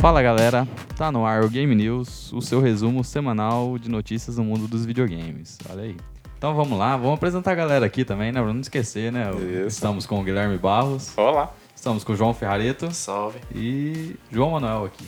Fala 0.00 0.22
galera, 0.22 0.68
tá 0.96 1.10
no 1.10 1.24
ar 1.24 1.44
o 1.44 1.48
Game 1.48 1.74
News, 1.74 2.30
o 2.32 2.42
seu 2.42 2.60
resumo 2.60 3.02
semanal 3.02 3.78
de 3.78 3.88
notícias 3.88 4.36
no 4.36 4.44
mundo 4.44 4.68
dos 4.68 4.84
videogames. 4.84 5.58
Olha 5.70 5.84
aí. 5.84 5.96
Então 6.36 6.54
vamos 6.54 6.78
lá, 6.78 6.94
vamos 6.96 7.14
apresentar 7.14 7.52
a 7.52 7.54
galera 7.54 7.86
aqui 7.86 8.04
também, 8.04 8.30
né? 8.30 8.42
Pra 8.42 8.52
não 8.52 8.60
esquecer, 8.60 9.10
né? 9.10 9.30
Isso. 9.30 9.68
Estamos 9.68 10.04
com 10.04 10.20
o 10.20 10.22
Guilherme 10.24 10.58
Barros, 10.58 11.16
Olá. 11.16 11.54
estamos 11.74 12.04
com 12.04 12.12
o 12.12 12.16
João 12.16 12.34
Ferrareto 12.34 12.92
Salve. 12.92 13.38
e 13.54 14.16
João 14.30 14.50
Manuel 14.50 14.84
aqui. 14.84 15.06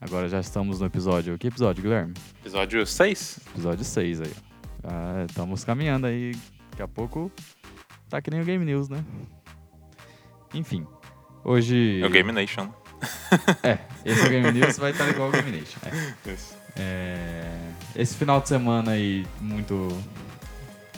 Agora 0.00 0.26
já 0.28 0.40
estamos 0.40 0.80
no 0.80 0.86
episódio. 0.86 1.36
Que 1.36 1.48
episódio, 1.48 1.82
Guilherme? 1.82 2.14
Episódio 2.40 2.86
6. 2.86 3.40
Episódio 3.52 3.84
6 3.84 4.20
aí. 4.22 4.47
Ah, 4.88 5.26
estamos 5.28 5.64
caminhando 5.64 6.06
aí. 6.06 6.34
Daqui 6.70 6.82
a 6.82 6.88
pouco 6.88 7.30
tá 8.08 8.22
que 8.22 8.30
nem 8.30 8.40
o 8.40 8.44
Game 8.44 8.64
News, 8.64 8.88
né? 8.88 9.04
Enfim. 10.54 10.86
Hoje. 11.44 12.00
É 12.02 12.06
o 12.06 12.10
Game 12.10 12.32
Nation. 12.32 12.72
É, 13.62 13.78
esse 14.04 14.20
é 14.22 14.26
o 14.26 14.30
Game 14.30 14.50
News 14.50 14.78
vai 14.78 14.90
estar 14.90 15.08
igual 15.08 15.26
ao 15.26 15.32
Game 15.32 15.52
Nation. 15.52 15.78
É. 15.84 16.58
É, 16.80 17.50
esse 17.96 18.14
final 18.14 18.40
de 18.40 18.46
semana 18.46 18.92
aí, 18.92 19.26
muito 19.40 19.88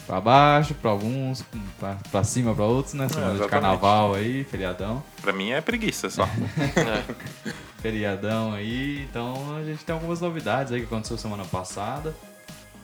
pra 0.06 0.20
baixo, 0.20 0.74
pra 0.74 0.90
alguns, 0.90 1.42
pra, 1.78 1.96
pra 2.10 2.22
cima 2.22 2.54
pra 2.54 2.66
outros, 2.66 2.92
né? 2.92 3.09
Semana 3.09 3.30
de 3.30 3.36
exatamente. 3.36 3.50
carnaval 3.62 4.14
aí, 4.14 4.45
feriadão. 4.45 5.02
Pra 5.22 5.32
mim 5.32 5.52
é 5.52 5.60
preguiça 5.62 6.10
só. 6.10 6.24
É. 6.24 7.14
Feriadão 7.80 8.52
aí, 8.52 9.06
então 9.09 9.56
a 9.56 9.64
gente 9.64 9.82
tem 9.82 9.95
algumas 9.95 10.20
novidades 10.20 10.70
aí 10.70 10.80
que 10.80 10.86
aconteceu 10.86 11.16
semana 11.16 11.46
passada. 11.46 12.14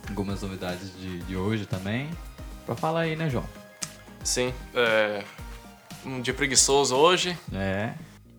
Algumas 0.09 0.43
novidades 0.43 0.93
de, 0.99 1.19
de 1.21 1.37
hoje 1.37 1.67
também. 1.67 2.09
Pra 2.65 2.75
falar 2.75 3.01
aí, 3.01 3.17
né, 3.17 3.29
João? 3.29 3.45
Sim, 4.25 4.53
é, 4.75 5.23
um 6.05 6.21
dia 6.21 6.35
preguiçoso 6.35 6.95
hoje. 6.95 7.37
É. 7.53 7.95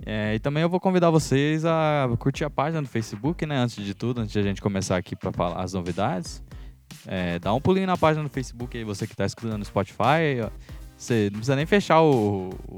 É, 0.05 0.35
e 0.35 0.39
também 0.39 0.63
eu 0.63 0.69
vou 0.69 0.79
convidar 0.79 1.09
vocês 1.09 1.65
a 1.65 2.09
curtir 2.19 2.43
a 2.43 2.49
página 2.49 2.81
do 2.81 2.87
Facebook, 2.87 3.45
né? 3.45 3.57
Antes 3.57 3.83
de 3.83 3.93
tudo, 3.93 4.21
antes 4.21 4.31
de 4.31 4.39
a 4.39 4.43
gente 4.43 4.61
começar 4.61 4.95
aqui 4.95 5.15
para 5.15 5.31
falar 5.31 5.61
as 5.61 5.73
novidades. 5.73 6.43
É, 7.05 7.39
dá 7.39 7.53
um 7.53 7.59
pulinho 7.59 7.87
na 7.87 7.97
página 7.97 8.23
do 8.23 8.29
Facebook 8.29 8.77
aí, 8.77 8.83
você 8.83 9.07
que 9.07 9.15
tá 9.15 9.25
escutando 9.25 9.57
no 9.57 9.65
Spotify. 9.65 10.41
Você 10.97 11.25
não 11.25 11.39
precisa 11.39 11.55
nem 11.55 11.65
fechar 11.65 12.01
o, 12.01 12.49
o, 12.67 12.75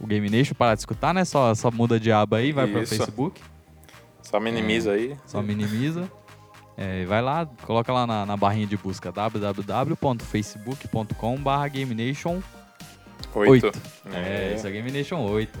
o 0.00 0.06
Game 0.06 0.28
Nation 0.30 0.54
para 0.54 0.74
de 0.74 0.80
escutar, 0.80 1.12
né? 1.12 1.24
Só, 1.24 1.54
só 1.54 1.70
muda 1.70 1.98
de 1.98 2.12
aba 2.12 2.38
aí, 2.38 2.52
vai 2.52 2.66
para 2.66 2.82
o. 2.82 2.86
Facebook. 2.86 3.40
Só 4.22 4.40
minimiza 4.40 4.92
aí. 4.92 5.16
Só 5.26 5.42
minimiza. 5.42 6.10
É, 6.76 7.04
vai 7.04 7.22
lá, 7.22 7.46
coloca 7.62 7.92
lá 7.92 8.06
na, 8.06 8.26
na 8.26 8.36
barrinha 8.36 8.66
de 8.66 8.76
busca 8.76 9.12
www.facebook.com.br 9.12 11.68
GameNation 11.72 12.40
8. 13.34 13.72
é, 14.12 14.54
isso 14.56 14.66
é 14.66 14.70
Game 14.70 14.90
Nation 14.90 15.20
8. 15.20 15.58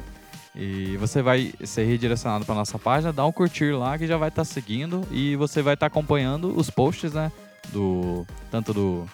E 0.56 0.96
você 0.98 1.20
vai 1.20 1.52
ser 1.64 1.84
redirecionado 1.84 2.44
para 2.44 2.54
nossa 2.54 2.78
página, 2.78 3.12
dá 3.12 3.26
um 3.26 3.32
curtir 3.32 3.72
lá 3.72 3.98
que 3.98 4.06
já 4.06 4.16
vai 4.16 4.28
estar 4.28 4.44
seguindo 4.44 5.02
e 5.10 5.34
você 5.34 5.60
vai 5.62 5.74
estar 5.74 5.86
acompanhando 5.86 6.56
os 6.56 6.70
posts, 6.70 7.12
né? 7.12 7.32
Do 7.72 8.24
tanto 8.50 8.72
do, 8.72 9.04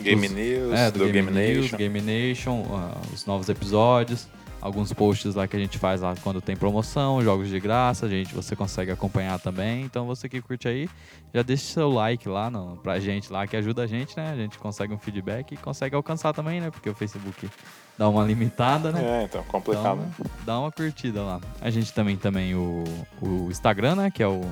Game 0.00 0.26
dos- 0.26 0.34
News, 0.36 0.72
é, 0.72 0.90
do, 0.90 1.04
Game, 1.10 1.30
News, 1.30 1.72
Nation. 1.72 1.76
Game 1.76 2.00
Nation, 2.00 2.64
ah, 2.70 2.96
os 3.12 3.26
novos 3.26 3.50
episódios, 3.50 4.26
alguns 4.62 4.92
posts 4.92 5.34
lá 5.34 5.48
que 5.48 5.56
a 5.56 5.58
gente 5.58 5.76
faz 5.76 6.00
lá 6.00 6.14
quando 6.22 6.40
tem 6.40 6.56
promoção, 6.56 7.20
jogos 7.20 7.48
de 7.48 7.58
graça, 7.58 8.06
a 8.06 8.08
gente 8.08 8.32
você 8.32 8.54
consegue 8.54 8.92
acompanhar 8.92 9.40
também. 9.40 9.82
Então 9.82 10.06
você 10.06 10.28
que 10.28 10.40
curte 10.40 10.68
aí, 10.68 10.88
já 11.34 11.42
deixa 11.42 11.64
seu 11.64 11.90
like 11.90 12.28
lá 12.28 12.48
no, 12.48 12.76
pra 12.76 13.00
gente 13.00 13.32
lá 13.32 13.44
que 13.44 13.56
ajuda 13.56 13.82
a 13.82 13.86
gente, 13.88 14.16
né? 14.16 14.30
A 14.30 14.36
gente 14.36 14.58
consegue 14.58 14.94
um 14.94 14.98
feedback 14.98 15.52
e 15.52 15.56
consegue 15.56 15.96
alcançar 15.96 16.32
também, 16.32 16.60
né? 16.60 16.70
Porque 16.70 16.88
o 16.88 16.94
Facebook 16.94 17.50
dá 17.98 18.08
uma 18.08 18.24
limitada, 18.24 18.92
né? 18.92 19.22
É, 19.22 19.24
então, 19.24 19.42
complicado. 19.44 20.00
Então, 20.14 20.30
dá 20.46 20.60
uma 20.60 20.70
curtida 20.70 21.22
lá. 21.22 21.40
A 21.60 21.68
gente 21.68 21.92
também 21.92 22.16
também 22.16 22.54
o, 22.54 22.84
o 23.20 23.48
Instagram, 23.50 23.96
né? 23.96 24.10
Que 24.12 24.22
é 24.22 24.28
o 24.28 24.42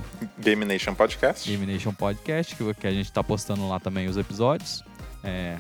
Game 0.40 0.64
Nation 0.64 0.94
Podcast. 0.94 1.48
Game 1.48 1.72
Nation 1.72 1.92
Podcast, 1.92 2.56
que, 2.56 2.74
que 2.74 2.86
a 2.86 2.92
gente 2.92 3.12
tá 3.12 3.22
postando 3.22 3.68
lá 3.68 3.78
também 3.78 4.08
os 4.08 4.16
episódios. 4.16 4.82
É, 5.22 5.56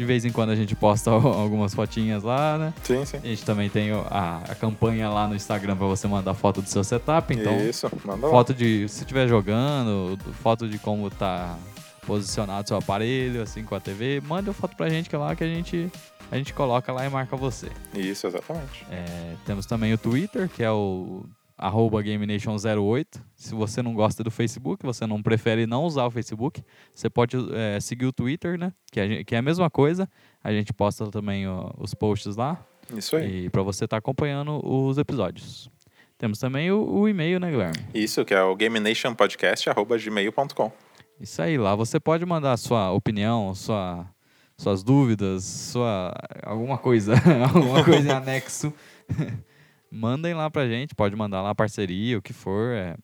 de 0.00 0.06
vez 0.06 0.24
em 0.24 0.32
quando 0.32 0.48
a 0.48 0.56
gente 0.56 0.74
posta 0.74 1.10
algumas 1.12 1.74
fotinhas 1.74 2.22
lá, 2.22 2.56
né? 2.56 2.74
Sim, 2.82 3.04
sim. 3.04 3.18
A 3.18 3.26
gente 3.26 3.44
também 3.44 3.68
tem 3.68 3.90
a, 3.92 4.40
a 4.48 4.54
campanha 4.54 5.10
lá 5.10 5.28
no 5.28 5.34
Instagram 5.34 5.76
para 5.76 5.86
você 5.86 6.08
mandar 6.08 6.32
foto 6.32 6.62
do 6.62 6.68
seu 6.70 6.82
setup. 6.82 7.34
Então, 7.34 7.54
Isso, 7.60 7.86
manda 8.02 8.26
lá. 8.26 8.32
foto 8.32 8.54
de 8.54 8.88
se 8.88 9.00
estiver 9.00 9.28
jogando, 9.28 10.18
foto 10.42 10.66
de 10.66 10.78
como 10.78 11.10
tá 11.10 11.54
posicionado 12.06 12.66
seu 12.66 12.78
aparelho, 12.78 13.42
assim, 13.42 13.62
com 13.62 13.74
a 13.74 13.80
TV. 13.80 14.22
Manda 14.26 14.54
foto 14.54 14.74
pra 14.74 14.88
gente 14.88 15.10
que 15.10 15.14
é 15.14 15.18
lá 15.18 15.36
que 15.36 15.44
a 15.44 15.46
gente, 15.46 15.92
a 16.32 16.38
gente 16.38 16.54
coloca 16.54 16.90
lá 16.90 17.04
e 17.04 17.10
marca 17.10 17.36
você. 17.36 17.68
Isso, 17.92 18.26
exatamente. 18.26 18.86
É, 18.90 19.34
temos 19.44 19.66
também 19.66 19.92
o 19.92 19.98
Twitter, 19.98 20.48
que 20.48 20.62
é 20.62 20.70
o 20.70 21.26
arroba 21.60 22.02
GameNation08. 22.02 23.20
Se 23.36 23.54
você 23.54 23.82
não 23.82 23.94
gosta 23.94 24.24
do 24.24 24.30
Facebook, 24.30 24.84
você 24.84 25.06
não 25.06 25.22
prefere 25.22 25.66
não 25.66 25.84
usar 25.84 26.06
o 26.06 26.10
Facebook, 26.10 26.62
você 26.94 27.10
pode 27.10 27.36
é, 27.52 27.78
seguir 27.80 28.06
o 28.06 28.12
Twitter, 28.12 28.58
né? 28.58 28.72
Que, 28.90 29.06
gente- 29.06 29.24
que 29.24 29.34
é 29.34 29.38
a 29.38 29.42
mesma 29.42 29.68
coisa. 29.68 30.08
A 30.42 30.52
gente 30.52 30.72
posta 30.72 31.06
também 31.10 31.46
ó, 31.46 31.70
os 31.78 31.92
posts 31.94 32.36
lá 32.36 32.64
Isso 32.96 33.14
aí. 33.16 33.44
e 33.46 33.50
para 33.50 33.62
você 33.62 33.84
estar 33.84 33.98
acompanhando 33.98 34.60
os 34.66 34.96
episódios. 34.98 35.70
Temos 36.16 36.38
também 36.38 36.70
o, 36.70 36.82
o 36.82 37.08
e-mail, 37.08 37.38
né, 37.40 37.50
Guilherme? 37.50 37.76
Isso, 37.94 38.24
que 38.24 38.34
é 38.34 38.42
o 38.42 38.54
Game 38.56 38.78
Nation 38.80 39.14
Podcast, 39.14 39.68
arroba 39.70 39.96
gmail.com. 39.98 40.70
Isso 41.20 41.40
aí, 41.42 41.56
lá 41.58 41.74
você 41.74 41.98
pode 42.00 42.24
mandar 42.26 42.56
sua 42.56 42.90
opinião, 42.92 43.54
sua, 43.54 44.06
suas 44.56 44.82
dúvidas, 44.82 45.44
sua 45.44 46.14
alguma 46.42 46.76
coisa, 46.78 47.14
alguma 47.54 47.84
coisa 47.84 48.08
em 48.08 48.12
anexo. 48.12 48.72
Mandem 49.90 50.34
lá 50.34 50.48
pra 50.50 50.68
gente, 50.68 50.94
pode 50.94 51.16
mandar 51.16 51.42
lá 51.42 51.54
parceria, 51.54 52.16
o 52.18 52.22
que 52.22 52.32
for. 52.32 52.72
É, 52.74 52.96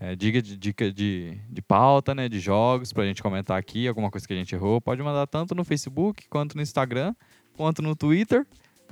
é, 0.00 0.16
dica 0.16 0.40
de, 0.42 0.56
dica 0.56 0.92
de, 0.92 1.38
de 1.48 1.62
pauta, 1.62 2.14
né? 2.14 2.28
De 2.28 2.40
jogos 2.40 2.92
pra 2.92 3.04
gente 3.04 3.22
comentar 3.22 3.58
aqui, 3.58 3.86
alguma 3.88 4.10
coisa 4.10 4.26
que 4.26 4.32
a 4.32 4.36
gente 4.36 4.54
errou. 4.54 4.80
Pode 4.80 5.02
mandar 5.02 5.26
tanto 5.26 5.54
no 5.54 5.64
Facebook, 5.64 6.26
quanto 6.28 6.56
no 6.56 6.62
Instagram, 6.62 7.14
quanto 7.56 7.80
no 7.82 7.94
Twitter 7.96 8.46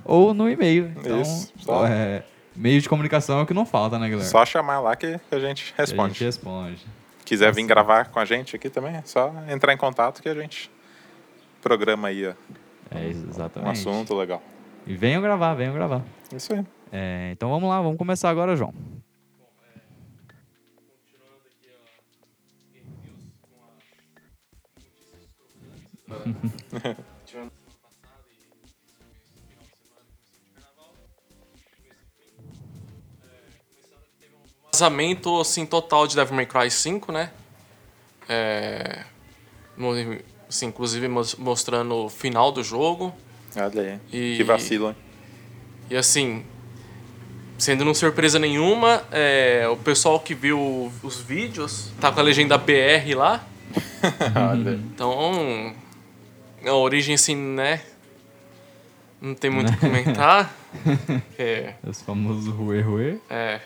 ou 0.05 0.33
no 0.33 0.49
e-mail. 0.49 0.93
Então, 0.97 1.21
Isso, 1.21 1.53
só- 1.57 1.85
é, 1.87 2.23
meio 2.55 2.79
de 2.81 2.87
comunicação 2.87 3.39
é 3.39 3.41
o 3.43 3.45
que 3.45 3.53
não 3.53 3.65
falta, 3.65 3.97
né, 3.99 4.07
Guilherme? 4.07 4.29
Só 4.29 4.45
chamar 4.45 4.79
lá 4.79 4.95
que 4.95 5.19
a 5.31 5.39
gente 5.39 5.73
Que 5.73 5.81
A 5.81 5.83
responde. 5.83 6.13
gente 6.13 6.23
responde. 6.23 6.85
Quiser 7.25 7.53
vir 7.53 7.65
gravar 7.65 8.05
com 8.09 8.19
a 8.19 8.25
gente 8.25 8.55
aqui 8.55 8.69
também, 8.69 8.95
é 8.95 9.01
só 9.03 9.33
entrar 9.49 9.73
em 9.73 9.77
contato 9.77 10.21
que 10.21 10.29
a 10.29 10.33
gente 10.35 10.71
programa 11.61 12.07
aí 12.07 12.25
ó, 12.25 12.33
É, 12.91 12.99
um 12.99 13.09
exatamente. 13.09 13.71
assunto 13.71 14.15
legal. 14.15 14.41
E 14.85 14.93
venham 14.95 15.21
gravar, 15.21 15.53
venham 15.53 15.73
gravar. 15.73 16.01
Isso 16.33 16.53
aí. 16.53 16.65
É, 16.91 17.31
então 17.33 17.49
vamos 17.49 17.69
lá, 17.69 17.81
vamos 17.81 17.97
começar 17.97 18.29
agora, 18.29 18.55
João. 18.55 18.73
Vazamento, 34.73 35.39
assim, 35.39 35.65
total 35.65 36.05
de 36.07 36.15
Devil 36.15 36.35
May 36.35 36.45
Cry 36.45 36.69
5, 36.69 37.11
né? 37.11 37.31
É, 38.29 39.03
assim, 40.47 40.67
inclusive 40.67 41.07
mos- 41.07 41.35
mostrando 41.35 41.95
o 41.95 42.09
final 42.09 42.51
do 42.51 42.63
jogo. 42.63 43.13
Olha 43.55 43.81
aí. 43.81 43.99
E- 44.33 44.37
Que 44.37 44.43
vacilo, 44.43 44.89
hein? 44.89 44.95
E 45.89 45.95
assim, 45.95 46.45
sendo 47.57 47.83
não 47.83 47.93
surpresa 47.93 48.37
nenhuma, 48.39 49.03
é, 49.11 49.67
o 49.69 49.75
pessoal 49.77 50.19
que 50.19 50.33
viu 50.35 50.91
os 51.01 51.19
vídeos 51.19 51.91
tá 51.99 52.11
com 52.11 52.19
a 52.19 52.23
legenda 52.23 52.57
BR 52.57 53.15
lá. 53.15 53.43
Então, 54.93 55.73
a 56.65 56.73
origem, 56.73 57.15
assim, 57.15 57.35
né? 57.35 57.81
Não 59.19 59.33
tem 59.33 59.49
muito 59.49 59.69
o 59.69 59.73
que 59.73 59.79
comentar. 59.79 60.53
É, 61.39 61.73
Os 61.83 62.01
famosos 62.01 62.53
Rue 62.53 62.81
Rue. 62.81 63.21
é, 63.29 63.61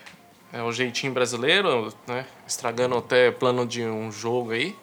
é 0.52 0.62
o 0.62 0.72
jeitinho 0.72 1.12
brasileiro, 1.12 1.92
né? 2.06 2.24
Estragando 2.46 2.96
até 2.96 3.30
plano 3.30 3.66
de 3.66 3.82
um 3.84 4.10
jogo 4.10 4.52
aí. 4.52 4.74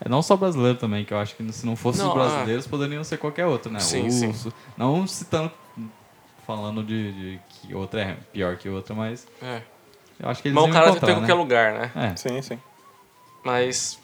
É 0.00 0.08
não 0.08 0.22
só 0.22 0.36
brasileiro 0.36 0.78
também, 0.78 1.04
que 1.04 1.12
eu 1.12 1.18
acho 1.18 1.34
que 1.34 1.52
se 1.52 1.66
não 1.66 1.76
fosse 1.76 1.98
Não, 1.98 2.08
os 2.08 2.14
brasileiros, 2.14 2.66
poderiam 2.66 3.02
ser 3.04 3.18
qualquer 3.18 3.46
outro, 3.46 3.70
né? 3.70 3.80
Sim, 3.80 4.04
Russo. 4.26 4.52
Não 4.76 5.06
citando, 5.06 5.50
falando 6.46 6.82
de, 6.82 7.12
de 7.12 7.40
que 7.48 7.74
outra 7.74 8.00
é 8.02 8.16
pior 8.32 8.56
que 8.56 8.68
outra, 8.68 8.94
mas 8.94 9.26
É. 9.42 9.60
eu 10.20 10.28
acho 10.28 10.42
que 10.42 10.48
eles 10.48 10.54
Mas 10.54 10.64
o 10.70 10.72
cara 10.72 10.88
encontrar, 10.90 11.06
tem 11.06 11.16
em 11.16 11.20
né? 11.20 11.26
qualquer 11.26 11.34
lugar, 11.34 11.72
né? 11.74 11.90
É, 11.94 12.16
Sim, 12.16 12.40
sim. 12.42 12.58
Mas. 13.44 13.98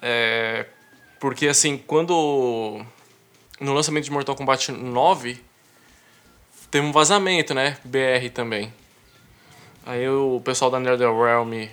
É. 0.00 0.66
Porque 1.20 1.48
assim, 1.48 1.76
quando. 1.78 2.84
No 3.60 3.72
lançamento 3.74 4.04
de 4.04 4.10
Mortal 4.12 4.36
Kombat 4.36 4.70
9, 4.70 5.42
teve 6.70 6.86
um 6.86 6.92
vazamento, 6.92 7.52
né? 7.54 7.76
BR 7.84 8.30
também. 8.32 8.72
Aí 9.84 10.08
o 10.08 10.40
pessoal 10.44 10.70
da 10.70 10.78
NetherRealm 10.78 11.66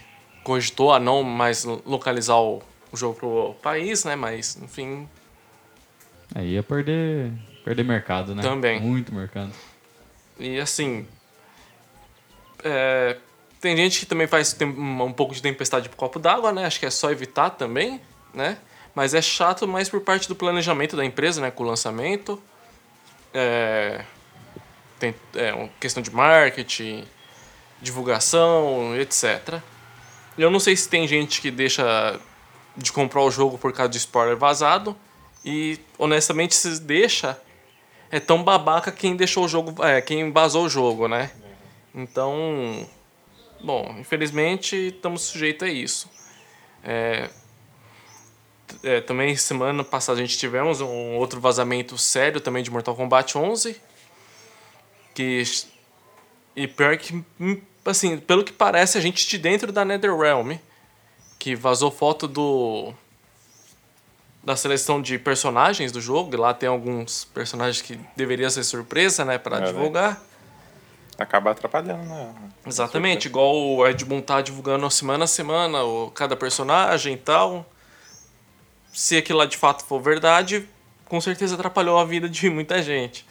cogitou 0.44 0.92
a 0.94 1.00
não 1.00 1.22
mais 1.22 1.64
localizar 1.64 2.38
o 2.38 2.62
o 2.92 2.98
jogo 2.98 3.16
pro 3.16 3.56
país, 3.62 4.06
né? 4.06 4.16
Mas, 4.16 4.58
enfim, 4.62 5.08
Aí 6.34 6.54
ia 6.54 6.64
perder, 6.64 7.32
perder 7.66 7.84
mercado, 7.84 8.36
né? 8.36 8.44
Também. 8.44 8.80
Muito 8.80 9.14
mercado. 9.14 9.52
E 10.40 10.60
assim. 10.60 11.08
é, 12.64 13.18
tem 13.60 13.76
gente 13.76 14.00
que 14.02 14.06
também 14.06 14.28
faz 14.28 14.56
um 14.62 15.12
pouco 15.12 15.34
de 15.34 15.42
tempestade 15.42 15.90
pro 15.90 15.98
copo 15.98 16.20
d'água, 16.20 16.54
né? 16.54 16.66
Acho 16.66 16.80
que 16.80 16.86
é 16.86 16.92
só 16.92 17.10
evitar 17.10 17.50
também, 17.50 18.00
né? 18.32 18.60
Mas 18.94 19.16
é 19.16 19.22
chato 19.22 19.68
mais 19.68 19.90
por 19.90 20.00
parte 20.02 20.28
do 20.28 20.36
planejamento 20.36 20.96
da 20.96 21.04
empresa, 21.04 21.42
né? 21.42 21.50
Com 21.50 21.64
o 21.64 21.68
lançamento. 21.68 22.42
É, 23.34 24.06
tem 25.00 25.16
é, 25.34 25.52
uma 25.52 25.70
questão 25.80 26.04
de 26.04 26.12
marketing, 26.12 27.04
divulgação, 27.82 28.96
etc. 28.96 29.60
Eu 30.38 30.52
não 30.52 30.60
sei 30.60 30.76
se 30.76 30.88
tem 30.88 31.08
gente 31.08 31.42
que 31.42 31.50
deixa 31.50 32.20
de 32.78 32.92
comprar 32.92 33.22
o 33.22 33.32
jogo 33.32 33.58
por 33.58 33.74
causa 33.74 33.90
de 33.90 33.98
spoiler 33.98 34.38
vazado. 34.38 34.96
E 35.44 35.80
honestamente, 35.98 36.56
se 36.56 36.80
deixa, 36.80 37.40
é 38.16 38.20
tão 38.22 38.42
babaca 38.42 38.94
quem 38.94 39.14
deixou 39.14 39.44
o 39.44 39.48
jogo. 39.48 39.84
É, 39.84 40.00
quem 40.00 40.32
vazou 40.32 40.64
o 40.64 40.70
jogo, 40.70 41.06
né? 41.06 41.32
Então. 41.94 42.88
Bom, 43.62 43.94
infelizmente 44.00 44.88
estamos 44.88 45.24
sujeitos 45.24 45.68
a 45.68 45.70
isso. 45.70 46.10
É, 46.82 47.30
é, 48.84 49.02
também 49.02 49.36
semana 49.36 49.84
passada 49.84 50.18
a 50.18 50.22
gente 50.22 50.38
tivemos 50.38 50.80
um 50.80 51.16
outro 51.16 51.42
vazamento 51.42 51.98
sério 51.98 52.40
também 52.40 52.64
de 52.64 52.72
Mortal 52.72 52.96
Kombat 52.96 53.38
11. 53.38 53.82
Que. 55.14 55.44
E 56.56 56.70
pior 56.70 56.98
que. 56.98 57.22
hum, 57.38 57.62
Assim, 57.84 58.18
pelo 58.18 58.46
que 58.46 58.54
parece, 58.54 58.98
a 58.98 59.02
gente 59.02 59.28
de 59.28 59.38
dentro 59.38 59.74
da 59.74 59.84
NetherRealm. 59.84 60.54
Que 61.38 61.54
vazou 61.54 61.92
foto 61.92 62.30
do 62.30 62.94
da 64.46 64.56
seleção 64.56 65.02
de 65.02 65.18
personagens 65.18 65.92
do 65.92 66.00
jogo. 66.00 66.34
E 66.34 66.38
lá 66.38 66.54
tem 66.54 66.70
alguns 66.70 67.26
personagens 67.26 67.82
que 67.82 68.00
deveria 68.16 68.50
ser 68.50 68.64
surpresa, 68.64 69.26
né, 69.26 69.38
para 69.38 69.58
É, 69.58 69.60
né? 69.62 69.66
divulgar. 69.68 70.22
Acaba 71.18 71.52
atrapalhando, 71.52 72.04
né? 72.04 72.34
Exatamente, 72.66 73.28
igual 73.28 73.56
o 73.56 73.88
Ed 73.88 74.04
Boon 74.06 74.22
tá 74.22 74.42
divulgando 74.42 74.90
semana 74.92 75.24
a 75.24 75.28
semana 75.28 75.82
o, 75.84 76.12
cada 76.12 76.36
personagem 76.36 77.14
e 77.14 77.18
tal. 77.18 77.66
Se 78.94 79.18
aquilo 79.18 79.40
lá 79.40 79.46
de 79.46 79.58
fato 79.58 79.84
for 79.86 80.02
verdade, 80.02 80.68
com 81.08 81.20
certeza 81.22 81.56
atrapalhou 81.56 81.98
a 81.98 82.06
vida 82.06 82.28
de 82.30 82.50
muita 82.50 82.82
gente. 82.84 83.26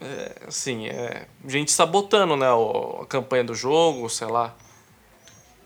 É, 0.00 0.32
assim, 0.48 0.86
é, 0.88 1.26
gente 1.46 1.70
sabotando, 1.72 2.34
né, 2.36 2.50
o- 2.50 3.00
a 3.02 3.06
campanha 3.06 3.44
do 3.44 3.54
jogo, 3.54 4.08
sei 4.08 4.26
lá, 4.28 4.54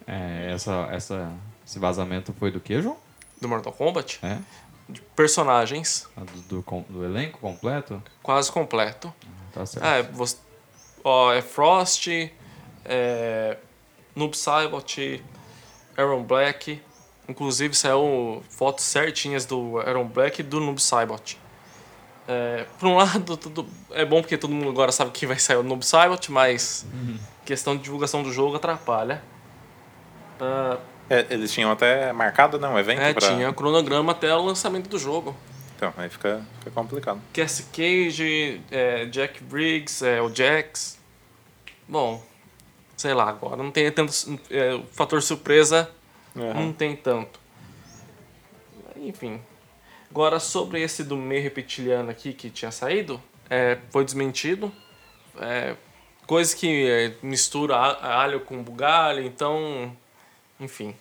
É, 0.06 0.50
essa, 0.52 0.88
essa, 0.90 1.32
esse 1.66 1.78
vazamento 1.78 2.34
foi 2.38 2.50
do 2.50 2.60
que, 2.60 2.82
João? 2.82 2.96
Do 3.44 3.49
Mortal 3.49 3.73
Kombat. 3.73 4.19
É? 4.23 4.38
De 4.88 5.00
personagens, 5.17 6.06
A 6.17 6.20
Do, 6.20 6.62
do, 6.62 6.85
do 6.88 7.05
elenco 7.05 7.38
completo? 7.38 8.02
quase 8.23 8.50
completo. 8.50 9.12
Tá 9.52 9.64
certo. 9.64 9.85
É, 9.85 10.02
você, 10.02 10.37
ó, 11.02 11.32
é 11.32 11.41
Frost, 11.41 12.08
é, 12.85 13.56
Noob 14.14 14.37
Saibot, 14.37 15.23
Aaron 15.96 16.23
Black. 16.23 16.82
Inclusive 17.26 17.75
saiu 17.75 18.43
fotos 18.50 18.85
certinhas 18.85 19.47
do 19.47 19.79
Aaron 19.79 20.05
Black 20.06 20.40
e 20.40 20.44
do 20.44 20.61
Noob 20.61 20.82
Saibot. 20.82 21.38
É, 22.29 22.67
por 22.79 22.87
um 22.88 22.97
lado, 22.97 23.37
tudo, 23.37 23.67
é 23.90 24.05
bom 24.05 24.20
porque 24.20 24.37
todo 24.37 24.52
mundo 24.52 24.69
agora 24.69 24.93
sabe 24.93 25.11
que 25.12 25.26
vai 25.26 25.38
sair 25.38 25.56
o 25.56 25.62
Noob 25.62 25.85
Saibot, 25.85 26.31
mas 26.31 26.85
questão 27.47 27.75
de 27.76 27.82
divulgação 27.85 28.23
do 28.23 28.31
jogo 28.32 28.56
atrapalha. 28.56 29.23
Ah, 30.38 30.79
É, 31.08 31.26
eles 31.30 31.52
tinham 31.52 31.70
até 31.70 32.12
marcado, 32.12 32.58
né? 32.58 32.68
Um 32.68 32.78
evento 32.78 33.00
é, 33.00 33.12
pra... 33.12 33.28
tinha 33.28 33.52
cronograma 33.52 34.12
até 34.12 34.34
o 34.34 34.42
lançamento 34.42 34.88
do 34.88 34.98
jogo. 34.98 35.36
Então, 35.76 35.92
aí 35.96 36.08
fica, 36.08 36.42
fica 36.60 36.70
complicado. 36.70 37.20
Cassie 37.32 37.66
Cage, 37.72 38.60
é, 38.70 39.06
Jack 39.06 39.42
Briggs, 39.44 40.04
é, 40.06 40.22
o 40.22 40.34
Jax. 40.34 40.98
Bom, 41.86 42.22
sei 42.96 43.12
lá, 43.12 43.28
agora 43.28 43.56
não 43.62 43.70
tem 43.70 43.90
tanto. 43.90 44.12
é, 44.50 44.74
o 44.74 44.84
fator 44.92 45.22
surpresa 45.22 45.90
Uhum. 46.34 46.52
não 46.66 46.72
tem 46.72 46.96
tanto. 46.96 47.38
Enfim. 48.96 49.40
Agora, 50.10 50.38
sobre 50.40 50.80
esse 50.82 51.04
do 51.04 51.16
meio 51.16 51.42
reptiliano 51.42 52.10
aqui 52.10 52.32
que 52.32 52.50
tinha 52.50 52.70
saído, 52.70 53.20
é, 53.50 53.78
foi 53.90 54.04
desmentido. 54.04 54.72
É, 55.40 55.74
coisa 56.26 56.54
que 56.56 56.88
é, 56.88 57.14
mistura 57.22 57.76
alho 57.76 58.40
com 58.40 58.62
bugalho, 58.62 59.24
então. 59.24 59.96
Enfim. 60.60 60.94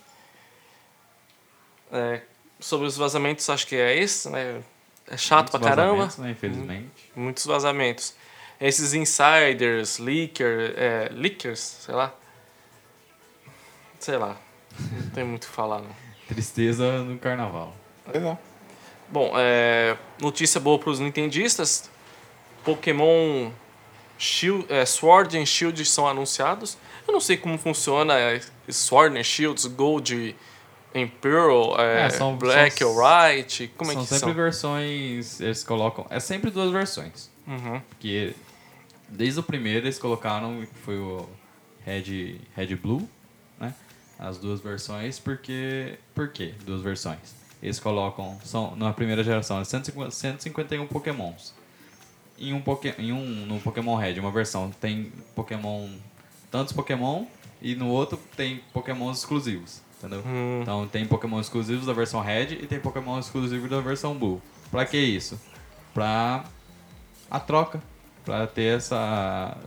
É, 1.92 2.22
sobre 2.60 2.88
os 2.88 2.98
vazamentos, 2.98 3.50
acho 3.50 3.68
que 3.68 3.76
é 3.76 3.98
esse, 3.98 4.30
né? 4.30 4.62
É 5.08 5.18
chato 5.18 5.52
Muitos 5.52 5.60
pra 5.60 5.70
caramba. 5.70 6.06
vazamentos, 6.06 6.18
Né, 6.18 6.32
infelizmente. 6.32 7.12
Muitos 7.16 7.46
vazamentos. 7.46 8.16
Esses 8.60 8.94
insiders, 8.94 9.98
leaker, 10.00 10.74
é, 10.78 11.10
leakers, 11.12 11.60
sei 11.60 11.94
lá. 11.94 12.14
Sei 14.00 14.18
lá. 14.18 14.38
Não 14.80 15.10
tem 15.10 15.24
muito 15.24 15.44
o 15.44 15.48
que 15.48 15.54
falar, 15.54 15.80
não. 15.82 15.96
Tristeza 16.28 17.04
no 17.04 17.20
carnaval. 17.20 17.76
Pois 18.06 18.24
é. 18.24 18.38
Bom, 19.10 19.34
é, 19.36 19.96
notícia 20.20 20.60
boa 20.60 20.80
para 20.80 20.90
os 20.90 21.00
nintendistas. 21.00 21.90
Pokémon 22.64 23.52
Shield, 24.18 24.66
é, 24.70 24.86
Sword 24.86 25.38
and 25.38 25.46
Shield 25.46 25.84
são 25.86 26.08
anunciados. 26.08 26.78
Eu 27.06 27.14
não 27.14 27.20
sei 27.20 27.36
como 27.38 27.58
funciona 27.58 28.18
é, 28.18 28.42
Sword 28.70 29.18
and 29.18 29.24
Shields, 29.24 29.66
Gold 29.66 30.36
and 30.96 31.08
Pearl, 31.22 31.76
é, 31.80 32.06
É, 32.06 32.10
são- 32.10 32.38
Black 32.38 32.78
são- 32.80 32.96
or 32.96 33.04
White. 33.04 33.68
Como 33.78 33.92
é 33.92 33.94
são 33.94 34.04
que 34.04 34.10
sempre 34.10 34.26
são? 34.28 34.34
versões. 34.34 35.42
Eles 35.42 35.64
colocam. 35.64 36.06
É 36.10 36.20
sempre 36.20 36.50
duas 36.52 36.72
versões. 36.72 37.30
Uhum. 37.48 37.82
Porque 37.90 38.34
desde 39.10 39.40
o 39.40 39.44
primeiro 39.44 39.86
eles 39.86 40.00
colocaram 40.00 40.62
que 40.62 40.80
foi 40.80 40.98
o 40.98 41.28
Red, 41.86 42.40
Red 42.56 42.76
Blue, 42.76 43.08
né? 43.60 43.74
As 44.18 44.38
duas 44.38 44.62
versões, 44.62 45.20
porque. 45.20 45.98
Por 46.16 46.30
quê? 46.30 46.54
Duas 46.66 46.82
versões. 46.82 47.36
Eles 47.62 47.80
colocam. 47.80 48.38
São, 48.44 48.76
na 48.76 48.94
primeira 48.94 49.24
geração, 49.24 49.60
é 49.60 49.64
150, 49.66 50.12
151 50.12 50.86
Pokémons. 50.88 51.54
Em 52.38 52.52
um, 52.54 52.62
poké, 52.62 52.96
em 52.98 53.12
um 53.14 53.24
no 53.46 53.60
Pokémon 53.60 53.96
Red, 53.96 54.20
uma 54.20 54.32
versão 54.32 54.70
tem 54.82 55.12
Pokémon. 55.36 55.88
Tantos 56.52 56.74
Pokémon 56.74 57.26
e 57.64 57.74
no 57.76 57.88
outro 57.88 58.20
tem 58.36 58.62
Pokémons 58.74 59.20
exclusivos. 59.20 59.82
Entendeu? 59.98 60.22
Hum. 60.26 60.60
Então 60.62 60.86
tem 60.86 61.06
Pokémon 61.06 61.40
exclusivos 61.40 61.86
da 61.86 61.94
versão 61.94 62.20
Red 62.20 62.60
e 62.62 62.68
tem 62.68 62.78
Pokémon 62.78 63.18
exclusivos 63.18 63.70
da 63.70 63.80
versão 63.80 64.14
Blue. 64.14 64.42
Pra 64.70 64.86
que 64.86 64.98
isso? 64.98 65.40
Pra 65.94 66.44
a 67.32 67.40
troca. 67.40 67.82
Pra 68.26 68.48
ter 68.48 68.78
essa. 68.78 69.58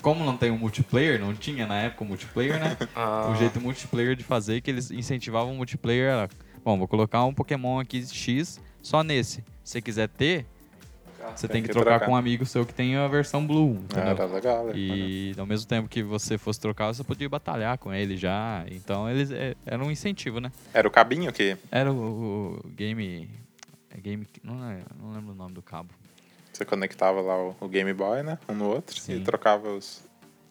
Como 0.00 0.24
não 0.24 0.36
tem 0.36 0.50
um 0.50 0.58
multiplayer, 0.58 1.20
não 1.20 1.34
tinha 1.34 1.66
na 1.66 1.76
época 1.76 2.04
o 2.04 2.06
multiplayer, 2.06 2.58
né? 2.58 2.76
Ah. 2.94 3.30
O 3.30 3.36
jeito 3.36 3.60
multiplayer 3.60 4.14
de 4.16 4.24
fazer 4.24 4.60
que 4.60 4.70
eles 4.70 4.90
incentivavam 4.90 5.52
o 5.52 5.56
multiplayer 5.56 6.10
era. 6.12 6.28
Bom, 6.64 6.78
vou 6.78 6.88
colocar 6.88 7.24
um 7.24 7.34
Pokémon 7.34 7.78
aqui 7.78 8.06
X 8.06 8.60
só 8.82 9.02
nesse. 9.02 9.36
Se 9.62 9.72
você 9.72 9.82
quiser 9.82 10.08
ter, 10.08 10.46
você 11.34 11.48
tem, 11.48 11.54
Tem 11.54 11.62
que, 11.62 11.68
que 11.68 11.72
trocar, 11.74 11.90
trocar. 11.92 12.06
com 12.06 12.12
um 12.12 12.16
amigo 12.16 12.44
seu 12.46 12.64
que 12.66 12.74
tem 12.74 12.96
a 12.96 13.08
versão 13.08 13.46
Blue. 13.46 13.72
Entendeu? 13.76 14.10
Era 14.10 14.24
legal. 14.26 14.70
E 14.76 15.34
ao 15.38 15.46
mesmo 15.46 15.66
tempo 15.68 15.88
que 15.88 16.02
você 16.02 16.36
fosse 16.38 16.60
trocar, 16.60 16.88
você 16.92 17.02
podia 17.02 17.28
batalhar 17.28 17.78
com 17.78 17.92
ele 17.92 18.16
já. 18.16 18.64
Então 18.70 19.08
eles 19.10 19.30
é, 19.30 19.54
era 19.64 19.82
um 19.82 19.90
incentivo, 19.90 20.40
né? 20.40 20.50
Era 20.74 20.86
o 20.86 20.90
cabinho 20.90 21.32
que 21.32 21.56
Era 21.70 21.92
o, 21.92 22.60
o 22.64 22.68
game. 22.70 23.28
É 23.90 24.00
game. 24.00 24.26
Não, 24.42 24.70
é- 24.70 24.82
não 25.00 25.12
lembro 25.12 25.32
o 25.32 25.34
nome 25.36 25.54
do 25.54 25.62
cabo. 25.62 25.90
você 26.52 26.64
conectava 26.64 27.20
lá 27.20 27.36
o, 27.36 27.56
o 27.60 27.68
Game 27.68 27.92
Boy, 27.94 28.22
né? 28.22 28.38
Um 28.48 28.54
no 28.54 28.66
outro 28.68 28.98
Sim. 29.00 29.16
e 29.16 29.20
trocava 29.20 29.68
os. 29.70 30.04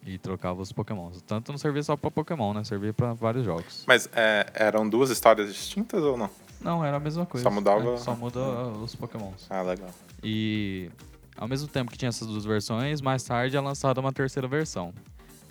E 0.04 0.18
trocava 0.18 0.62
os 0.62 0.70
Pokémons. 0.70 1.20
Tanto 1.22 1.50
não 1.50 1.58
servia 1.58 1.82
só 1.82 1.96
pra 1.96 2.12
Pokémon, 2.12 2.54
né? 2.54 2.62
Servia 2.62 2.92
pra 2.94 3.12
vários 3.12 3.44
jogos. 3.44 3.82
Mas 3.88 4.08
é, 4.14 4.46
eram 4.54 4.88
duas 4.88 5.10
histórias 5.10 5.48
distintas 5.52 6.00
ou 6.00 6.16
não? 6.16 6.30
Não, 6.60 6.84
era 6.84 6.96
a 6.96 7.00
mesma 7.00 7.24
coisa. 7.26 7.44
Só 7.44 7.50
mudava- 7.50 7.94
É, 7.94 7.96
só 7.98 8.14
muda 8.14 8.40
os 8.82 8.94
Pokémons. 8.94 9.46
Ah, 9.50 9.62
legal. 9.62 9.90
E 10.22 10.90
ao 11.36 11.46
mesmo 11.46 11.68
tempo 11.68 11.90
que 11.90 11.98
tinha 11.98 12.08
essas 12.08 12.26
duas 12.26 12.44
versões, 12.44 13.00
mais 13.00 13.22
tarde 13.22 13.56
é 13.56 13.60
lançada 13.60 14.00
uma 14.00 14.12
terceira 14.12 14.48
versão. 14.48 14.92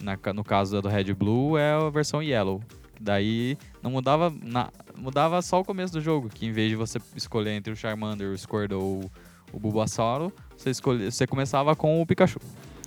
Na 0.01 0.17
no 0.33 0.43
caso 0.43 0.73
da 0.73 0.81
do 0.81 0.89
Red 0.89 1.13
Blue 1.13 1.57
é 1.57 1.73
a 1.73 1.89
versão 1.89 2.21
Yellow. 2.21 2.61
Daí 2.99 3.57
não 3.83 3.91
mudava 3.91 4.33
na, 4.43 4.69
mudava 4.97 5.41
só 5.41 5.59
o 5.59 5.65
começo 5.65 5.93
do 5.93 6.01
jogo, 6.01 6.29
que 6.29 6.45
em 6.45 6.51
vez 6.51 6.69
de 6.69 6.75
você 6.75 6.99
escolher 7.15 7.51
entre 7.51 7.71
o 7.71 7.75
Charmander, 7.75 8.31
o 8.31 8.37
Squirtle 8.37 8.77
ou 8.81 9.11
o 9.53 9.59
Bulbasauro, 9.59 10.33
você 10.57 10.69
escolhe, 10.69 11.11
você 11.11 11.27
começava 11.27 11.75
com 11.75 12.01
o 12.01 12.05
Pikachu. 12.05 12.39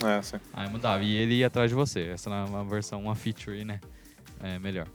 É, 0.04 0.20
sim. 0.22 0.36
Aí 0.52 0.68
mudava 0.70 1.02
e 1.02 1.14
ele 1.14 1.34
ia 1.36 1.46
atrás 1.46 1.70
de 1.70 1.74
você. 1.74 2.08
Essa 2.08 2.30
é 2.30 2.44
uma 2.44 2.64
versão, 2.64 3.00
uma 3.02 3.14
feature, 3.14 3.64
né? 3.64 3.80
É 4.40 4.58
melhor. 4.58 4.86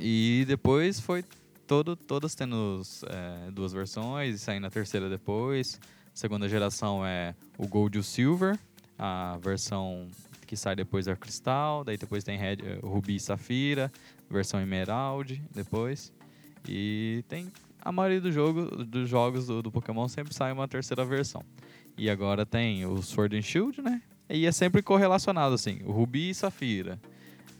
E 0.00 0.44
depois 0.48 0.98
foi 0.98 1.24
todo, 1.72 1.96
todas 1.96 2.34
tendo 2.34 2.82
é, 3.06 3.50
duas 3.50 3.72
versões, 3.72 4.34
e 4.34 4.38
saindo 4.38 4.66
a 4.66 4.70
terceira 4.70 5.08
depois. 5.08 5.80
Segunda 6.12 6.46
geração 6.46 7.04
é 7.06 7.34
o 7.56 7.66
Gold 7.66 7.96
e 7.96 7.98
o 7.98 8.02
Silver. 8.02 8.58
A 8.98 9.38
versão 9.40 10.06
que 10.46 10.54
sai 10.54 10.76
depois 10.76 11.06
é 11.06 11.14
o 11.14 11.16
Cristal. 11.16 11.82
Daí 11.82 11.96
depois 11.96 12.22
tem 12.22 12.36
Red, 12.36 12.58
eh, 12.62 12.78
Rubi 12.82 13.16
e 13.16 13.20
Safira. 13.20 13.90
Versão 14.28 14.60
Emerald 14.60 15.42
depois. 15.54 16.12
E 16.68 17.24
tem 17.26 17.50
a 17.80 17.90
maioria 17.90 18.20
do 18.20 18.30
jogo, 18.30 18.84
dos 18.84 19.08
jogos 19.08 19.46
do, 19.46 19.62
do 19.62 19.72
Pokémon 19.72 20.06
sempre 20.08 20.34
sai 20.34 20.52
uma 20.52 20.68
terceira 20.68 21.06
versão. 21.06 21.42
E 21.96 22.10
agora 22.10 22.44
tem 22.44 22.84
o 22.84 23.00
Sword 23.02 23.34
and 23.34 23.42
Shield, 23.42 23.80
né? 23.80 24.02
E 24.28 24.44
é 24.44 24.52
sempre 24.52 24.82
correlacionado, 24.82 25.54
assim, 25.54 25.80
o 25.86 25.90
Rubi 25.90 26.28
e 26.28 26.34
Safira. 26.34 27.00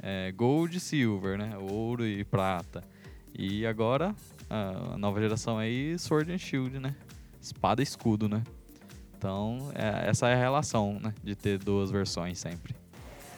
É, 0.02 0.31
Gold 0.33 0.76
e 0.76 0.81
Silver, 0.81 1.38
né? 1.38 1.57
Ouro 1.57 2.07
e 2.07 2.23
Prata. 2.25 2.91
E 3.34 3.66
agora, 3.66 4.14
a 4.48 4.96
nova 4.98 5.20
geração 5.20 5.58
aí, 5.58 5.98
Sword 5.98 6.32
and 6.32 6.38
Shield, 6.38 6.78
né? 6.78 6.94
Espada 7.40 7.80
e 7.80 7.84
escudo, 7.84 8.28
né? 8.28 8.42
Então, 9.16 9.70
é, 9.74 10.08
essa 10.08 10.28
é 10.28 10.34
a 10.34 10.36
relação, 10.36 10.98
né? 11.00 11.14
De 11.22 11.34
ter 11.34 11.58
duas 11.58 11.90
versões 11.90 12.38
sempre. 12.38 12.74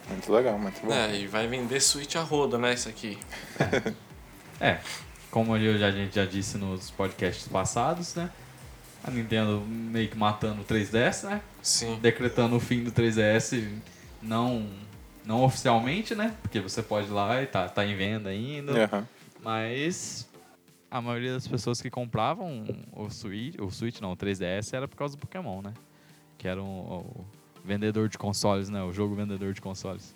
Muito 0.08 0.32
legal, 0.32 0.58
muito 0.58 0.84
bom. 0.84 0.92
É, 0.92 1.16
e 1.16 1.26
vai 1.26 1.46
vender 1.46 1.80
Switch 1.80 2.16
a 2.16 2.22
roda, 2.22 2.58
né, 2.58 2.74
isso 2.74 2.88
aqui. 2.88 3.18
É, 4.60 4.78
como 5.30 5.56
eu 5.56 5.78
já, 5.78 5.88
a 5.88 5.90
gente 5.90 6.14
já 6.14 6.24
disse 6.24 6.58
nos 6.58 6.90
podcasts 6.90 7.48
passados, 7.48 8.14
né? 8.14 8.30
A 9.02 9.10
Nintendo 9.10 9.60
meio 9.66 10.08
que 10.08 10.16
matando 10.16 10.62
o 10.62 10.64
3DS, 10.64 11.24
né? 11.28 11.40
Sim. 11.62 11.98
Decretando 12.00 12.56
o 12.56 12.60
fim 12.60 12.82
do 12.82 12.90
3DS, 12.90 13.68
não, 14.22 14.66
não 15.24 15.42
oficialmente, 15.42 16.14
né? 16.14 16.34
Porque 16.42 16.60
você 16.60 16.82
pode 16.82 17.08
ir 17.08 17.12
lá 17.12 17.42
e 17.42 17.46
tá, 17.46 17.68
tá 17.68 17.84
em 17.84 17.94
venda 17.94 18.30
ainda. 18.30 18.84
Aham. 18.84 19.08
Mas 19.44 20.28
a 20.90 21.00
maioria 21.00 21.32
das 21.34 21.46
pessoas 21.46 21.80
que 21.82 21.90
compravam 21.90 22.64
o 22.92 23.10
Switch, 23.10 23.56
o 23.60 23.70
Switch 23.70 24.00
não, 24.00 24.12
o 24.12 24.16
3DS 24.16 24.72
era 24.74 24.88
por 24.88 24.96
causa 24.96 25.16
do 25.16 25.20
Pokémon, 25.20 25.60
né? 25.60 25.74
Que 26.38 26.48
era 26.48 26.62
um- 26.62 26.80
o 26.98 27.26
vendedor 27.64 28.08
de 28.08 28.16
consoles, 28.16 28.68
né? 28.70 28.82
O 28.82 28.92
jogo 28.92 29.14
vendedor 29.14 29.52
de 29.52 29.60
consoles. 29.60 30.14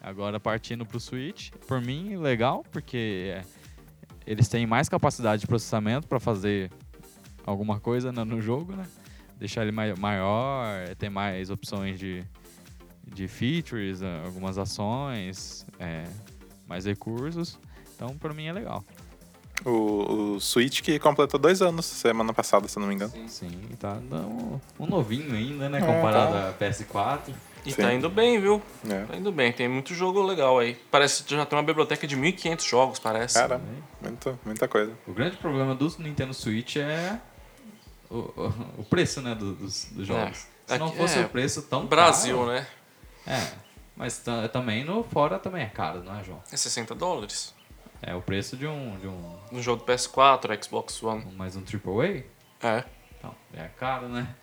Agora 0.00 0.38
partindo 0.38 0.84
pro 0.84 1.00
Switch, 1.00 1.50
por 1.66 1.80
mim 1.80 2.16
legal, 2.16 2.64
porque 2.70 3.32
é, 3.34 3.44
eles 4.26 4.46
têm 4.48 4.66
mais 4.66 4.88
capacidade 4.88 5.40
de 5.40 5.46
processamento 5.46 6.06
para 6.06 6.20
fazer 6.20 6.70
alguma 7.44 7.80
coisa 7.80 8.12
no, 8.12 8.24
no 8.24 8.40
jogo, 8.42 8.74
né? 8.76 8.86
Deixar 9.38 9.62
ele 9.62 9.72
mai- 9.72 9.94
maior, 9.94 10.94
ter 10.96 11.08
mais 11.08 11.50
opções 11.50 11.98
de, 11.98 12.22
de 13.06 13.26
features, 13.28 14.02
algumas 14.02 14.58
ações, 14.58 15.66
é, 15.78 16.04
mais 16.66 16.84
recursos. 16.84 17.58
Então, 17.96 18.16
pra 18.16 18.32
mim 18.32 18.46
é 18.46 18.52
legal. 18.52 18.84
O, 19.64 20.34
o 20.34 20.40
Switch 20.40 20.82
que 20.82 20.98
completou 20.98 21.40
dois 21.40 21.62
anos 21.62 21.86
semana 21.86 22.32
passada, 22.32 22.68
se 22.68 22.76
eu 22.78 22.82
não 22.82 22.88
me 22.88 22.94
engano. 22.94 23.12
Sim, 23.26 23.50
tá 23.80 23.94
dando 23.94 24.60
um 24.78 24.86
novinho 24.86 25.34
ainda, 25.34 25.68
né? 25.68 25.78
É, 25.78 25.80
Comparado 25.80 26.32
tá. 26.32 26.48
a 26.50 26.52
PS4. 26.54 27.34
E 27.64 27.72
Sim. 27.72 27.82
tá 27.82 27.92
indo 27.92 28.08
bem, 28.08 28.38
viu? 28.40 28.62
É. 28.88 29.04
Tá 29.06 29.16
indo 29.16 29.32
bem, 29.32 29.52
tem 29.52 29.66
muito 29.66 29.92
jogo 29.92 30.22
legal 30.22 30.56
aí. 30.58 30.76
Parece 30.88 31.24
que 31.24 31.34
já 31.34 31.44
tem 31.44 31.58
uma 31.58 31.64
biblioteca 31.64 32.06
de 32.06 32.16
1.500 32.16 32.68
jogos, 32.68 32.98
parece. 33.00 33.34
Cara, 33.34 33.60
muita, 34.00 34.38
muita 34.44 34.68
coisa. 34.68 34.92
O 35.04 35.12
grande 35.12 35.36
problema 35.38 35.74
do 35.74 35.92
Nintendo 35.98 36.32
Switch 36.32 36.76
é 36.76 37.18
o, 38.08 38.18
o, 38.18 38.52
o 38.78 38.84
preço, 38.84 39.20
né? 39.20 39.34
do- 39.34 39.54
dos, 39.54 39.86
dos 39.86 40.06
jogos. 40.06 40.46
Se 40.66 40.78
não 40.78 40.92
fosse 40.92 41.18
é, 41.18 41.22
o 41.24 41.28
preço 41.28 41.62
tão 41.62 41.86
Brasil, 41.86 42.36
caro... 42.38 42.50
né? 42.52 42.66
É, 43.26 43.52
mas 43.96 44.18
ta- 44.18 44.48
também 44.48 44.84
no 44.84 45.02
fora 45.02 45.36
também 45.38 45.64
é 45.64 45.68
caro, 45.68 46.04
não 46.04 46.14
é, 46.16 46.22
João? 46.22 46.40
É 46.52 46.56
60 46.56 46.94
dólares. 46.94 47.52
É 48.02 48.14
o 48.14 48.20
preço 48.20 48.56
de 48.56 48.66
um, 48.66 48.98
de 48.98 49.06
um, 49.06 49.36
No 49.50 49.62
jogo 49.62 49.84
do 49.84 49.92
PS4, 49.92 50.64
Xbox 50.64 51.02
One. 51.02 51.24
um 51.24 51.32
mais 51.32 51.56
um 51.56 51.60
AAA. 51.62 52.24
É. 52.62 52.84
Então, 53.18 53.34
é 53.54 53.68
caro, 53.78 54.08
né? 54.08 54.34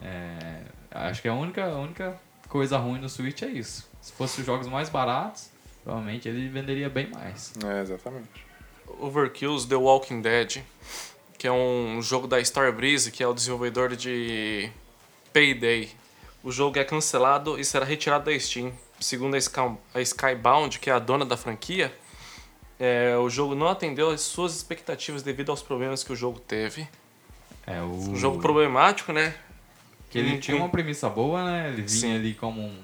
É, 0.00 0.62
acho 0.90 1.20
que 1.22 1.28
a 1.28 1.34
única, 1.34 1.64
a 1.64 1.78
única 1.78 2.20
coisa 2.48 2.78
ruim 2.78 3.00
no 3.00 3.08
Switch 3.08 3.42
é 3.42 3.48
isso. 3.48 3.88
Se 4.00 4.12
fosse 4.12 4.40
os 4.40 4.46
jogos 4.46 4.66
mais 4.68 4.88
baratos, 4.88 5.50
provavelmente 5.84 6.28
ele 6.28 6.48
venderia 6.48 6.88
bem 6.88 7.08
mais. 7.10 7.52
É, 7.64 7.82
exatamente. 7.82 8.46
Overkill's 9.00 9.66
The 9.66 9.76
Walking 9.76 10.22
Dead, 10.22 10.62
que 11.36 11.46
é 11.46 11.52
um 11.52 12.00
jogo 12.00 12.26
da 12.26 12.40
Starbreeze, 12.40 13.10
que 13.12 13.22
é 13.22 13.26
o 13.26 13.34
desenvolvedor 13.34 13.94
de 13.94 14.70
Payday. 15.32 15.90
O 16.42 16.50
jogo 16.50 16.78
é 16.78 16.84
cancelado 16.84 17.58
e 17.58 17.64
será 17.64 17.84
retirado 17.84 18.24
da 18.26 18.38
Steam. 18.38 18.72
Segundo 19.00 19.34
a, 19.34 19.38
Sky, 19.38 19.60
a 19.94 20.00
Skybound, 20.00 20.78
que 20.78 20.90
é 20.90 20.92
a 20.92 20.98
dona 20.98 21.24
da 21.24 21.36
franquia, 21.36 21.92
é, 22.78 23.16
o 23.16 23.28
jogo 23.28 23.54
não 23.54 23.68
atendeu 23.68 24.10
às 24.10 24.20
suas 24.20 24.54
expectativas 24.54 25.22
devido 25.22 25.50
aos 25.50 25.62
problemas 25.62 26.02
que 26.04 26.12
o 26.12 26.16
jogo 26.16 26.38
teve. 26.40 26.88
É 27.66 27.80
o 27.82 27.86
Um 27.92 28.16
jogo 28.16 28.38
problemático, 28.40 29.12
né? 29.12 29.34
que 30.10 30.18
ele 30.18 30.36
Hum, 30.36 30.40
tinha 30.40 30.56
uma 30.56 30.68
premissa 30.70 31.06
boa, 31.10 31.44
né? 31.44 31.68
Ele 31.68 31.82
vinha 31.82 31.88
Sim. 31.88 32.14
ali 32.16 32.32
como 32.34 32.62
um 32.62 32.74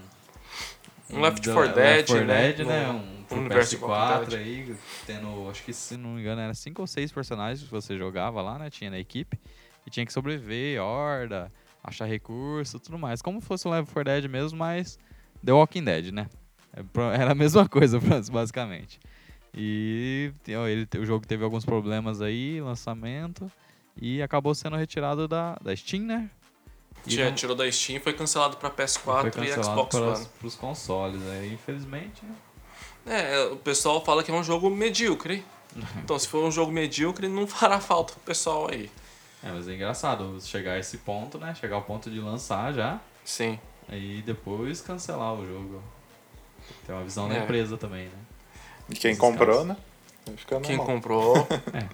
Um 1.10 1.20
Left 1.22 1.46
da- 1.46 1.54
4 1.54 1.74
Dead, 1.74 1.86
Left 1.86 2.06
4 2.12 2.26
né? 2.26 2.52
Dead, 2.52 2.66
né? 2.66 2.88
Um 2.90 3.22
pro 3.24 3.38
universo 3.38 3.76
de 3.76 3.82
Walking 3.82 3.94
PS4 3.94 4.30
Dead. 4.30 4.40
aí, 4.40 4.76
tendo, 5.06 5.48
acho 5.50 5.62
que 5.62 5.72
se 5.72 5.96
não 5.96 6.10
me 6.10 6.20
engano, 6.20 6.40
era 6.42 6.52
cinco 6.52 6.82
ou 6.82 6.86
seis 6.86 7.10
personagens 7.10 7.62
que 7.62 7.70
você 7.70 7.96
jogava 7.96 8.42
lá, 8.42 8.58
né? 8.58 8.68
Tinha 8.68 8.90
na 8.90 8.98
equipe. 8.98 9.38
E 9.86 9.90
tinha 9.90 10.04
que 10.04 10.12
sobreviver, 10.12 10.82
horda, 10.82 11.50
achar 11.82 12.04
recurso, 12.06 12.78
tudo 12.78 12.98
mais. 12.98 13.22
Como 13.22 13.40
fosse 13.40 13.66
um 13.66 13.70
Left 13.70 13.90
4 13.92 14.04
Dead 14.04 14.30
mesmo, 14.30 14.58
mas 14.58 14.98
The 15.44 15.52
Walking 15.52 15.84
Dead, 15.84 16.12
né? 16.12 16.28
É 16.76 16.82
Era 17.18 17.32
a 17.32 17.34
mesma 17.34 17.66
coisa, 17.66 17.98
basicamente. 18.30 19.00
E 19.56 20.32
ó, 20.58 20.66
ele, 20.66 20.86
o 20.98 21.06
jogo 21.06 21.26
teve 21.26 21.44
alguns 21.44 21.64
problemas 21.64 22.20
aí, 22.20 22.60
lançamento, 22.60 23.50
e 24.00 24.20
acabou 24.20 24.54
sendo 24.54 24.76
retirado 24.76 25.28
da, 25.28 25.56
da 25.62 25.74
Steam, 25.76 26.02
né? 26.04 26.28
E 27.06 27.10
Tinha, 27.10 27.26
não- 27.28 27.34
tirou 27.34 27.54
da 27.54 27.70
Steam 27.70 28.00
foi 28.00 28.12
cancelado 28.14 28.56
para 28.56 28.70
foi 28.70 28.84
PS4 28.84 29.28
e 29.28 29.30
cancelado 29.30 29.64
Xbox 29.64 29.96
para 29.96 30.06
One. 30.14 30.26
os 30.42 30.54
consoles, 30.54 31.22
aí, 31.28 31.52
infelizmente, 31.52 32.22
né? 32.24 32.34
É, 33.06 33.44
o 33.52 33.56
pessoal 33.56 34.02
fala 34.04 34.22
que 34.24 34.30
é 34.30 34.34
um 34.34 34.42
jogo 34.44 34.68
medíocre. 34.70 35.44
Então, 35.98 36.16
se 36.18 36.28
for 36.28 36.44
um 36.44 36.50
jogo 36.52 36.70
medíocre, 36.72 37.26
não 37.28 37.46
fará 37.48 37.80
falta 37.80 38.12
pro 38.12 38.22
pessoal 38.22 38.68
aí. 38.70 38.88
É, 39.42 39.50
mas 39.50 39.68
é 39.68 39.74
engraçado 39.74 40.40
chegar 40.40 40.72
a 40.74 40.78
esse 40.78 40.98
ponto, 40.98 41.36
né? 41.36 41.54
Chegar 41.54 41.76
ao 41.76 41.82
ponto 41.82 42.08
de 42.10 42.18
lançar 42.20 42.72
já, 42.72 43.00
Sim. 43.24 43.58
aí 43.88 44.22
depois 44.22 44.80
cancelar 44.80 45.34
o 45.34 45.44
jogo. 45.46 45.82
Tem 46.86 46.94
uma 46.94 47.04
visão 47.04 47.28
da 47.28 47.34
É. 47.34 47.42
empresa 47.42 47.76
também, 47.76 48.06
né? 48.06 48.12
E 48.90 48.94
quem 48.94 49.16
comprou, 49.16 49.64
caras. 49.64 49.66
né? 49.66 49.76
Quem 50.62 50.76
mão. 50.76 50.86
comprou. 50.86 51.34
É. 51.72 51.88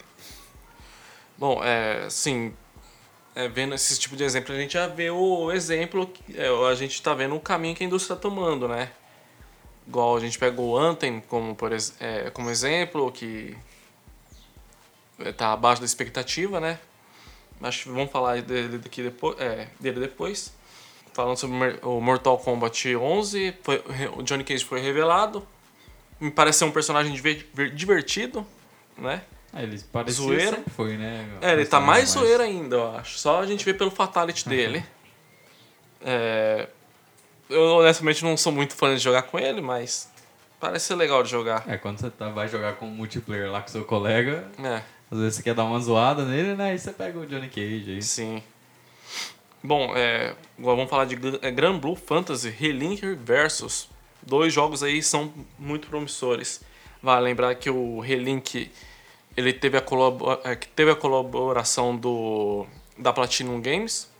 Bom, 1.38 1.64
é, 1.64 2.04
assim, 2.04 2.52
é, 3.34 3.48
vendo 3.48 3.74
esse 3.74 3.98
tipo 3.98 4.14
de 4.14 4.22
exemplo, 4.24 4.54
a 4.54 4.58
gente 4.58 4.74
já 4.74 4.86
vê 4.86 5.10
o 5.10 5.50
exemplo, 5.50 6.06
que- 6.06 6.38
é, 6.38 6.48
a 6.70 6.74
gente 6.74 7.00
tá 7.02 7.14
vendo 7.14 7.34
o 7.34 7.40
caminho 7.40 7.74
que 7.74 7.82
a 7.82 7.86
indústria 7.86 8.14
tá 8.14 8.20
tomando, 8.22 8.68
né? 8.68 8.90
Igual 9.88 10.16
a 10.16 10.20
gente 10.20 10.38
pega 10.38 10.60
o 10.60 10.76
Anthem 10.76 11.20
como, 11.28 11.54
por, 11.54 11.72
é, 11.72 12.30
como 12.30 12.50
exemplo, 12.50 13.10
que 13.10 13.56
é, 15.18 15.32
tá 15.32 15.52
abaixo 15.52 15.80
da 15.80 15.86
expectativa, 15.86 16.60
né? 16.60 16.78
Acho 17.62 17.84
que 17.84 17.88
vamos 17.90 18.10
falar 18.10 18.40
dele, 18.42 18.78
daqui 18.78 19.02
depois, 19.02 19.38
é, 19.40 19.68
dele 19.78 20.00
depois. 20.00 20.52
Falando 21.12 21.36
sobre 21.36 21.78
o 21.82 22.00
Mortal 22.00 22.38
Kombat 22.38 22.94
11, 22.96 23.54
foi- 23.62 23.82
o 24.16 24.22
Johnny 24.22 24.44
Cage 24.44 24.64
foi 24.64 24.80
revelado. 24.80 25.46
Me 26.20 26.30
parece 26.30 26.58
ser 26.58 26.64
um 26.66 26.70
personagem 26.70 27.12
diver- 27.12 27.46
divertido, 27.74 28.46
né? 28.98 29.22
Ah, 29.52 29.62
ele 29.62 29.80
parecia 29.92 30.22
Zoeira. 30.22 30.56
sempre 30.56 30.70
foi, 30.70 30.96
né? 30.96 31.26
É, 31.40 31.52
ele 31.52 31.66
tá 31.66 31.80
mais 31.80 32.10
zoeira 32.10 32.44
ainda, 32.44 32.76
eu 32.76 32.96
acho. 32.96 33.18
Só 33.18 33.40
a 33.40 33.46
gente 33.46 33.64
vê 33.64 33.72
pelo 33.74 33.90
fatality 33.90 34.48
dele. 34.48 34.84
É, 36.02 36.68
eu 37.48 37.60
honestamente 37.78 38.22
não 38.24 38.36
sou 38.36 38.52
muito 38.52 38.74
fã 38.74 38.94
de 38.94 39.00
jogar 39.00 39.22
com 39.22 39.38
ele, 39.38 39.60
mas 39.60 40.08
parece 40.60 40.86
ser 40.86 40.94
legal 40.94 41.22
de 41.22 41.30
jogar. 41.30 41.64
É, 41.68 41.76
quando 41.76 41.98
você 41.98 42.10
tá, 42.10 42.28
vai 42.28 42.48
jogar 42.48 42.74
com 42.76 42.86
um 42.86 42.90
multiplayer 42.90 43.50
lá 43.50 43.60
com 43.60 43.68
seu 43.68 43.84
colega, 43.84 44.46
É, 44.62 44.82
às 45.10 45.18
vezes 45.18 45.36
você 45.36 45.42
quer 45.42 45.54
dar 45.54 45.64
uma 45.64 45.80
zoada 45.80 46.24
nele, 46.24 46.54
né? 46.54 46.70
Aí 46.70 46.78
você 46.78 46.92
pega 46.92 47.18
o 47.18 47.26
Johnny 47.26 47.48
Cage 47.48 47.92
aí. 47.94 48.02
sim. 48.02 48.42
Bom, 49.62 49.92
é, 49.94 50.34
agora 50.58 50.76
vamos 50.76 50.88
falar 50.88 51.04
de 51.04 51.16
é, 51.42 51.50
Gran 51.50 51.78
Blue 51.78 51.94
Fantasy 51.96 52.48
Relinker 52.48 53.14
Versus. 53.16 53.90
Dois 54.22 54.52
jogos 54.52 54.82
aí 54.82 55.02
são 55.02 55.32
muito 55.58 55.88
promissores. 55.88 56.60
Vale 57.02 57.24
lembrar 57.24 57.54
que 57.54 57.70
o 57.70 58.00
Relink 58.00 58.70
ele 59.36 59.52
teve 59.52 59.78
a, 59.78 59.84
é, 60.44 60.54
teve 60.54 60.90
a 60.90 60.96
colaboração 60.96 61.96
do 61.96 62.66
da 62.98 63.12
Platinum 63.12 63.60
Games 63.62 64.10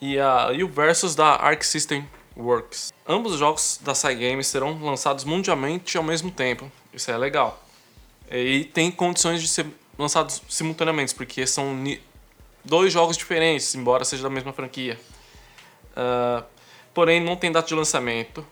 e, 0.00 0.18
a, 0.18 0.50
e 0.52 0.62
o 0.62 0.68
Versus 0.68 1.14
da 1.14 1.36
Arc 1.36 1.62
System 1.62 2.06
Works. 2.36 2.92
Ambos 3.06 3.32
os 3.32 3.38
jogos 3.38 3.80
da 3.82 3.94
Cygames 3.94 4.46
serão 4.46 4.78
lançados 4.82 5.24
mundialmente 5.24 5.96
ao 5.96 6.04
mesmo 6.04 6.30
tempo. 6.30 6.70
Isso 6.92 7.10
é 7.10 7.16
legal. 7.16 7.62
E 8.30 8.64
tem 8.66 8.90
condições 8.90 9.40
de 9.40 9.48
ser 9.48 9.66
lançados 9.98 10.42
simultaneamente, 10.48 11.14
porque 11.14 11.46
são 11.46 11.74
dois 12.64 12.92
jogos 12.92 13.16
diferentes, 13.16 13.74
embora 13.74 14.04
seja 14.04 14.22
da 14.22 14.30
mesma 14.30 14.52
franquia. 14.52 15.00
Ah, 15.96 16.44
porém, 16.94 17.20
não 17.20 17.34
tem 17.34 17.50
data 17.50 17.66
de 17.66 17.74
lançamento. 17.74 18.46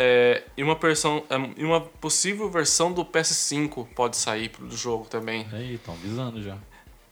É, 0.00 0.44
e 0.56 0.62
uma, 0.62 0.76
versão, 0.76 1.24
é, 1.28 1.34
e 1.60 1.64
uma 1.64 1.80
possível 1.80 2.48
versão 2.48 2.92
do 2.92 3.04
PS5 3.04 3.84
pode 3.96 4.16
sair 4.16 4.48
pro- 4.48 4.64
do 4.66 4.76
jogo 4.76 5.06
também. 5.06 5.44
Aí, 5.52 5.74
estão 5.74 5.92
avisando 5.94 6.40
já. 6.40 6.56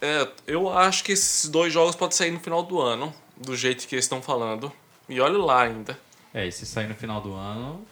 É, 0.01 0.29
eu 0.47 0.69
acho 0.71 1.03
que 1.03 1.11
esses 1.11 1.49
dois 1.51 1.73
jogos 1.73 1.97
podem 1.97 2.17
sair 2.17 2.31
no 2.31 2.39
final 2.39 2.63
do 2.63 2.81
ano, 2.81 3.13
do 3.37 3.57
jeito 3.57 3.89
que 3.89 3.95
eles 3.97 4.05
estão 4.05 4.23
falando. 4.23 4.71
E 5.09 5.21
olha 5.21 5.37
lá 5.37 5.63
ainda. 5.63 5.99
É, 6.33 6.47
e 6.47 6.53
se 6.53 6.65
sair 6.65 6.87
no 6.87 6.95
final 6.95 7.21
do 7.21 7.35
ano, 7.35 7.85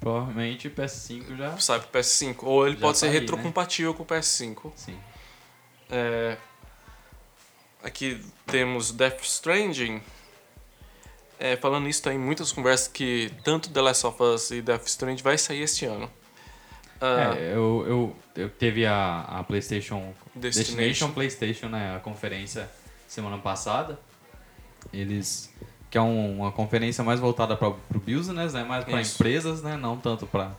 Provavelmente 0.00 0.66
o 0.66 0.70
PS5 0.72 1.36
já. 1.36 1.56
sai 1.58 1.78
pro 1.78 2.00
PS5. 2.00 2.36
Ou 2.42 2.66
ele 2.66 2.74
Já 2.74 2.80
pode 2.80 2.98
ser 2.98 3.06
tá 3.06 3.12
aí, 3.12 3.18
retrocompatível 3.20 3.94
com 3.94 4.02
o 4.02 4.06
PS5. 4.06 4.72
Sim. 4.74 4.98
É, 5.90 6.36
aqui 7.82 8.20
temos 8.46 8.90
Death 8.92 9.22
Stranding. 9.22 10.00
É, 11.42 11.56
falando 11.56 11.88
isso, 11.88 12.02
tem 12.02 12.18
muitas 12.18 12.52
conversas 12.52 12.86
que 12.86 13.32
tanto 13.42 13.70
The 13.70 13.80
Last 13.80 14.06
of 14.06 14.22
Us 14.22 14.50
e 14.50 14.60
Death 14.60 14.86
Stranding 14.86 15.22
vai 15.22 15.38
sair 15.38 15.62
este 15.62 15.86
ano. 15.86 16.10
Ah, 17.00 17.34
É, 17.34 17.54
eu, 17.54 17.84
eu, 17.88 18.16
eu 18.36 18.50
teve 18.50 18.84
a, 18.84 19.22
a 19.22 19.42
PlayStation 19.42 20.12
Destination. 20.34 20.76
Destination 20.76 21.10
PlayStation, 21.12 21.66
né? 21.68 21.96
A 21.96 21.98
conferência 21.98 22.70
semana 23.08 23.38
passada. 23.38 23.98
Eles. 24.92 25.50
Que 25.90 25.96
é 25.98 26.00
um- 26.02 26.38
uma 26.40 26.52
conferência 26.52 27.02
mais 27.02 27.18
voltada 27.18 27.56
para 27.56 27.68
o 27.68 27.76
business, 27.94 28.52
né? 28.52 28.62
Mais 28.62 28.84
para 28.84 29.00
empresas, 29.00 29.62
né? 29.62 29.76
Não 29.76 29.96
tanto 29.96 30.26
para. 30.26 30.52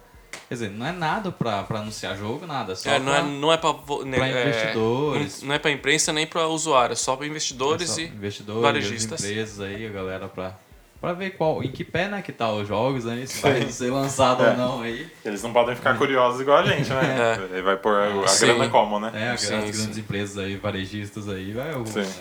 Quer 0.49 0.55
dizer, 0.55 0.71
não 0.71 0.85
é 0.85 0.91
nada 0.91 1.31
para 1.31 1.65
anunciar 1.69 2.17
jogo, 2.17 2.45
nada. 2.47 2.75
Só 2.75 2.89
é, 2.89 2.99
não, 2.99 3.13
é, 3.13 3.21
pra- 3.21 3.23
não 3.29 3.53
é 3.53 3.57
vo- 3.85 4.03
né, 4.03 4.17
é, 4.19 4.41
investidores. 4.49 5.43
não, 5.43 5.53
é 5.55 5.59
pra 5.59 5.71
imprensa 5.71 6.11
nem 6.11 6.25
pra 6.27 6.47
usuário, 6.47 6.93
é 6.93 6.95
só 6.95 7.15
pra 7.15 7.25
investidores 7.27 7.89
É 7.89 7.93
só 7.93 8.01
e. 8.01 8.05
investidores, 8.07 8.61
varejistas. 8.61 9.23
as 9.23 9.29
empresas 9.29 9.59
aí, 9.61 9.85
a 9.85 9.89
galera 9.89 10.27
pra, 10.27 10.57
pra 11.01 11.13
ver 11.13 11.31
qual, 11.31 11.63
em 11.63 11.71
que 11.71 11.83
pé 11.83 12.07
né, 12.07 12.21
que 12.21 12.31
tá 12.31 12.51
os 12.53 12.67
jogos 12.67 13.07
aí, 13.07 13.25
se 13.27 13.41
vai 13.41 13.69
ser 13.71 13.91
lançado 13.91 14.43
É. 14.43 14.51
ou 14.51 14.57
não 14.57 14.81
aí. 14.83 15.09
Eles 15.25 15.41
não 15.41 15.51
podem 15.51 15.75
ficar 15.75 15.97
curiosos 15.97 16.39
igual 16.39 16.59
a 16.59 16.63
gente, 16.63 16.89
né? 16.89 17.39
Ele 17.51 17.61
vai 17.63 17.75
pôr 17.75 17.95
a, 17.97 18.23
a 18.23 18.27
Sim. 18.27 18.45
grana 18.45 18.69
como, 18.69 18.99
né? 18.99 19.11
É, 19.15 19.29
as 19.31 19.43
grandes 19.49 19.75
sim. 19.77 19.99
empresas 19.99 20.37
aí, 20.37 20.55
varejistas 20.57 21.27
aí, 21.27 21.51
vai, 21.53 21.71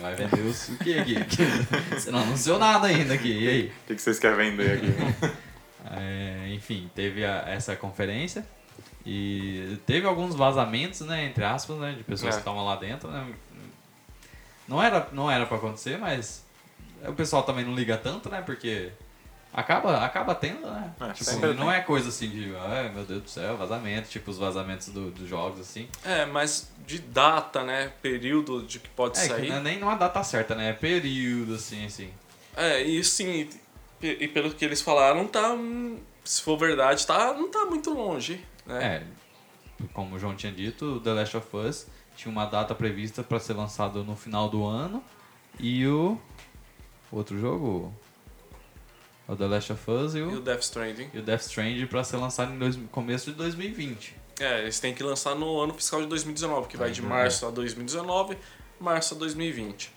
vai 0.01 0.15
vender 0.15 0.41
os, 0.41 0.69
o 0.69 0.77
que 0.79 0.97
aqui? 0.97 1.15
Você 1.93 2.09
não 2.11 2.19
anunciou 2.23 2.57
nada 2.57 2.87
ainda 2.87 3.13
aqui, 3.13 3.31
e 3.31 3.47
aí? 3.47 3.65
O 3.83 3.87
que, 3.87 3.95
que 3.95 4.01
vocês 4.01 4.17
querem 4.19 4.51
vender 4.57 4.71
aqui? 4.73 5.31
É, 5.93 6.53
enfim, 6.53 6.89
teve 6.95 7.25
a- 7.25 7.43
essa 7.47 7.75
conferência 7.75 8.45
e 9.05 9.77
teve 9.85 10.05
alguns 10.07 10.35
vazamentos, 10.35 11.01
né, 11.01 11.25
entre 11.25 11.43
aspas, 11.43 11.75
né, 11.77 11.93
de 11.97 12.03
pessoas 12.03 12.35
É. 12.35 12.37
que 12.37 12.41
estavam 12.41 12.63
lá 12.63 12.75
dentro, 12.75 13.09
né. 13.09 13.25
Não 14.67 14.81
era, 14.81 15.07
não 15.11 15.29
era 15.29 15.45
pra 15.45 15.57
acontecer, 15.57 15.97
mas 15.97 16.45
o 17.07 17.13
pessoal 17.13 17.43
também 17.43 17.65
não 17.65 17.73
liga 17.75 17.97
tanto, 17.97 18.29
né, 18.29 18.41
porque 18.41 18.91
acaba, 19.53 20.03
acaba 20.05 20.33
tendo, 20.35 20.61
né. 20.69 20.93
É, 21.01 21.13
tipo, 21.13 21.31
não 21.53 21.67
tem. 21.67 21.75
é 21.75 21.81
coisa 21.81 22.09
assim 22.09 22.29
de, 22.29 22.55
ai 22.55 22.89
meu 22.89 23.03
Deus 23.03 23.23
do 23.23 23.29
céu, 23.29 23.57
vazamento, 23.57 24.09
tipo 24.09 24.31
os 24.31 24.37
vazamentos 24.37 24.87
do- 24.89 25.11
dos 25.11 25.27
jogos, 25.27 25.59
assim. 25.59 25.87
É, 26.05 26.25
mas 26.25 26.71
de 26.85 26.99
data, 26.99 27.63
né? 27.63 27.91
Período 28.01 28.63
de 28.63 28.79
que 28.79 28.89
pode 28.89 29.17
É, 29.19 29.21
que 29.23 29.27
sair. 29.29 29.49
não 29.49 29.57
é 29.57 29.59
nem 29.61 29.79
numa 29.79 29.95
data 29.95 30.23
certa, 30.23 30.55
né, 30.55 30.69
é 30.69 30.73
período, 30.73 31.55
assim, 31.55 31.85
assim. 31.85 32.09
É, 32.55 32.81
e 32.81 33.03
sim, 33.03 33.49
e, 34.01 34.07
e 34.23 34.27
pelo 34.27 34.53
que 34.53 34.63
eles 34.65 34.81
falaram, 34.81 35.27
tá. 35.27 35.55
Se 36.23 36.41
for 36.43 36.55
verdade, 36.57 37.05
tá, 37.07 37.33
não 37.33 37.49
tá 37.49 37.65
muito 37.65 37.89
longe. 37.91 38.45
Né? 38.65 39.03
É, 39.79 39.85
como 39.93 40.15
o 40.15 40.19
João 40.19 40.35
tinha 40.35 40.51
dito, 40.51 40.99
The 40.99 41.13
Last 41.13 41.35
of 41.37 41.47
Us 41.57 41.87
tinha 42.15 42.31
uma 42.31 42.45
data 42.45 42.75
prevista 42.75 43.23
para 43.23 43.39
ser 43.39 43.53
lançado 43.53 44.03
no 44.03 44.15
final 44.15 44.47
do 44.47 44.63
ano 44.63 45.03
e 45.59 45.87
o 45.87 46.19
outro 47.11 47.39
jogo, 47.39 47.93
o 49.27 49.35
The 49.35 49.47
Last 49.47 49.73
of 49.73 49.91
Us 49.91 50.15
e 50.15 50.19
E 50.19 50.21
o 50.21 50.37
o, 50.37 50.41
Death 50.41 50.61
Stranding. 50.61 51.09
e 51.13 51.19
o 51.19 51.21
Death 51.23 51.41
Stranding 51.41 51.85
para 51.87 52.03
ser 52.03 52.17
lançado 52.17 52.53
em 52.53 52.57
dois, 52.59 52.77
começo 52.91 53.31
de 53.31 53.37
2020. 53.37 54.15
É, 54.39 54.61
eles 54.61 54.79
têm 54.79 54.93
que 54.93 55.03
lançar 55.03 55.35
no 55.35 55.59
ano 55.59 55.73
fiscal 55.73 56.01
de 56.01 56.07
2019, 56.07 56.67
que 56.67 56.77
vai 56.77 56.91
de 56.91 57.01
né? 57.01 57.07
março 57.07 57.45
a 57.45 57.51
2019, 57.51 58.37
março 58.79 59.13
a 59.13 59.17
2020. 59.17 59.91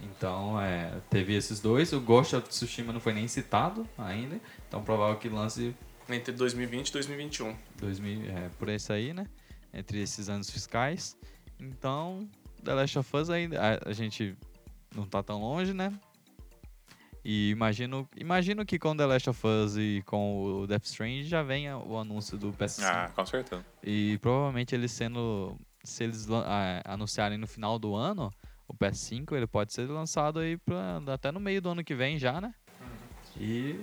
Então, 0.00 0.60
é, 0.60 0.92
teve 1.10 1.34
esses 1.34 1.60
dois. 1.60 1.92
O 1.92 2.00
Ghost 2.00 2.36
of 2.36 2.48
Tsushima 2.48 2.92
não 2.92 3.00
foi 3.00 3.12
nem 3.12 3.26
citado 3.28 3.86
ainda, 3.98 4.40
então 4.68 4.82
provável 4.82 5.16
que 5.16 5.28
lance 5.28 5.74
Entre 6.08 6.32
2020 6.32 6.88
e 6.88 6.92
2021. 6.92 7.56
2000, 7.76 8.30
é, 8.30 8.48
por 8.58 8.68
isso 8.68 8.92
aí, 8.92 9.12
né? 9.12 9.26
Entre 9.74 10.00
esses 10.00 10.28
anos 10.28 10.50
fiscais. 10.50 11.16
Então, 11.58 12.28
The 12.62 12.74
Last 12.74 12.98
of 12.98 13.16
Us 13.16 13.30
ainda 13.30 13.60
a, 13.60 13.90
a 13.90 13.92
gente 13.92 14.36
não 14.94 15.06
tá 15.06 15.22
tão 15.22 15.40
longe, 15.40 15.72
né? 15.74 15.92
E 17.28 17.50
imagino, 17.50 18.08
imagino 18.16 18.64
que 18.64 18.78
com 18.78 18.96
The 18.96 19.04
Last 19.04 19.30
of 19.30 19.44
Us 19.44 19.76
e 19.76 20.00
com 20.06 20.44
o 20.62 20.66
Death 20.68 20.84
Stranding 20.84 21.24
já 21.24 21.42
venha 21.42 21.76
o 21.76 21.98
anúncio 21.98 22.38
do 22.38 22.52
PS5. 22.52 22.84
ah, 22.84 23.10
com 23.12 23.26
certeza. 23.26 23.64
E 23.82 24.16
provavelmente 24.22 24.76
eles 24.76 24.92
sendo 24.92 25.56
se 25.82 26.04
eles 26.04 26.28
ah, 26.30 26.82
anunciarem 26.84 27.36
no 27.36 27.48
final 27.48 27.80
do 27.80 27.96
ano, 27.96 28.32
o 28.68 28.72
PS5 28.74 29.32
ele 29.32 29.46
pode 29.48 29.72
ser 29.72 29.88
lançado 29.90 30.38
aí 30.38 30.56
pra, 30.56 31.00
até 31.12 31.32
no 31.32 31.40
meio 31.40 31.60
do 31.60 31.68
ano 31.70 31.82
que 31.82 31.96
vem 31.96 32.16
já, 32.16 32.40
né? 32.40 32.54
E, 33.36 33.74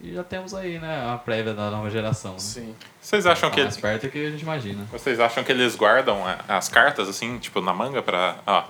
e 0.00 0.14
já 0.14 0.24
temos 0.24 0.54
aí, 0.54 0.78
né, 0.78 1.06
a 1.12 1.18
prévia 1.18 1.52
da 1.52 1.70
nova 1.70 1.90
geração. 1.90 2.32
Né? 2.32 2.38
Sim. 2.38 2.74
Vocês 2.98 3.26
acham 3.26 3.50
que 3.50 3.62
mais 3.62 3.76
perto 3.76 4.08
que 4.08 4.26
a 4.26 4.30
gente 4.30 4.40
imagina. 4.42 4.84
vocês 4.90 5.20
acham 5.20 5.44
que 5.44 5.52
eles 5.52 5.76
guardam 5.76 6.26
a- 6.26 6.40
as 6.48 6.68
cartas 6.70 7.08
assim, 7.10 7.38
tipo 7.38 7.60
na 7.60 7.74
manga 7.74 8.02
pra, 8.02 8.38
ó, 8.46 8.64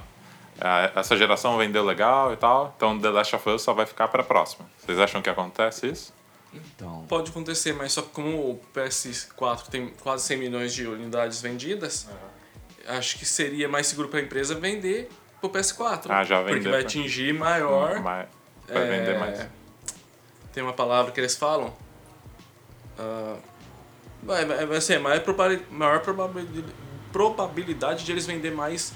essa 0.94 1.16
geração 1.16 1.56
vendeu 1.58 1.84
legal 1.84 2.32
e 2.32 2.36
tal, 2.36 2.72
então 2.76 2.98
The 2.98 3.10
Last 3.10 3.36
of 3.36 3.48
Us 3.50 3.62
só 3.62 3.72
vai 3.74 3.86
ficar 3.86 4.08
pra 4.08 4.22
próxima. 4.22 4.66
Vocês 4.78 4.98
acham 4.98 5.20
que 5.20 5.28
acontece 5.30 5.86
isso? 5.88 6.14
Então, 6.54 7.04
Pode 7.08 7.30
acontecer, 7.30 7.74
mas 7.74 7.92
só 7.92 8.00
que 8.02 8.08
como 8.08 8.38
o 8.38 8.60
PS4 8.74 9.68
tem 9.68 9.88
quase 10.02 10.24
100 10.24 10.36
milhões 10.38 10.72
de 10.72 10.86
unidades 10.86 11.40
vendidas, 11.42 12.08
acho 12.88 13.18
que 13.18 13.26
seria 13.26 13.68
mais 13.68 13.86
seguro 13.86 14.08
para 14.08 14.20
a 14.20 14.22
empresa 14.22 14.54
vender 14.54 15.10
pro 15.40 15.50
PS4. 15.50 16.06
Ah, 16.08 16.24
já 16.24 16.38
Porque 16.38 16.54
vender 16.54 16.70
vai 16.70 16.80
pra- 16.80 16.88
atingir 16.88 17.34
maior. 17.34 18.00
Mas 18.00 18.26
vai 18.68 18.82
é, 18.82 18.86
vender 18.98 19.18
mais. 19.18 19.46
Tem 20.52 20.62
uma 20.62 20.72
palavra 20.72 21.12
que 21.12 21.20
eles 21.20 21.36
falam. 21.36 21.76
Ah, 22.98 23.36
vai, 24.22 24.46
vai, 24.46 24.64
vai 24.64 24.80
ser 24.80 24.98
maior, 24.98 25.22
maior 25.70 26.00
probabilidade 27.12 28.04
de 28.04 28.12
eles 28.12 28.24
vender 28.26 28.52
mais 28.52 28.94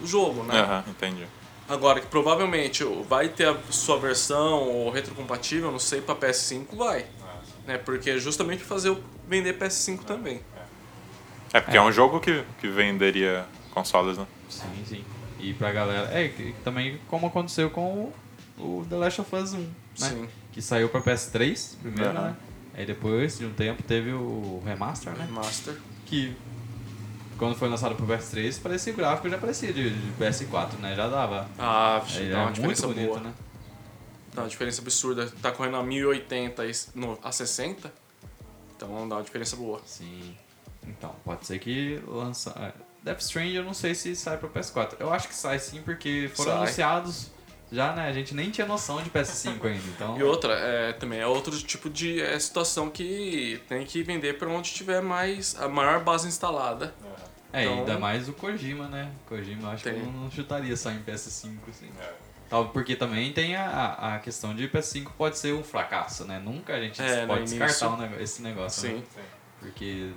o 0.00 0.06
jogo, 0.06 0.42
né? 0.42 0.60
Aham, 0.60 0.84
entendi. 0.88 1.26
Agora, 1.68 2.00
que 2.00 2.06
provavelmente 2.06 2.82
vai 3.08 3.28
ter 3.28 3.46
a 3.46 3.56
sua 3.70 3.98
versão 3.98 4.68
ou 4.68 4.90
retrocompatível, 4.90 5.70
não 5.70 5.78
sei, 5.78 6.00
pra 6.00 6.16
PS5 6.16 6.76
vai. 6.76 7.06
Né? 7.66 7.78
Porque 7.78 8.10
é 8.10 8.18
justamente 8.18 8.64
fazer 8.64 8.96
vender 9.28 9.56
PS5 9.56 10.00
também. 10.00 10.40
É 11.52 11.60
porque 11.60 11.76
é, 11.76 11.82
um 11.82 11.92
jogo 11.92 12.18
que, 12.20 12.44
que 12.60 12.68
venderia 12.68 13.46
consoles, 13.72 14.18
né? 14.18 14.26
sim, 14.48 14.84
sim. 14.86 15.04
E 15.38 15.54
pra 15.54 15.72
galera. 15.72 16.06
É, 16.12 16.32
também 16.64 17.00
como 17.08 17.26
aconteceu 17.28 17.70
com 17.70 18.12
o, 18.58 18.62
o 18.80 18.86
The 18.88 18.96
Last 18.96 19.20
of 19.20 19.36
Us 19.36 19.54
1, 19.54 19.58
né? 19.58 19.68
Sim. 19.94 20.28
Que 20.52 20.60
saiu 20.60 20.88
pra 20.88 21.00
PS3 21.00 21.76
primeiro, 21.80 22.12
né? 22.12 22.36
Aí 22.74 22.84
depois 22.84 23.38
de 23.38 23.46
um 23.46 23.52
tempo 23.52 23.82
teve 23.82 24.12
o 24.12 24.62
remaster, 24.64 25.12
né? 25.12 25.26
Master. 25.30 25.76
Que 26.06 26.36
quando 27.40 27.56
foi 27.56 27.68
lançado 27.68 27.94
pro 27.96 28.06
PS3, 28.06 28.60
parecia 28.62 28.92
o 28.92 28.96
gráfico 28.96 29.28
já 29.28 29.38
parecia 29.38 29.72
de, 29.72 29.90
de 29.90 30.12
PS4, 30.22 30.74
né? 30.78 30.94
Já 30.94 31.08
dava. 31.08 31.48
Ah, 31.58 32.00
Aí 32.16 32.30
dá 32.30 32.36
uma 32.36 32.42
é 32.42 32.44
muito 32.44 32.54
diferença 32.56 32.86
bonito, 32.86 33.06
boa. 33.08 33.20
né? 33.20 33.32
Dá 34.34 34.42
uma 34.42 34.48
diferença 34.48 34.80
absurda. 34.80 35.28
Tá 35.42 35.50
correndo 35.50 35.76
a 35.78 35.82
1080 35.82 36.66
e 36.66 36.72
no- 36.94 37.18
a 37.22 37.32
60. 37.32 37.92
Então 38.76 39.08
dá 39.08 39.16
uma 39.16 39.22
diferença 39.24 39.56
boa. 39.56 39.80
Sim. 39.84 40.36
Então, 40.86 41.14
pode 41.24 41.46
ser 41.46 41.58
que 41.58 42.00
lança. 42.06 42.50
é, 42.58 42.72
Death 43.02 43.20
Stranding 43.22 43.54
eu 43.54 43.64
não 43.64 43.74
sei 43.74 43.94
se 43.94 44.14
sai 44.14 44.36
pro 44.36 44.48
PS4. 44.50 44.96
Eu 45.00 45.12
acho 45.12 45.26
que 45.28 45.34
sai 45.34 45.58
sim, 45.58 45.80
porque 45.82 46.30
foram 46.34 46.52
Sai. 46.52 46.62
anunciados 46.62 47.30
já, 47.72 47.94
né? 47.94 48.06
A 48.08 48.12
gente 48.12 48.34
nem 48.34 48.50
tinha 48.50 48.66
noção 48.66 49.02
de 49.02 49.08
PS5 49.10 49.64
ainda. 49.66 49.82
Então, 49.96 50.18
E 50.18 50.22
outra, 50.22 50.52
é, 50.54 50.92
também 50.92 51.20
é 51.20 51.26
outro 51.26 51.56
tipo 51.62 51.88
de 51.90 52.20
é, 52.20 52.38
situação 52.38 52.90
que 52.90 53.60
tem 53.68 53.84
que 53.86 54.02
vender 54.02 54.38
pra 54.38 54.48
onde 54.48 54.70
tiver 54.72 55.00
mais 55.02 55.56
a 55.58 55.68
maior 55.68 56.02
base 56.04 56.28
instalada. 56.28 56.94
é, 57.04 57.29
então- 57.52 57.78
ainda 57.80 57.98
mais 57.98 58.28
o 58.28 58.32
Kojima, 58.32 58.86
né? 58.88 59.10
Kojima 59.28 59.62
eu 59.62 59.70
acho 59.70 59.84
Tem. 59.84 59.94
que 59.94 60.00
não, 60.00 60.12
não 60.12 60.30
chutaria 60.30 60.76
só 60.76 60.90
em 60.90 61.00
PS5, 61.02 61.50
assim. 61.68 61.90
Tal, 62.48 62.68
porque 62.70 62.96
também 62.96 63.32
tem 63.32 63.54
a, 63.56 64.14
a 64.14 64.18
questão 64.18 64.54
de 64.54 64.68
PS5 64.68 65.10
pode 65.16 65.38
ser 65.38 65.54
um 65.54 65.62
fracasso, 65.62 66.24
né? 66.24 66.40
Nunca 66.44 66.74
a 66.74 66.80
gente 66.80 67.00
É, 67.00 67.22
no 67.22 67.28
pode 67.28 67.44
descartar 67.44 67.88
um 67.90 68.20
esse 68.20 68.42
negócio. 68.42 68.88
né? 68.88 68.96
Sim. 69.14 69.22
Porque 69.60 70.10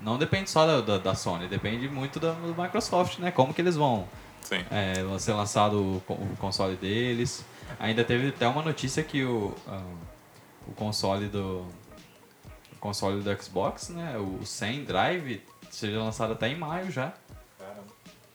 não 0.00 0.16
depende 0.18 0.48
só 0.50 0.66
da, 0.66 0.80
da, 0.80 0.98
da 0.98 1.14
Sony, 1.14 1.46
depende 1.48 1.88
muito 1.88 2.18
da, 2.18 2.32
do 2.32 2.60
Microsoft, 2.60 3.18
né? 3.18 3.30
Como 3.30 3.52
que 3.54 3.60
eles 3.60 3.76
vão 3.76 4.08
Sim. 4.42 4.64
é, 4.70 4.94
ser 5.18 5.32
lançado 5.34 5.78
o, 5.80 5.96
o 6.08 6.36
console 6.38 6.76
deles. 6.76 7.44
Ainda 7.78 8.02
teve 8.04 8.28
até 8.28 8.48
uma 8.48 8.62
notícia 8.62 9.02
que 9.02 9.22
o, 9.24 9.54
ah, 9.68 9.82
o 10.66 10.72
console 10.72 11.26
do 11.28 11.66
o 12.72 12.78
console 12.80 13.22
do 13.22 13.42
Xbox, 13.42 13.90
né? 13.90 14.16
O 14.18 14.44
100 14.44 14.84
Drive 14.84 15.42
seja 15.76 15.98
lançado 15.98 16.32
até 16.32 16.48
em 16.48 16.56
maio 16.56 16.90
já. 16.90 17.12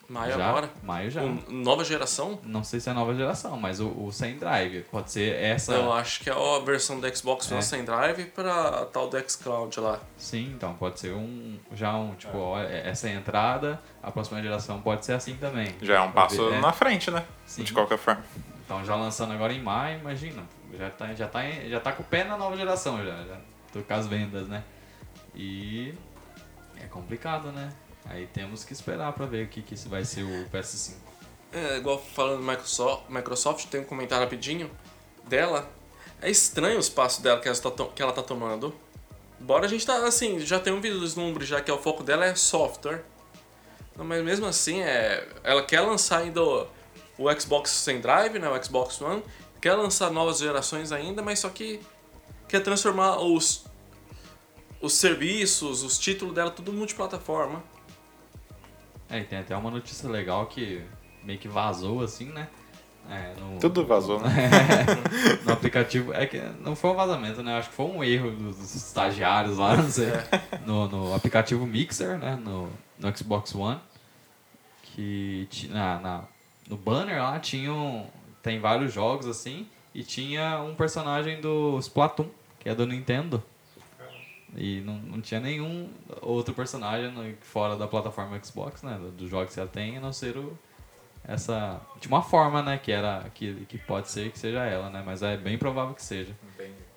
Maio 0.10 0.38
já, 0.38 0.46
agora. 0.50 0.70
Maio 0.84 1.10
já. 1.10 1.22
Um- 1.22 1.40
nova 1.50 1.86
geração? 1.86 2.38
Não 2.44 2.66
sei 2.66 2.82
se 2.82 2.90
é 2.90 2.92
a 2.92 2.96
nova 2.96 3.16
geração, 3.16 3.56
mas 3.58 3.80
o, 3.80 3.88
o 3.88 4.12
100 4.12 4.40
Drive 4.40 4.82
pode 4.92 5.10
ser 5.10 5.34
essa. 5.42 5.72
Eu 5.74 5.94
acho 5.94 6.20
que 6.20 6.30
é 6.30 6.34
a 6.34 6.60
versão 6.60 7.00
do 7.00 7.16
Xbox 7.16 7.50
É. 7.50 7.56
é. 7.58 7.62
sem 7.62 7.86
drive 7.86 8.26
pra 8.26 8.88
tal 8.88 9.08
do 9.10 9.18
xCloud 9.30 9.80
lá. 9.80 10.02
Sim, 10.18 10.52
então 10.54 10.74
pode 10.74 11.00
ser 11.00 11.14
um 11.14 11.58
já 11.74 11.96
um 11.96 12.14
tipo, 12.16 12.38
olha, 12.38 12.68
essa 12.68 13.08
é 13.08 13.12
a 13.14 13.16
entrada, 13.16 13.82
a 14.04 14.12
próxima 14.12 14.42
geração 14.42 14.82
pode 14.82 15.06
ser 15.06 15.14
assim 15.14 15.36
também. 15.38 15.74
Já 15.82 15.96
é 15.96 16.02
um 16.02 16.12
passo 16.12 16.50
É. 16.52 16.60
na 16.60 16.74
frente, 16.74 17.10
né? 17.10 17.24
Sim. 17.46 17.64
De 17.64 17.72
qualquer 17.72 17.98
forma. 17.98 18.22
Então 18.66 18.84
já 18.84 18.96
lançando 18.96 19.32
agora 19.32 19.54
em 19.54 19.62
maio, 19.62 19.98
imagina. 20.02 20.44
Já 20.78 20.90
tá, 20.90 21.14
já 21.14 21.28
tá, 21.30 21.40
já 21.70 21.80
tá 21.80 21.94
com 21.94 22.04
o 22.04 22.06
pé 22.06 22.26
na 22.26 22.38
nova 22.38 22.58
geração 22.58 22.98
já, 22.98 23.16
já. 23.24 23.38
Tô 23.72 23.82
com 23.82 23.94
as 23.94 24.08
vendas, 24.08 24.46
né? 24.50 24.62
E 25.34 25.94
é 26.84 26.88
complicado, 26.88 27.52
né? 27.52 27.72
Aí 28.06 28.28
temos 28.28 28.64
que 28.64 28.74
esperar 28.74 29.14
pra 29.14 29.26
ver 29.26 29.46
o 29.46 29.50
que, 29.50 29.62
que 29.62 29.76
vai 29.88 30.04
ser 30.04 30.24
o 30.24 30.50
PS5. 30.50 30.96
É, 31.54 31.78
igual 31.78 32.00
falando 32.00 32.40
do 32.40 32.44
Microsoft, 32.44 33.10
Microsoft, 33.10 33.66
tem 33.68 33.82
um 33.82 33.86
comentário 33.86 34.24
rapidinho 34.24 34.72
dela. 35.28 35.70
É 36.22 36.30
estranho 36.30 36.78
o 36.78 36.80
espaço 36.80 37.22
dela 37.22 37.40
que 37.40 37.48
ela 37.48 37.58
tá, 37.58 37.86
que 37.86 38.02
ela 38.02 38.12
tá 38.12 38.24
tomando. 38.24 38.74
Embora 39.40 39.66
a 39.66 39.70
gente 39.70 39.86
tá, 39.86 40.06
assim, 40.06 40.40
já 40.40 40.60
tem 40.60 40.72
um 40.72 40.80
vislumbre 40.80 41.46
já 41.46 41.62
que 41.62 41.70
é 41.70 41.74
o 41.74 41.78
foco 41.78 42.04
dela 42.04 42.26
é 42.26 42.36
software. 42.36 43.04
Não, 43.98 44.06
Mas 44.06 44.24
mesmo 44.24 44.46
assim, 44.46 44.82
é, 44.82 45.28
ela 45.44 45.64
quer 45.64 45.82
lançar 45.82 46.20
ainda 46.20 46.42
o, 46.42 46.68
o 47.18 47.40
Xbox 47.40 47.72
sem 47.72 48.00
drive, 48.00 48.40
né, 48.40 48.50
o 48.50 48.64
Xbox 48.64 49.02
One. 49.02 49.24
Quer 49.60 49.74
lançar 49.74 50.10
novas 50.12 50.40
gerações 50.40 50.92
ainda, 50.92 51.22
mas 51.22 51.40
só 51.40 51.50
que 51.50 51.82
quer 52.48 52.62
transformar 52.62 53.20
os, 53.20 53.66
os 54.82 54.94
serviços, 54.94 55.84
os 55.84 55.98
títulos 55.98 56.34
dela 56.34 56.50
tudo 56.50 56.74
multiplataforma. 56.74 57.64
É, 59.10 59.20
e 59.20 59.24
tem 59.24 59.40
até 59.40 59.56
uma 59.56 59.70
notícia 59.70 60.10
legal 60.10 60.46
que 60.48 60.82
meio 61.24 61.38
que 61.38 61.48
vazou 61.48 62.02
assim, 62.02 62.26
né? 62.26 62.48
É, 63.10 63.34
no, 63.40 63.60
Tudo 63.60 63.86
vazou, 63.86 64.20
né? 64.22 64.30
no 65.44 65.52
aplicativo. 65.52 66.14
É 66.14 66.26
que 66.26 66.40
não 66.62 66.76
foi 66.76 66.92
um 66.92 66.96
vazamento, 66.96 67.44
né? 67.44 67.58
Acho 67.58 67.70
que 67.70 67.76
foi 67.76 67.86
um 67.86 68.04
erro 68.04 68.32
dos, 68.32 68.76
estagiários 68.76 69.58
lá, 69.58 69.76
não 69.76 69.90
sei. 69.90 70.12
No, 70.66 70.88
no 70.88 71.14
aplicativo 71.14 71.66
Mixer, 71.66 72.18
né? 72.18 72.40
No, 72.42 72.70
no 73.00 73.18
Xbox 73.18 73.54
One. 73.54 73.80
Que 74.84 75.48
na, 75.70 76.00
na, 76.00 76.24
no 76.70 76.78
banner 76.78 77.22
lá 77.22 77.40
tinham. 77.40 78.08
Tem 78.42 78.60
vários 78.60 78.94
jogos 78.94 79.28
assim. 79.28 79.68
E 79.94 80.04
tinha 80.04 80.62
um 80.62 80.74
personagem 80.74 81.42
do 81.42 81.78
Splatoon, 81.80 82.28
que 82.60 82.70
é 82.70 82.76
do 82.76 82.86
Nintendo. 82.88 83.44
E 84.56 84.82
não, 84.82 84.96
não 84.96 85.22
tinha 85.22 85.40
nenhum 85.40 85.90
outro 86.22 86.54
personagem 86.54 87.12
no- 87.12 87.34
fora 87.42 87.76
da 87.78 87.88
plataforma 87.88 88.38
Xbox, 88.44 88.84
né? 88.84 88.98
do- 88.98 89.12
Dos 89.12 89.30
jogos 89.30 89.54
que 89.54 89.60
ela 89.60 89.70
tem, 89.70 89.98
a 89.98 90.02
não 90.02 90.12
ser 90.12 90.36
o, 90.38 90.58
essa. 91.26 91.80
De 92.00 92.08
uma 92.08 92.22
forma, 92.22 92.62
né? 92.62 92.78
Que, 92.78 92.92
era, 92.92 93.26
que, 93.34 93.66
que 93.70 93.78
pode 93.78 94.10
ser 94.10 94.30
que 94.32 94.38
seja 94.38 94.66
ela, 94.66 94.90
né? 94.90 95.02
Mas 95.06 95.22
é 95.24 95.38
bem 95.38 95.58
provável 95.58 95.94
que 95.96 96.04
seja. 96.04 96.36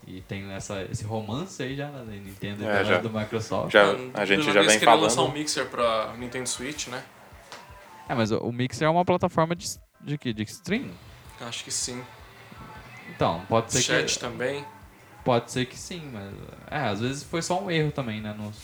E 0.07 0.21
tem 0.21 0.51
essa, 0.53 0.83
esse 0.91 1.03
romance 1.05 1.63
aí 1.63 1.75
já, 1.77 1.89
né? 1.89 1.99
da 2.05 2.13
Nintendo 2.13 2.63
e 2.63 2.67
É, 2.67 2.73
da- 2.73 2.85
já. 2.85 2.99
do 2.99 3.09
Microsoft. 3.09 3.73
Já- 3.73 3.95
a 4.15 4.25
gente 4.27 4.43
já 4.53 4.61
vem 4.61 4.79
falando. 4.81 5.03
lançar 5.05 5.23
um 5.23 5.31
Mixer 5.33 5.67
pra 5.71 6.13
Nintendo 6.19 6.49
Switch, 6.49 6.89
né? 6.89 7.03
É, 8.09 8.15
mas 8.15 8.31
o, 8.31 8.39
o 8.39 8.53
Mixer 8.53 8.87
é 8.87 8.91
uma 8.91 9.05
plataforma 9.05 9.55
de, 9.57 9.67
de 10.01 10.19
que? 10.19 10.33
De 10.35 10.43
stream? 10.43 10.91
Acho 11.41 11.65
que 11.65 11.71
sim. 11.71 12.03
Então, 13.15 13.43
pode 13.49 13.73
ser 13.73 13.81
Chat 13.83 14.15
que. 14.15 14.19
também. 14.21 14.65
Pode 15.25 15.51
ser 15.51 15.65
que 15.67 15.79
sim, 15.79 16.11
mas. 16.13 16.33
É, 16.71 16.87
às 16.89 17.01
vezes 17.01 17.23
foi 17.23 17.41
só 17.43 17.61
um 17.63 17.71
erro 17.71 17.91
também, 17.91 18.21
né? 18.21 18.35
Nos, 18.37 18.57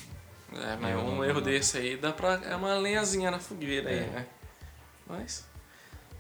É, 0.63 0.77
mas 0.77 0.95
um 0.97 1.17
não- 1.17 1.25
erro 1.25 1.41
desse 1.41 1.79
aí 1.79 1.97
dá 1.97 2.13
pra. 2.13 2.35
É 2.45 2.55
uma 2.55 2.75
lenhazinha 2.75 3.31
na 3.31 3.39
fogueira 3.39 3.89
aí, 3.89 3.99
É. 3.99 4.07
né? 4.07 4.27
Mas. 5.07 5.49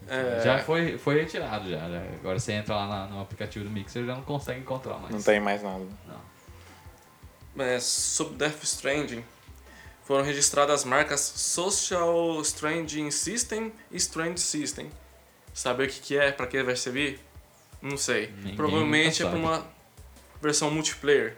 É, 0.08 0.40
Já 0.42 0.58
foi, 0.60 0.96
foi 0.96 1.20
retirado 1.20 1.68
já, 1.68 1.76
já. 1.88 2.00
Agora 2.18 2.38
você 2.40 2.52
entra 2.52 2.74
lá 2.74 2.86
na- 2.86 3.06
no 3.08 3.20
aplicativo 3.20 3.64
do 3.66 3.70
Mixer 3.70 4.04
já 4.06 4.14
não 4.14 4.22
consegue 4.22 4.60
encontrar 4.60 4.94
mais. 4.98 5.14
Não 5.14 5.22
tem 5.22 5.38
mais 5.40 5.62
nada. 5.62 5.84
Não. 6.08 6.30
mas 7.54 7.82
sobre 7.84 8.36
Death 8.36 8.62
Stranding, 8.62 9.24
foram 10.04 10.24
registradas 10.24 10.80
as 10.80 10.84
marcas 10.84 11.20
Social 11.20 12.40
Stranding 12.42 13.10
System 13.10 13.72
e 13.90 13.96
Strand 13.96 14.36
System. 14.38 14.90
Saber 15.52 15.88
o 15.88 15.90
que, 15.90 16.00
que 16.00 16.16
é, 16.16 16.30
pra 16.32 16.46
que 16.46 16.62
vai 16.62 16.76
servir? 16.76 17.20
Não 17.82 17.96
sei. 17.96 18.28
Ninguém 18.36 18.56
Provavelmente 18.56 19.22
é 19.22 19.28
pra 19.28 19.36
uma 19.38 19.66
versão 20.40 20.70
multiplayer. 20.70 21.36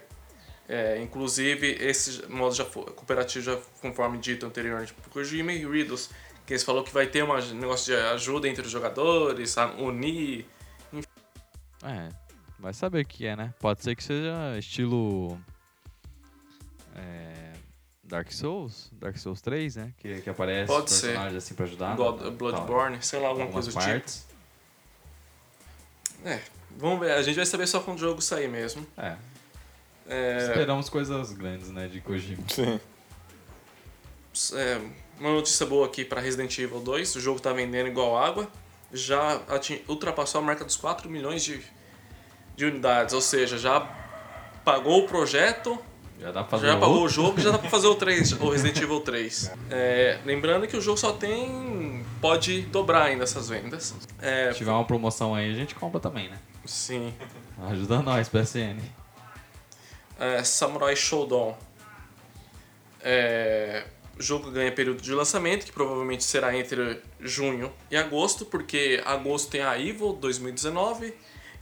É, 0.67 1.01
inclusive, 1.01 1.67
esse 1.79 2.25
modo 2.27 2.55
já 2.55 2.63
foi, 2.65 2.85
cooperativo, 2.85 3.43
já, 3.43 3.57
conforme 3.81 4.17
dito 4.17 4.45
anteriormente 4.45 4.93
por 4.93 5.09
Kojima 5.11 5.51
e 5.51 5.65
Riddles, 5.65 6.09
que 6.45 6.53
eles 6.53 6.63
falou 6.63 6.83
que 6.83 6.93
vai 6.93 7.05
ter 7.07 7.23
um 7.23 7.35
negócio 7.55 7.93
de 7.93 8.01
ajuda 8.01 8.47
entre 8.47 8.61
os 8.65 8.71
jogadores, 8.71 9.55
unir. 9.77 10.45
É, 11.83 12.09
vai 12.57 12.73
saber 12.73 13.01
o 13.01 13.05
que 13.05 13.25
é, 13.27 13.35
né? 13.35 13.53
Pode 13.59 13.83
ser 13.83 13.93
que 13.95 14.03
seja 14.03 14.57
estilo. 14.57 15.37
é, 16.95 17.51
Dark 18.01 18.31
Souls, 18.31 18.89
Dark 18.93 19.17
Souls 19.17 19.41
3, 19.41 19.75
né? 19.75 19.93
Que, 19.97 20.21
que 20.21 20.29
aparece 20.29 20.67
Pode 20.67 20.89
personagens 20.89 21.35
assim 21.35 21.55
pra 21.55 21.65
ajudar. 21.65 21.95
God- 21.97 22.21
né? 22.21 22.29
Bloodborne, 22.31 22.97
sei 23.01 23.19
lá, 23.19 23.27
alguma 23.29 23.47
coisa 23.47 23.69
do 23.69 23.77
tipo. 23.79 24.33
É, 26.25 26.41
vamos 26.77 26.99
ver, 26.99 27.11
a 27.11 27.21
gente 27.21 27.35
vai 27.35 27.45
saber 27.45 27.67
só 27.67 27.79
quando 27.79 27.97
o 27.97 28.01
jogo 28.01 28.21
sair 28.21 28.47
mesmo. 28.47 28.85
É, 28.97 29.15
É, 30.07 30.37
esperamos 30.47 30.89
coisas 30.89 31.31
grandes, 31.33 31.69
né? 31.69 31.87
De 31.87 32.01
Kojima. 32.01 32.43
Sim. 32.49 32.79
é, 34.55 34.81
uma 35.19 35.31
notícia 35.31 35.65
boa 35.65 35.85
aqui 35.85 36.03
para 36.03 36.19
Resident 36.19 36.57
Evil 36.57 36.79
2, 36.79 37.15
o 37.15 37.19
jogo 37.21 37.39
tá 37.39 37.53
vendendo 37.53 37.87
igual 37.87 38.17
água, 38.17 38.47
já 38.91 39.41
ultrapassou 39.87 40.41
a 40.41 40.43
marca 40.43 40.65
dos 40.65 40.75
4 40.75 41.09
milhões 41.09 41.43
de, 41.43 41.61
de 42.55 42.65
unidades, 42.65 43.13
ou 43.13 43.21
seja, 43.21 43.57
já 43.57 43.79
pagou 44.65 45.03
o 45.03 45.07
projeto, 45.07 45.77
Já 46.19 46.31
dá 46.31 46.41
pra 46.41 46.51
fazer 46.57 46.67
já 46.67 46.77
pagou 46.77 47.03
o 47.03 47.09
jogo 47.09 47.39
e 47.39 47.43
já 47.43 47.51
dá 47.51 47.57
pra 47.57 47.69
fazer 47.69 47.87
o, 47.87 47.95
3, 47.95 48.33
o 48.41 48.49
Resident 48.49 48.77
Evil 48.81 49.01
3. 49.01 49.51
É, 49.69 50.19
lembrando 50.25 50.67
que 50.67 50.75
o 50.77 50.81
jogo 50.81 50.97
só 50.97 51.13
tem. 51.13 52.03
pode 52.21 52.61
dobrar 52.63 53.03
ainda 53.03 53.23
essas 53.23 53.49
vendas. 53.49 53.93
É, 54.21 54.51
Se 54.51 54.57
tiver 54.59 54.71
uma 54.71 54.85
promoção 54.85 55.33
aí, 55.35 55.51
a 55.51 55.55
gente 55.55 55.75
compra 55.75 55.99
também, 55.99 56.29
né? 56.29 56.37
Sim. 56.65 57.13
Ajuda 57.69 58.01
nós, 58.01 58.29
PSN. 58.29 58.79
é, 60.19 60.43
Samurai 60.43 60.95
Showdown. 60.95 61.57
É, 63.01 63.85
o 64.17 64.21
jogo 64.21 64.51
ganha 64.51 64.71
período 64.71 65.01
de 65.01 65.11
lançamento, 65.13 65.65
que 65.65 65.71
provavelmente 65.71 66.23
será 66.23 66.55
entre 66.55 67.01
junho 67.19 67.71
e 67.89 67.97
agosto, 67.97 68.45
porque 68.45 69.01
agosto 69.05 69.49
tem 69.49 69.61
a 69.61 69.79
Evo 69.79 70.13
2019 70.13 71.13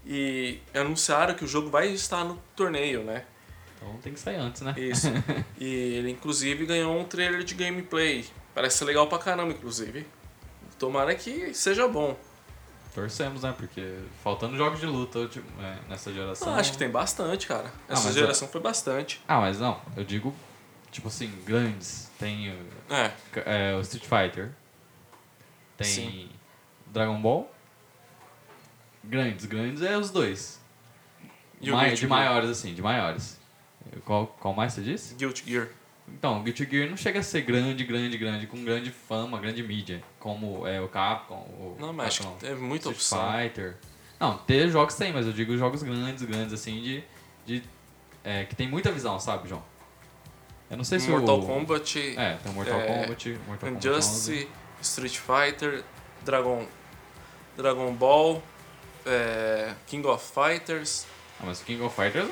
e 0.06 0.60
anunciaram 0.74 1.34
que 1.34 1.46
o 1.46 1.48
jogo 1.48 1.70
vai 1.70 1.90
estar 1.90 2.24
no 2.24 2.42
torneio, 2.56 3.04
né? 3.04 3.26
Então 3.78 3.98
tem 3.98 4.14
que 4.14 4.20
sair 4.20 4.36
antes, 4.36 4.62
né? 4.62 4.76
Isso. 4.78 5.08
e 5.60 5.66
ele 5.66 6.12
inclusive 6.12 6.66
ganhou 6.66 6.98
um 6.98 7.04
trailer 7.04 7.44
de 7.44 7.56
gameplay. 7.56 8.26
Parece 8.54 8.80
ser 8.80 8.86
legal 8.86 9.08
pra 9.08 9.18
caramba, 9.18 9.54
inclusive. 9.54 10.06
Tomara 10.78 11.16
que 11.16 11.54
seja 11.54 11.88
bom. 11.88 12.18
Torcemos, 12.94 13.44
né? 13.44 13.54
Porque 13.58 14.00
faltando 14.24 14.58
jogos 14.58 14.80
de 14.80 14.86
luta 14.86 15.26
tipo, 15.28 15.48
é, 15.62 15.78
nessa 15.90 16.12
geração. 16.14 16.54
Ah, 16.54 16.58
acho 16.58 16.74
que 16.74 16.78
tem 16.78 16.90
bastante, 16.90 17.48
cara. 17.48 17.72
Ah, 17.88 17.94
Essa 17.94 18.06
mas 18.08 18.14
geração 18.16 18.48
foi 18.48 18.60
bastante. 18.62 19.22
Ah, 19.28 19.40
mas 19.40 19.60
não, 19.60 19.80
eu 19.96 20.04
digo, 20.04 20.36
tipo 20.92 21.08
assim, 21.08 21.32
grandes. 21.46 22.10
Tem 22.20 22.52
o- 22.52 22.94
É, 22.94 23.12
é, 23.72 23.76
o 23.76 23.82
Street 23.82 24.04
Fighter. 24.06 24.52
Tem 25.78 25.88
Sim. 25.88 26.30
Dragon 26.88 27.20
Ball. 27.22 27.50
Grandes, 29.04 29.46
grandes 29.46 29.82
é 29.82 29.98
os 29.98 30.12
dois. 30.12 30.60
Mai- 31.62 31.94
de 31.96 32.08
maiores, 32.08 32.50
assim, 32.50 32.74
de 32.74 32.82
maiores. 32.82 33.40
Qual, 34.06 34.28
qual 34.28 34.54
mais 34.54 34.74
você 34.74 34.82
disse? 34.82 35.16
Guilty 35.16 35.44
Gear. 35.50 35.70
Então, 36.14 36.40
o 36.40 36.44
Guilty 36.44 36.68
Gear 36.70 36.90
não 36.90 36.98
chega 36.98 37.20
a 37.20 37.24
ser 37.24 37.42
grande, 37.42 37.84
grande, 37.84 38.18
grande, 38.18 38.48
com 38.48 38.64
grande 38.64 38.92
fama, 38.92 39.40
grande 39.40 39.64
mídia, 39.64 40.04
como 40.20 40.68
é 40.68 40.80
o 40.80 40.88
Capcom, 40.88 41.36
o 41.36 41.78
Não, 41.80 41.92
mas 41.92 42.08
acho 42.08 42.20
Capcom, 42.20 42.38
que 42.38 42.46
teve 42.46 42.62
muita 42.62 42.92
Street 42.92 42.98
opção. 42.98 43.42
Fighter. 43.42 43.78
Não, 44.20 44.38
ter 44.38 44.70
jogos 44.70 44.96
tem, 44.96 45.12
mas 45.12 45.26
eu 45.26 45.34
digo 45.34 45.58
jogos 45.58 45.82
grandes, 45.82 46.24
grandes, 46.24 46.54
assim, 46.54 46.80
de. 46.82 47.04
de 47.46 47.64
é, 48.24 48.46
que 48.46 48.56
tem 48.56 48.68
muita 48.68 48.92
visão, 48.92 49.20
sabe, 49.20 49.50
João? 49.50 49.64
Eu 50.70 50.78
não 50.78 50.84
sei 50.84 51.00
se 51.00 51.10
Mortal 51.10 51.40
o. 51.40 51.46
Kombat, 51.46 52.16
É, 52.18 52.38
tem 52.38 52.54
Mortal 52.54 52.80
é, 52.80 52.86
Kombat, 52.88 53.30
Mortal 53.48 53.70
Kombat 53.70 53.88
11. 53.90 53.90
Injustice, 53.90 54.48
Street 54.82 55.18
Fighter, 55.18 55.84
Dragon, 56.24 56.66
Dragon 57.58 57.92
Ball, 57.94 58.42
é, 59.06 59.74
King 59.88 60.08
of 60.08 60.24
Fighters. 60.34 61.06
Ah, 61.40 61.44
mas 61.46 61.62
o 61.62 61.66
King 61.66 61.82
of 61.82 61.96
Fighters. 61.96 62.30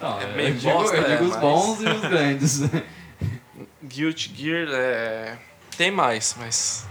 Não, 0.00 0.20
é 0.20 0.24
eu 0.24 0.28
meio 0.36 0.54
digo, 0.54 0.72
bosta, 0.72 0.96
eu 0.96 1.04
é, 1.04 1.10
digo 1.10 1.24
os 1.24 1.30
mas- 1.32 1.40
bons 1.40 1.80
e 1.80 1.88
os 1.88 2.00
grandes. 2.00 2.60
Guilty 3.82 4.32
Gear 4.34 4.68
é, 4.72 5.38
tem 5.76 5.90
mais, 5.90 6.34
mas 6.38 6.86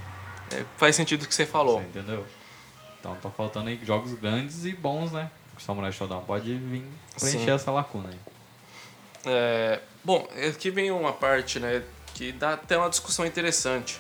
é, 0.52 0.64
faz 0.78 0.96
sentido 0.96 1.24
o 1.24 1.28
que 1.28 1.34
você 1.34 1.46
falou. 1.46 1.80
Você 1.80 1.88
entendeu? 1.88 2.26
Então 3.00 3.16
tá 3.16 3.30
faltando 3.30 3.70
aí 3.70 3.80
jogos 3.84 4.14
grandes 4.14 4.66
e 4.66 4.74
bons, 4.74 5.12
né? 5.12 5.32
O 5.58 5.62
Samurai 5.62 5.92
Shodown 5.92 6.22
pode 6.24 6.54
vir 6.56 6.84
preencher 7.20 7.40
Sim. 7.46 7.52
essa 7.52 7.72
lacuna 7.72 8.10
aí. 8.10 8.20
É, 9.26 9.80
bom, 10.04 10.28
aqui 10.50 10.70
vem 10.70 10.92
uma 10.92 11.12
parte, 11.14 11.60
né, 11.60 11.84
que 12.14 12.32
dá 12.32 12.54
até 12.54 12.78
uma 12.78 12.90
discussão 12.90 13.26
interessante, 13.26 14.00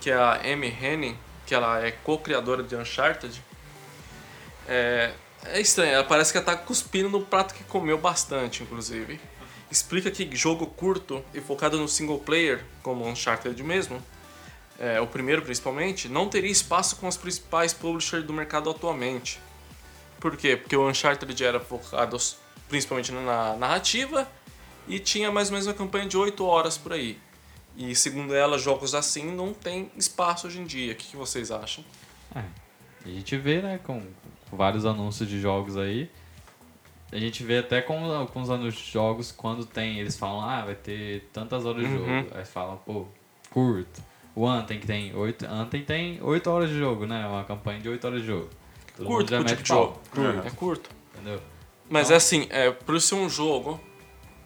que 0.00 0.10
é 0.10 0.14
a 0.14 0.40
Amy 0.44 0.68
Henning, 0.68 1.16
que 1.46 1.54
ela 1.54 1.84
é 1.84 1.90
co-criadora 1.90 2.62
de 2.62 2.76
Uncharted. 2.76 3.42
É, 4.68 5.12
é 5.52 5.60
estranho, 5.60 5.92
ela 5.92 6.04
parece 6.04 6.32
que 6.32 6.38
ela 6.38 6.46
tá 6.46 6.56
cuspindo 6.56 7.08
no 7.08 7.22
prato 7.22 7.54
que 7.54 7.64
comeu 7.64 7.98
bastante, 7.98 8.62
inclusive. 8.62 9.20
Explica 9.70 10.10
que 10.10 10.34
jogo 10.36 10.66
curto 10.66 11.24
e 11.34 11.40
focado 11.40 11.78
no 11.78 11.88
single 11.88 12.18
player, 12.18 12.64
como 12.82 13.06
Uncharted 13.06 13.60
mesmo, 13.62 14.02
é, 14.78 15.00
o 15.00 15.06
primeiro 15.06 15.42
principalmente, 15.42 16.08
não 16.08 16.28
teria 16.28 16.50
espaço 16.50 16.96
com 16.96 17.08
os 17.08 17.16
principais 17.16 17.72
publishers 17.72 18.24
do 18.24 18.32
mercado 18.32 18.70
atualmente. 18.70 19.40
Por 20.20 20.36
quê? 20.36 20.56
Porque 20.56 20.76
o 20.76 20.88
Uncharted 20.88 21.44
era 21.44 21.60
focado 21.60 22.16
principalmente 22.68 23.12
na 23.12 23.54
narrativa 23.56 24.28
E 24.88 24.98
tinha 24.98 25.30
mais 25.30 25.48
ou 25.48 25.52
menos 25.52 25.66
uma 25.66 25.74
campanha 25.74 26.06
de 26.06 26.16
8 26.16 26.44
horas 26.44 26.78
por 26.78 26.92
aí. 26.92 27.18
E 27.76 27.94
segundo 27.94 28.34
ela, 28.34 28.56
jogos 28.56 28.94
assim 28.94 29.30
não 29.34 29.52
tem 29.52 29.90
espaço 29.96 30.46
hoje 30.46 30.60
em 30.60 30.64
dia. 30.64 30.92
O 30.92 30.96
que, 30.96 31.16
vocês 31.16 31.50
acham? 31.50 31.84
É, 32.34 32.42
a 33.04 33.08
gente 33.08 33.36
vê, 33.36 33.60
né, 33.60 33.80
com 33.82 34.00
vários 34.52 34.84
anúncios 34.86 35.28
de 35.28 35.40
jogos 35.40 35.76
aí. 35.76 36.10
A 37.12 37.16
gente 37.18 37.42
vê 37.44 37.58
até 37.58 37.80
com, 37.80 38.26
com 38.32 38.42
os 38.42 38.50
anúncios 38.50 38.84
de 38.84 38.90
jogos, 38.92 39.30
quando 39.32 39.64
tem, 39.64 39.98
eles 40.00 40.16
falam, 40.18 40.40
ah, 40.40 40.64
vai 40.64 40.74
ter 40.74 41.28
tantas 41.32 41.64
horas 41.64 41.86
de 41.86 41.94
Uhum. 41.94 42.22
jogo. 42.22 42.30
Aí 42.34 42.44
falam, 42.44 42.76
pô, 42.78 43.06
curto. 43.50 44.02
O 44.34 44.46
Anthem 44.46 44.78
que 44.80 44.86
tem 44.86 45.14
8, 45.14 45.46
Anthem 45.46 45.82
tem 45.82 46.18
8 46.22 46.50
horas 46.50 46.68
de 46.68 46.78
jogo, 46.78 47.06
né? 47.06 47.26
Uma 47.26 47.44
campanha 47.44 47.80
de 47.80 47.88
8 47.88 48.04
horas 48.06 48.20
de 48.20 48.26
jogo. 48.26 48.50
Todo 48.96 49.06
curto 49.06 49.44
tipo 49.44 49.62
de 49.62 49.68
jogo. 49.68 50.00
Curto. 50.10 50.46
É 50.46 50.50
curto. 50.50 50.90
Entendeu? 51.14 51.40
Mas 51.88 52.06
Então- 52.06 52.14
é 52.14 52.16
assim, 52.16 52.46
é, 52.50 52.70
por 52.70 53.00
ser 53.00 53.14
um 53.14 53.28
jogo 53.30 53.80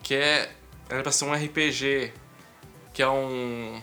que 0.03 0.15
é. 0.15 0.53
Era 0.89 1.03
pra 1.03 1.11
ser 1.13 1.25
um 1.25 1.33
RPG, 1.33 2.13
que 2.93 3.03
é 3.03 3.09
um. 3.09 3.81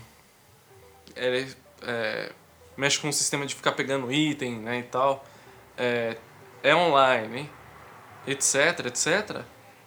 Ele 1.15 1.47
é, 1.81 2.31
mexe 2.77 2.99
com 2.99 3.09
o 3.09 3.13
sistema 3.13 3.45
de 3.45 3.55
ficar 3.55 3.71
pegando 3.73 4.11
item, 4.11 4.59
né, 4.59 4.79
e 4.79 4.83
tal. 4.83 5.25
É, 5.77 6.17
é 6.63 6.75
online, 6.75 7.49
etc, 8.25 8.85
etc. 8.87 9.41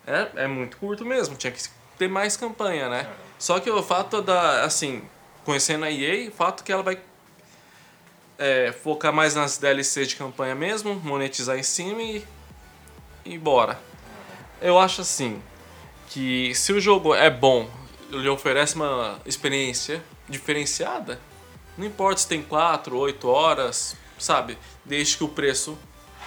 É, 0.07 0.45
é 0.45 0.47
muito 0.47 0.77
curto 0.77 1.05
mesmo, 1.05 1.37
tinha 1.37 1.53
que 1.53 1.63
ter 1.99 2.09
mais 2.09 2.37
campanha, 2.37 2.89
né? 2.89 3.09
Só 3.39 3.59
que 3.61 3.71
o 3.71 3.83
fato 3.83 4.23
da. 4.23 4.65
Assim, 4.65 5.03
conhecendo 5.45 5.85
a 5.85 5.91
EA, 5.91 6.29
o 6.29 6.33
fato 6.33 6.63
que 6.63 6.73
ela 6.73 6.83
vai 6.83 6.99
é, 8.39 8.73
focar 8.73 9.13
mais 9.13 9.35
nas 9.35 9.59
DLCs 9.59 10.09
de 10.09 10.17
campanha 10.17 10.55
mesmo, 10.55 10.95
monetizar 10.95 11.59
em 11.59 11.63
cima 11.63 12.03
e 12.03 12.25
e 13.25 13.39
bora. 13.39 13.79
Eu 14.61 14.79
acho 14.79 15.01
assim 15.01 15.41
que 16.09 16.55
se 16.55 16.73
o 16.73 16.81
jogo 16.81 17.15
é 17.15 17.31
bom, 17.31 17.69
ele 18.11 18.29
oferece 18.29 18.75
uma 18.75 19.21
experiência 19.25 20.03
diferenciada, 20.29 21.21
não 21.79 21.87
importa 21.87 22.21
se 22.21 22.29
tem 22.29 22.43
4, 22.43 22.97
8 22.97 23.29
horas, 23.29 23.97
sabe? 24.21 24.57
Desde 24.85 25.17
que 25.17 25.25
o 25.25 25.29
preço 25.29 25.77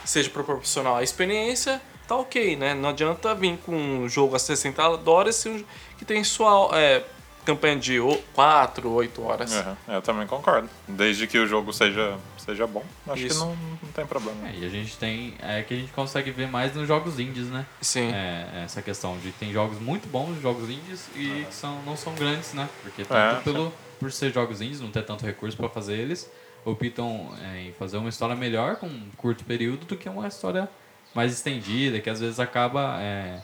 seja 0.03 0.29
proporcional 0.29 0.97
à 0.97 1.03
experiência, 1.03 1.81
tá 2.07 2.15
ok, 2.17 2.55
né? 2.57 2.73
Não 2.73 2.89
adianta 2.89 3.33
vir 3.33 3.57
com 3.65 3.75
um 3.75 4.09
jogo 4.09 4.35
a 4.35 4.39
60 4.39 4.97
dólares 4.97 5.35
se 5.37 5.47
um- 5.49 5.63
que 5.97 6.03
tem 6.03 6.21
sua 6.23 6.69
é, 6.73 7.03
campanha 7.45 7.77
de 7.77 7.97
4, 8.33 8.89
8 8.91 9.23
horas. 9.23 9.53
Eu 9.87 10.01
também 10.01 10.27
concordo. 10.27 10.69
Desde 10.87 11.27
que 11.27 11.37
o 11.37 11.47
jogo 11.47 11.71
seja, 11.71 12.17
seja 12.37 12.67
bom, 12.67 12.83
acho 13.07 13.25
Isso. 13.25 13.39
que 13.39 13.45
não, 13.45 13.55
não 13.81 13.91
tem 13.93 14.05
problema. 14.05 14.49
É, 14.49 14.55
e 14.59 14.65
a 14.65 14.69
gente 14.69 14.97
tem. 14.97 15.35
É 15.39 15.61
que 15.61 15.73
a 15.73 15.77
gente 15.77 15.91
consegue 15.93 16.31
ver 16.31 16.47
mais 16.49 16.73
nos 16.75 16.87
jogos 16.87 17.19
indies, 17.19 17.47
né? 17.47 17.65
Sim. 17.81 18.11
É, 18.13 18.63
essa 18.65 18.81
questão 18.81 19.17
de 19.19 19.31
tem 19.31 19.53
jogos 19.53 19.79
muito 19.79 20.07
bons, 20.09 20.41
jogos 20.41 20.69
indies, 20.69 21.07
e 21.15 21.45
que 21.47 21.53
são, 21.55 21.81
não 21.83 21.95
são 21.95 22.13
grandes, 22.15 22.53
né? 22.53 22.67
Porque 22.81 23.03
É, 23.03 23.05
tanto 23.05 23.43
pelo, 23.43 23.73
por 23.99 24.11
ser 24.11 24.33
jogos 24.33 24.59
indies, 24.61 24.81
não 24.81 24.91
ter 24.91 25.05
tanto 25.05 25.25
recurso 25.25 25.55
para 25.55 25.69
fazer 25.69 25.93
eles, 25.97 26.29
optam 26.65 27.31
é, 27.41 27.67
em 27.67 27.73
fazer 27.73 27.97
uma 27.97 28.09
história 28.09 28.35
melhor 28.35 28.77
com 28.77 28.87
um 28.87 29.09
curto 29.17 29.43
período 29.43 29.85
do 29.85 29.97
que 29.97 30.07
uma 30.07 30.27
história 30.27 30.69
mais 31.13 31.31
estendida, 31.31 31.99
que 31.99 32.09
às 32.09 32.19
vezes 32.19 32.39
acaba 32.39 32.97
é, 33.01 33.39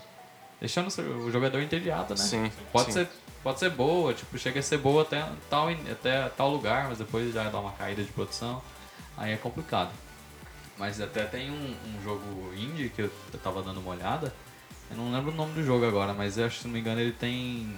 deixando 0.60 0.88
o 0.88 1.30
jogador 1.30 1.60
entediado, 1.60 2.14
né? 2.14 2.20
Sim, 2.20 2.52
Pode 2.72 2.86
sim. 2.86 2.92
ser 2.92 3.08
pode 3.42 3.58
ser 3.58 3.70
boa, 3.70 4.12
tipo, 4.12 4.36
chega 4.38 4.60
a 4.60 4.62
ser 4.62 4.76
boa 4.78 5.02
até 5.02 5.26
tal, 5.48 5.68
até 5.90 6.28
tal 6.28 6.50
lugar, 6.50 6.88
mas 6.88 6.98
depois 6.98 7.32
já 7.32 7.48
dá 7.48 7.58
uma 7.58 7.72
caída 7.72 8.02
de 8.02 8.12
produção, 8.12 8.62
aí 9.16 9.32
é 9.32 9.36
complicado. 9.36 9.90
Mas 10.78 11.00
até 11.00 11.24
tem 11.24 11.50
um, 11.50 11.54
um 11.86 12.02
jogo 12.02 12.52
indie 12.54 12.90
que 12.90 13.02
eu 13.02 13.10
eu 13.32 13.38
tava 13.38 13.62
dando 13.62 13.80
uma 13.80 13.92
olhada, 13.92 14.34
eu 14.90 14.96
não 14.96 15.12
lembro 15.12 15.32
o 15.32 15.34
nome 15.34 15.52
do 15.54 15.64
jogo 15.64 15.86
agora, 15.86 16.12
mas 16.12 16.36
eu 16.36 16.46
acho 16.46 16.56
que 16.56 16.62
se 16.62 16.66
não 16.66 16.74
me 16.74 16.80
engano 16.80 17.00
ele 17.00 17.12
tem 17.12 17.74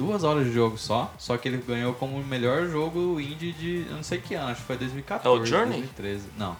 duas 0.00 0.24
horas 0.24 0.46
de 0.46 0.52
jogo 0.52 0.78
só, 0.78 1.12
só 1.18 1.36
que 1.36 1.46
ele 1.46 1.58
ganhou 1.58 1.92
como 1.92 2.16
o 2.16 2.24
melhor 2.24 2.66
jogo 2.66 3.20
indie 3.20 3.52
de 3.52 3.84
eu 3.86 3.96
não 3.96 4.02
sei 4.02 4.18
que 4.18 4.34
ano, 4.34 4.48
acho 4.48 4.62
que 4.62 4.66
foi 4.66 4.78
2014, 4.78 5.28
É 5.28 5.42
o 5.42 5.44
Journey? 5.44 5.80
2013. 5.80 6.28
Não. 6.38 6.56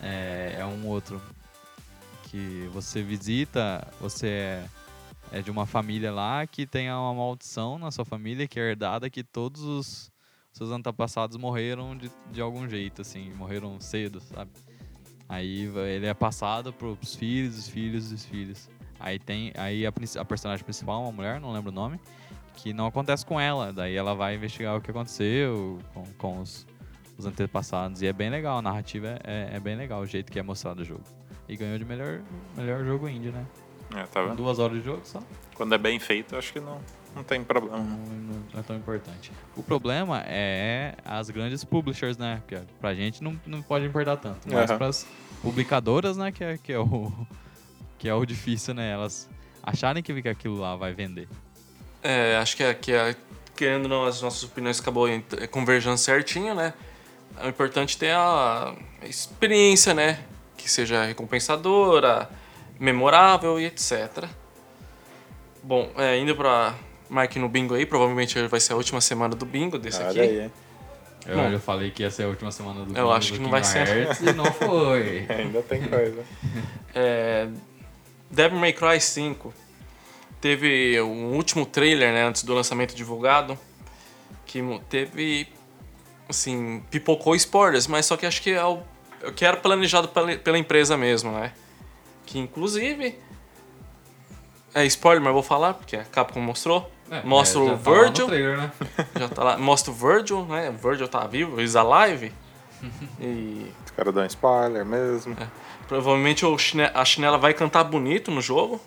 É, 0.00 0.58
é 0.60 0.64
um 0.64 0.86
outro 0.86 1.20
que 2.30 2.70
você 2.72 3.02
visita, 3.02 3.84
você 4.00 4.28
é, 4.28 4.64
é 5.32 5.42
de 5.42 5.50
uma 5.50 5.66
família 5.66 6.12
lá 6.12 6.46
que 6.46 6.64
tem 6.64 6.88
uma 6.92 7.12
maldição 7.12 7.76
na 7.76 7.90
sua 7.90 8.04
família 8.04 8.46
que 8.46 8.60
é 8.60 8.70
herdada 8.70 9.10
que 9.10 9.24
todos 9.24 9.60
os 9.60 10.12
seus 10.52 10.70
antepassados 10.70 11.36
morreram 11.36 11.96
de, 11.96 12.08
de 12.30 12.40
algum 12.40 12.68
jeito, 12.68 13.02
assim, 13.02 13.32
morreram 13.32 13.80
cedo, 13.80 14.20
sabe? 14.20 14.52
Aí 15.28 15.72
ele 15.88 16.06
é 16.06 16.14
passado 16.14 16.72
pros 16.72 17.16
filhos, 17.16 17.58
os 17.58 17.68
filhos, 17.68 18.12
os 18.12 18.24
filhos. 18.24 18.70
Aí 19.00 19.18
tem, 19.18 19.52
aí 19.56 19.84
a, 19.84 19.92
a 20.20 20.24
personagem 20.24 20.64
principal, 20.64 21.02
uma 21.02 21.10
mulher, 21.10 21.40
não 21.40 21.52
lembro 21.52 21.72
o 21.72 21.74
nome, 21.74 21.98
que 22.56 22.72
não 22.72 22.86
acontece 22.86 23.24
com 23.24 23.40
ela. 23.40 23.72
Daí 23.72 23.94
ela 23.94 24.14
vai 24.14 24.34
investigar 24.34 24.76
o 24.76 24.80
que 24.80 24.90
aconteceu 24.90 25.78
com, 25.92 26.04
com 26.18 26.40
os, 26.40 26.66
os 27.18 27.26
antepassados. 27.26 28.02
E 28.02 28.06
é 28.06 28.12
bem 28.12 28.30
legal, 28.30 28.58
a 28.58 28.62
narrativa 28.62 29.18
é, 29.24 29.50
é, 29.52 29.56
é 29.56 29.60
bem 29.60 29.76
legal, 29.76 30.00
o 30.00 30.06
jeito 30.06 30.30
que 30.30 30.38
é 30.38 30.42
mostrado 30.42 30.82
o 30.82 30.84
jogo. 30.84 31.04
E 31.48 31.56
ganhou 31.56 31.78
de 31.78 31.84
melhor, 31.84 32.22
melhor 32.56 32.84
jogo 32.84 33.08
indie, 33.08 33.30
né? 33.30 33.44
É, 33.94 34.04
tá 34.06 34.22
vendo? 34.22 34.36
duas 34.36 34.58
horas 34.58 34.78
de 34.78 34.84
jogo 34.84 35.02
só. 35.04 35.20
Quando 35.54 35.74
é 35.74 35.78
bem 35.78 35.98
feito, 36.00 36.36
acho 36.36 36.52
que 36.52 36.58
não, 36.58 36.80
não 37.14 37.22
tem 37.22 37.44
problema. 37.44 37.78
Não, 37.78 38.42
não 38.52 38.60
é 38.60 38.62
tão 38.62 38.76
importante. 38.76 39.30
O 39.54 39.62
problema 39.62 40.22
é 40.26 40.94
as 41.04 41.30
grandes 41.30 41.62
publishers, 41.62 42.16
né? 42.16 42.42
Que 42.48 42.60
pra 42.80 42.94
gente 42.94 43.22
não, 43.22 43.38
não 43.46 43.62
pode 43.62 43.84
importar 43.84 44.16
tanto. 44.16 44.48
Mas 44.50 44.70
Aham. 44.70 44.78
pras 44.78 45.06
publicadoras, 45.42 46.16
né? 46.16 46.32
Que 46.32 46.42
é, 46.42 46.58
que, 46.58 46.72
é 46.72 46.78
o, 46.78 47.12
que 47.98 48.08
é 48.08 48.14
o 48.14 48.24
difícil, 48.24 48.74
né? 48.74 48.90
Elas 48.90 49.28
acharem 49.62 50.02
que 50.02 50.28
aquilo 50.28 50.58
lá 50.58 50.74
vai 50.74 50.92
vender. 50.92 51.28
É, 52.04 52.36
acho 52.36 52.56
que, 52.56 52.62
é, 52.62 52.74
que 52.74 52.92
é, 52.92 53.16
querendo 53.56 53.84
ou 53.84 53.88
não, 53.88 54.04
as 54.04 54.20
nossas 54.20 54.42
opiniões 54.44 54.78
acabou 54.78 55.08
ent- 55.08 55.48
convergindo 55.50 55.96
certinho, 55.96 56.54
né? 56.54 56.74
É 57.40 57.48
importante 57.48 57.96
ter 57.96 58.10
a 58.14 58.74
experiência, 59.02 59.94
né? 59.94 60.18
Que 60.56 60.70
seja 60.70 61.04
recompensadora, 61.04 62.28
memorável 62.78 63.58
e 63.58 63.64
etc. 63.64 64.24
Bom, 65.62 65.90
é, 65.96 66.18
indo 66.18 66.36
pra 66.36 66.74
Mark 67.08 67.34
no 67.36 67.48
bingo 67.48 67.74
aí, 67.74 67.86
provavelmente 67.86 68.38
vai 68.48 68.60
ser 68.60 68.74
a 68.74 68.76
última 68.76 69.00
semana 69.00 69.34
do 69.34 69.46
bingo 69.46 69.78
desse 69.78 70.02
aqui. 70.02 70.20
aí. 70.20 70.50
Eu, 71.26 71.36
Bom. 71.36 71.48
eu 71.48 71.58
falei 71.58 71.90
que 71.90 72.02
ia 72.02 72.10
ser 72.10 72.24
a 72.24 72.28
última 72.28 72.52
semana 72.52 72.80
do 72.84 72.90
Eu 72.90 73.04
Bingo 73.06 73.12
acho 73.12 73.32
do 73.32 73.38
que 73.38 73.42
não 73.42 73.50
vai 73.50 73.62
Kingdom 73.62 73.86
ser. 73.86 73.96
Hearts 73.98 74.20
E 74.20 74.32
não 74.34 74.44
foi. 74.52 75.26
Ainda 75.30 75.62
tem 75.62 75.82
coisa. 75.88 76.22
É, 76.96 77.48
Devil 78.30 78.56
May 78.58 78.72
Cry 78.72 79.00
5 79.00 79.52
teve 80.44 81.00
um 81.00 81.32
último 81.32 81.64
trailer, 81.64 82.12
né, 82.12 82.22
antes 82.22 82.44
do 82.44 82.52
lançamento 82.52 82.94
divulgado, 82.94 83.58
que 84.44 84.60
teve, 84.90 85.48
assim, 86.28 86.82
pipocou 86.90 87.34
spoilers, 87.34 87.86
mas 87.86 88.04
só 88.04 88.14
que 88.14 88.26
acho 88.26 88.42
que 88.42 88.50
é 88.50 88.62
o 88.62 88.82
o 89.26 89.32
que 89.32 89.42
era 89.42 89.56
planejado 89.56 90.06
pela, 90.06 90.58
empresa 90.58 90.98
mesmo, 90.98 91.32
né? 91.32 91.50
Que 92.26 92.38
inclusive 92.38 93.18
é 94.74 94.84
spoiler, 94.84 95.22
mas 95.22 95.28
eu 95.28 95.32
vou 95.32 95.42
falar 95.42 95.72
porque 95.72 95.96
a 95.96 96.04
Capcom 96.04 96.40
mostrou. 96.40 96.92
É, 97.10 97.22
Mostra 97.22 97.60
é, 97.60 97.62
o 97.62 97.66
já 97.68 97.76
tá 97.78 97.90
lá 97.90 97.96
no 97.96 98.04
Virgil, 98.04 98.26
trailer, 98.26 98.58
né? 98.58 98.72
já 99.18 99.28
tá 99.30 99.44
lá, 99.44 99.56
mostra 99.56 99.90
o 99.92 99.94
Virgil, 99.94 100.44
né? 100.44 100.68
O 100.68 100.74
Virgil 100.74 101.08
tá 101.08 101.26
vivo, 101.26 101.58
he's 101.58 101.74
alive. 101.74 102.30
e 103.18 103.72
Os 103.82 103.92
caras 103.92 104.12
dão 104.12 104.26
spoiler 104.26 104.84
mesmo. 104.84 105.34
Provavelmente 105.88 106.44
o 106.44 106.58
chine- 106.58 106.90
a 106.92 107.02
chinela 107.02 107.38
vai 107.38 107.54
cantar 107.54 107.84
bonito 107.84 108.30
no 108.30 108.42
jogo, 108.42 108.78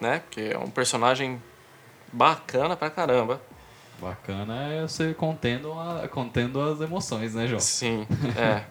né? 0.00 0.20
Porque 0.20 0.50
é 0.52 0.58
um 0.58 0.70
personagem 0.70 1.40
bacana 2.12 2.76
pra 2.76 2.90
caramba. 2.90 3.40
Bacana 4.00 4.72
é 4.72 4.82
você 4.82 5.14
contendo, 5.14 5.72
a, 5.72 6.06
contendo 6.08 6.60
as 6.60 6.80
emoções, 6.80 7.34
né, 7.34 7.46
João? 7.46 7.60
Sim, 7.60 8.06
é, 8.36 8.62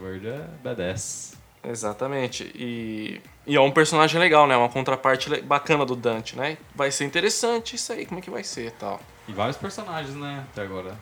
Word 0.00 0.26
é 0.26 0.44
badass. 0.62 1.34
exatamente. 1.62 2.50
E, 2.54 3.20
e 3.46 3.54
é 3.54 3.60
um 3.60 3.70
personagem 3.70 4.18
legal, 4.20 4.46
né? 4.46 4.56
Uma 4.56 4.68
contraparte 4.68 5.40
bacana 5.42 5.84
do 5.84 5.94
Dante, 5.94 6.36
né? 6.36 6.56
Vai 6.74 6.90
ser 6.90 7.04
interessante 7.04 7.76
isso 7.76 7.92
aí, 7.92 8.06
como 8.06 8.18
é 8.18 8.22
que 8.22 8.30
vai 8.30 8.42
ser 8.42 8.66
e 8.68 8.70
tal. 8.72 9.00
E 9.28 9.32
vários 9.32 9.56
personagens, 9.56 10.14
né, 10.14 10.44
até 10.52 10.62
agora. 10.62 10.96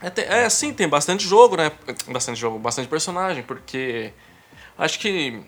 É, 0.00 0.08
tem- 0.10 0.24
é, 0.24 0.48
sim, 0.48 0.72
tem 0.72 0.88
bastante 0.88 1.26
jogo, 1.26 1.56
né? 1.56 1.72
Bastante 2.08 2.38
jogo, 2.40 2.58
bastante 2.58 2.88
personagem, 2.88 3.42
porque 3.42 4.12
acho 4.78 4.98
que 5.00 5.42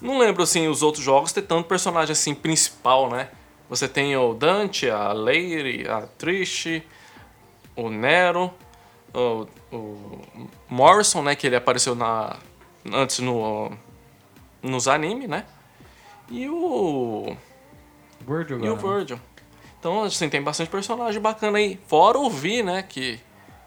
não 0.00 0.18
lembro 0.18 0.42
assim 0.42 0.68
os 0.68 0.82
outros 0.82 1.04
jogos 1.04 1.32
ter 1.32 1.42
tanto 1.42 1.68
personagem 1.68 2.12
assim 2.12 2.34
principal, 2.34 3.10
né? 3.10 3.28
Você 3.68 3.86
tem 3.86 4.16
o 4.16 4.32
Dante, 4.32 4.88
a 4.88 5.12
Leire, 5.12 5.88
a 5.88 6.02
Trish, 6.02 6.82
o 7.76 7.90
Nero, 7.90 8.52
o, 9.12 9.46
o 9.70 10.20
Morrison, 10.68 11.22
né? 11.22 11.34
Que 11.34 11.46
ele 11.46 11.56
apareceu 11.56 11.94
na 11.94 12.36
antes 12.92 13.18
no 13.18 13.70
nos 14.62 14.88
anime, 14.88 15.26
né? 15.26 15.44
E 16.30 16.48
o 16.48 17.36
Word 18.26 18.52
e 18.52 18.56
o 18.56 18.58
né? 18.58 18.74
Virgil. 18.74 19.20
Então, 19.78 20.02
assim, 20.02 20.28
tem 20.28 20.42
bastante 20.42 20.70
personagem 20.70 21.20
bacana 21.20 21.58
aí. 21.58 21.78
Fora 21.86 22.18
o 22.18 22.28
Vi, 22.28 22.62
né, 22.62 22.82
que 22.82 23.20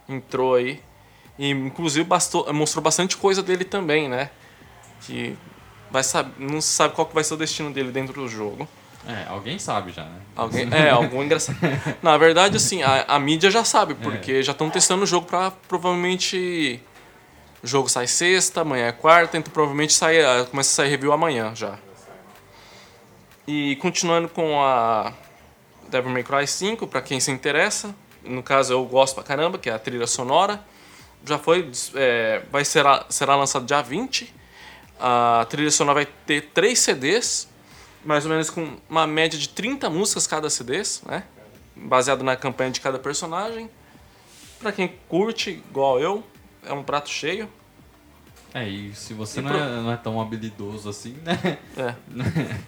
entrou 0.08 0.56
aí. 0.56 0.82
E, 1.40 1.50
inclusive, 1.50 2.04
bastou, 2.08 2.52
mostrou 2.54 2.84
bastante 2.84 3.16
coisa 3.16 3.42
dele 3.42 3.64
também, 3.64 4.10
né? 4.10 4.30
Que 5.02 5.38
vai 5.92 6.04
saber, 6.04 6.32
não 6.40 6.62
se 6.62 6.70
sabe 6.70 6.96
qual 6.96 7.06
que 7.06 7.14
vai 7.14 7.24
ser 7.24 7.34
o 7.34 7.38
destino 7.38 7.72
dele 7.72 7.92
dentro 7.92 8.14
do 8.14 8.28
jogo. 8.28 8.68
É, 9.08 9.26
alguém 9.30 9.58
sabe 9.58 9.92
já, 9.92 10.04
né? 10.04 10.22
Alguém, 10.36 10.68
é, 10.74 10.90
algum 10.90 11.24
engraçado. 11.24 11.58
Na 12.02 12.18
verdade, 12.18 12.58
assim, 12.58 12.84
a, 12.84 13.06
a 13.08 13.20
mídia 13.20 13.50
já 13.50 13.64
sabe, 13.64 13.96
porque 13.96 14.44
já 14.44 14.52
estão 14.52 14.70
testando 14.70 15.04
o 15.04 15.08
jogo 15.08 15.28
pra 15.28 15.52
provavelmente. 15.52 16.80
O 17.64 17.68
jogo 17.68 17.88
sai 17.90 18.08
sexta, 18.08 18.62
amanhã 18.62 18.88
é 18.88 18.92
quarta, 18.92 19.38
então 19.38 19.54
provavelmente 19.54 19.94
sai, 19.94 20.20
ah, 20.20 20.48
começa 20.50 20.72
a 20.72 20.74
sair 20.74 20.90
review 20.90 21.14
amanhã 21.14 21.54
já. 21.54 21.78
E 23.48 23.76
continuando 23.76 24.28
com 24.30 24.64
a 24.64 25.14
Devil 25.90 26.12
May 26.12 26.24
Cry 26.24 26.48
5, 26.48 26.88
pra 26.88 27.02
quem 27.02 27.20
se 27.20 27.30
interessa. 27.32 27.94
No 28.24 28.42
caso, 28.42 28.74
eu 28.74 28.84
gosto 28.86 29.16
pra 29.16 29.24
caramba, 29.24 29.60
que 29.60 29.70
é 29.70 29.74
a 29.74 29.80
trilha 29.80 30.08
sonora. 30.08 30.60
Já 31.26 31.38
foi. 31.38 31.70
é, 31.96 32.42
vai 32.52 32.66
será, 32.66 33.06
será 33.10 33.36
lançado 33.36 33.66
dia 33.66 33.82
20. 33.82 34.34
A 35.02 35.46
trilha 35.50 35.72
sonora 35.72 35.96
vai 35.96 36.06
ter 36.06 36.50
três 36.54 36.80
CDs 36.80 37.50
mais 38.06 38.24
ou 38.26 38.32
menos 38.32 38.50
com 38.50 38.78
uma 38.90 39.06
média 39.08 39.38
de 39.38 39.50
30 39.50 39.90
músicas 39.90 40.26
cada 40.28 40.50
CD, 40.50 40.82
né? 41.06 41.24
Baseado 41.76 42.24
na 42.24 42.36
campanha 42.36 42.72
de 42.72 42.80
cada 42.82 42.98
personagem. 43.00 43.70
Pra 44.60 44.72
quem 44.72 44.94
curte, 45.10 45.50
igual 45.52 46.00
eu, 46.00 46.24
é 46.64 46.72
um 46.74 46.84
prato 46.84 47.10
cheio. 47.10 47.50
É, 48.54 48.68
e 48.68 48.94
se 48.94 49.14
você 49.14 49.40
E 49.40 49.44
não, 49.44 49.50
pro- 49.52 49.60
é, 49.60 49.82
não 49.82 49.92
é 49.92 49.98
tão 49.98 50.20
habilidoso 50.22 50.90
assim, 50.90 51.18
né? 51.24 51.58
É. 51.78 51.96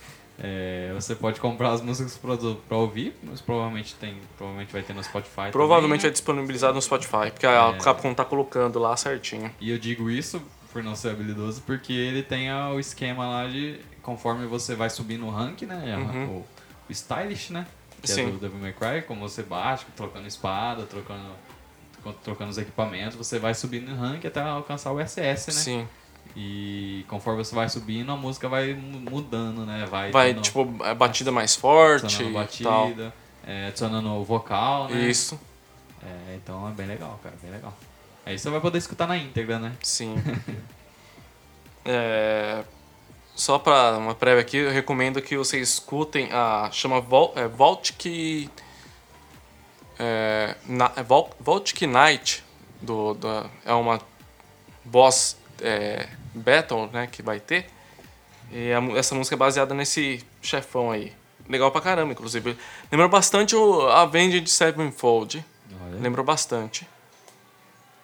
É, 0.45 0.91
você 0.95 1.13
pode 1.13 1.39
comprar 1.39 1.69
as 1.69 1.79
músicas 1.81 2.17
pra, 2.17 2.35
pra 2.67 2.75
ouvir, 2.77 3.15
mas 3.21 3.39
provavelmente 3.39 3.93
tem. 3.95 4.17
Provavelmente 4.35 4.73
vai 4.73 4.81
ter 4.81 4.91
no 4.93 5.03
Spotify. 5.03 5.51
Provavelmente 5.51 5.89
vai 5.89 5.97
também, 5.99 6.05
né? 6.07 6.09
disponibilizado 6.11 6.73
no 6.73 6.81
Spotify, 6.81 7.29
porque 7.31 7.45
a 7.45 7.69
É. 7.69 7.77
Capcom 7.77 8.13
tá 8.15 8.25
colocando 8.25 8.79
lá 8.79 8.97
certinho. 8.97 9.53
E 9.61 9.69
eu 9.69 9.77
digo 9.77 10.09
isso 10.09 10.41
por 10.73 10.83
não 10.83 10.95
ser 10.95 11.11
habilidoso, 11.11 11.61
porque 11.61 11.93
ele 11.93 12.23
tem 12.23 12.51
o 12.51 12.79
esquema 12.79 13.27
lá 13.27 13.47
de 13.47 13.79
conforme 14.01 14.45
você 14.47 14.75
vai 14.75 14.89
subindo 14.89 15.25
o 15.25 15.29
rank, 15.29 15.61
né? 15.61 15.95
Uhum. 15.97 16.25
O, 16.25 16.45
o 16.89 16.91
Stylish, 16.91 17.53
né? 17.53 17.65
Que 18.01 18.11
é 18.11 18.15
Sim. 18.15 18.31
do 18.31 18.37
Devil 18.39 18.59
May 18.59 18.73
Cry, 18.73 19.03
como 19.07 19.21
você 19.21 19.43
baixa, 19.43 19.85
trocando 19.95 20.27
espada, 20.27 20.83
trocando, 20.85 21.23
trocando 22.23 22.49
os 22.51 22.57
equipamentos, 22.57 23.15
você 23.15 23.39
vai 23.39 23.53
subindo 23.53 23.89
em 23.89 23.95
rank 23.95 24.25
até 24.25 24.41
alcançar 24.41 24.91
o 24.91 24.99
SS, 24.99 25.47
né? 25.47 25.53
Sim. 25.53 25.87
E 26.35 27.05
conforme 27.07 27.43
você 27.43 27.53
vai 27.53 27.69
subindo, 27.69 28.11
a 28.11 28.17
música 28.17 28.49
vai 28.49 28.73
mu- 28.73 28.99
mudando, 29.11 29.65
né? 29.65 29.85
Vai, 29.89 30.11
Vai, 30.11 30.33
tendo- 30.33 30.41
tipo, 30.43 30.83
a 30.83 30.93
batida 30.95 31.31
mais 31.31 31.55
forte 31.55 32.21
e 32.23 32.63
tal. 32.63 32.87
batida, 32.87 33.13
é, 33.45 33.67
adicionando 33.67 34.09
o 34.09 34.23
vocal, 34.23 34.89
né? 34.89 35.07
Isso, 35.07 35.39
É, 36.05 36.35
então 36.35 36.67
é 36.67 36.71
bem 36.71 36.85
legal, 36.87 37.17
cara, 37.23 37.35
bem 37.41 37.49
legal. 37.51 37.73
Aí 38.25 38.37
você 38.39 38.49
vai 38.49 38.61
poder 38.61 38.77
escutar 38.77 39.07
na 39.07 39.17
íntegra, 39.17 39.59
né? 39.59 39.73
sim. 39.81 40.15
É, 41.85 42.63
só 43.35 43.59
pra 43.59 43.97
uma 43.97 44.15
prévia 44.15 44.39
aqui, 44.39 44.55
eu 44.55 44.71
recomendo 44.71 45.21
que 45.21 45.35
vocês 45.35 45.67
escutem 45.67 46.29
a. 46.31 46.69
chama 46.71 47.01
Vol, 47.01 47.33
é, 47.35 47.45
Voltic. 47.45 48.49
É, 49.99 50.55
na, 50.65 50.91
é 50.95 51.03
Vol, 51.03 51.29
Voltic 51.39 51.81
Knight. 51.85 52.41
Do, 52.81 53.13
da, 53.15 53.49
é 53.65 53.73
uma 53.73 53.99
boss 54.85 55.37
é, 55.61 56.07
battle 56.33 56.89
né, 56.91 57.07
que 57.07 57.21
vai 57.21 57.39
ter. 57.39 57.65
E 58.51 58.71
a 58.71 58.97
essa 58.97 59.15
música 59.15 59.35
é 59.35 59.37
baseada 59.37 59.73
nesse 59.73 60.23
chefão 60.41 60.91
aí. 60.91 61.11
Legal 61.49 61.71
pra 61.71 61.81
caramba, 61.81 62.13
inclusive. 62.13 62.57
Lembra 62.91 63.07
bastante 63.07 63.55
o 63.55 63.89
Avenged 63.89 64.49
Sevenfold. 64.49 65.43
Olha. 65.81 65.99
Lembrou 65.99 66.25
bastante. 66.25 66.87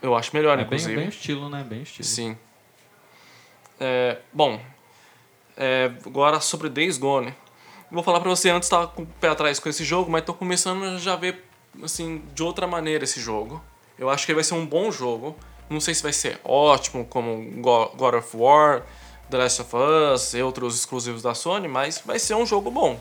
Eu 0.02 0.16
acho 0.16 0.32
melhor, 0.34 0.54
É 0.54 0.58
bem, 0.58 0.66
inclusive. 0.66 0.96
bem 0.96 1.06
o 1.06 1.10
estilo, 1.10 1.50
né? 1.50 1.64
Bem 1.68 1.82
estilo. 1.82 2.08
Sim. 2.08 2.38
É, 3.80 4.18
bom, 4.34 4.60
é, 5.58 5.92
agora 6.06 6.40
sobre 6.40 6.70
Days 6.70 6.98
Gone. 6.98 7.34
Vou 7.92 8.04
falar 8.04 8.20
pra 8.20 8.30
você, 8.30 8.50
antes 8.50 8.70
tava 8.70 8.88
com 8.88 9.04
o 9.04 9.06
pé 9.06 9.30
atrás 9.30 9.60
com 9.60 9.68
esse 9.68 9.84
jogo, 9.84 10.12
mas 10.12 10.24
tô 10.24 10.34
começando 10.34 10.84
a 10.84 10.98
já 10.98 11.16
ver 11.16 11.44
assim, 11.84 12.22
de 12.34 12.44
outra 12.44 12.68
maneira 12.68 13.04
esse 13.04 13.20
jogo. 13.20 13.62
Eu 13.98 14.10
acho 14.10 14.26
que 14.26 14.32
ele 14.32 14.36
vai 14.38 14.44
ser 14.44 14.54
um 14.54 14.66
bom 14.66 14.92
jogo. 14.92 15.36
Não 15.70 15.80
sei 15.80 15.94
se 15.94 16.02
vai 16.04 16.14
ser 16.14 16.40
ótimo 16.44 17.06
como 17.06 17.62
Go- 17.62 17.92
God 17.96 18.16
of 18.16 18.36
War, 18.38 18.84
The 19.30 19.38
Last 19.38 19.62
of 19.62 19.72
Us 19.76 20.34
e 20.34 20.42
outros 20.42 20.76
exclusivos 20.76 21.22
da 21.22 21.34
Sony, 21.36 21.68
mas 21.68 22.02
vai 22.06 22.18
ser 22.20 22.36
um 22.36 22.46
jogo 22.46 22.72
bom. 22.72 23.00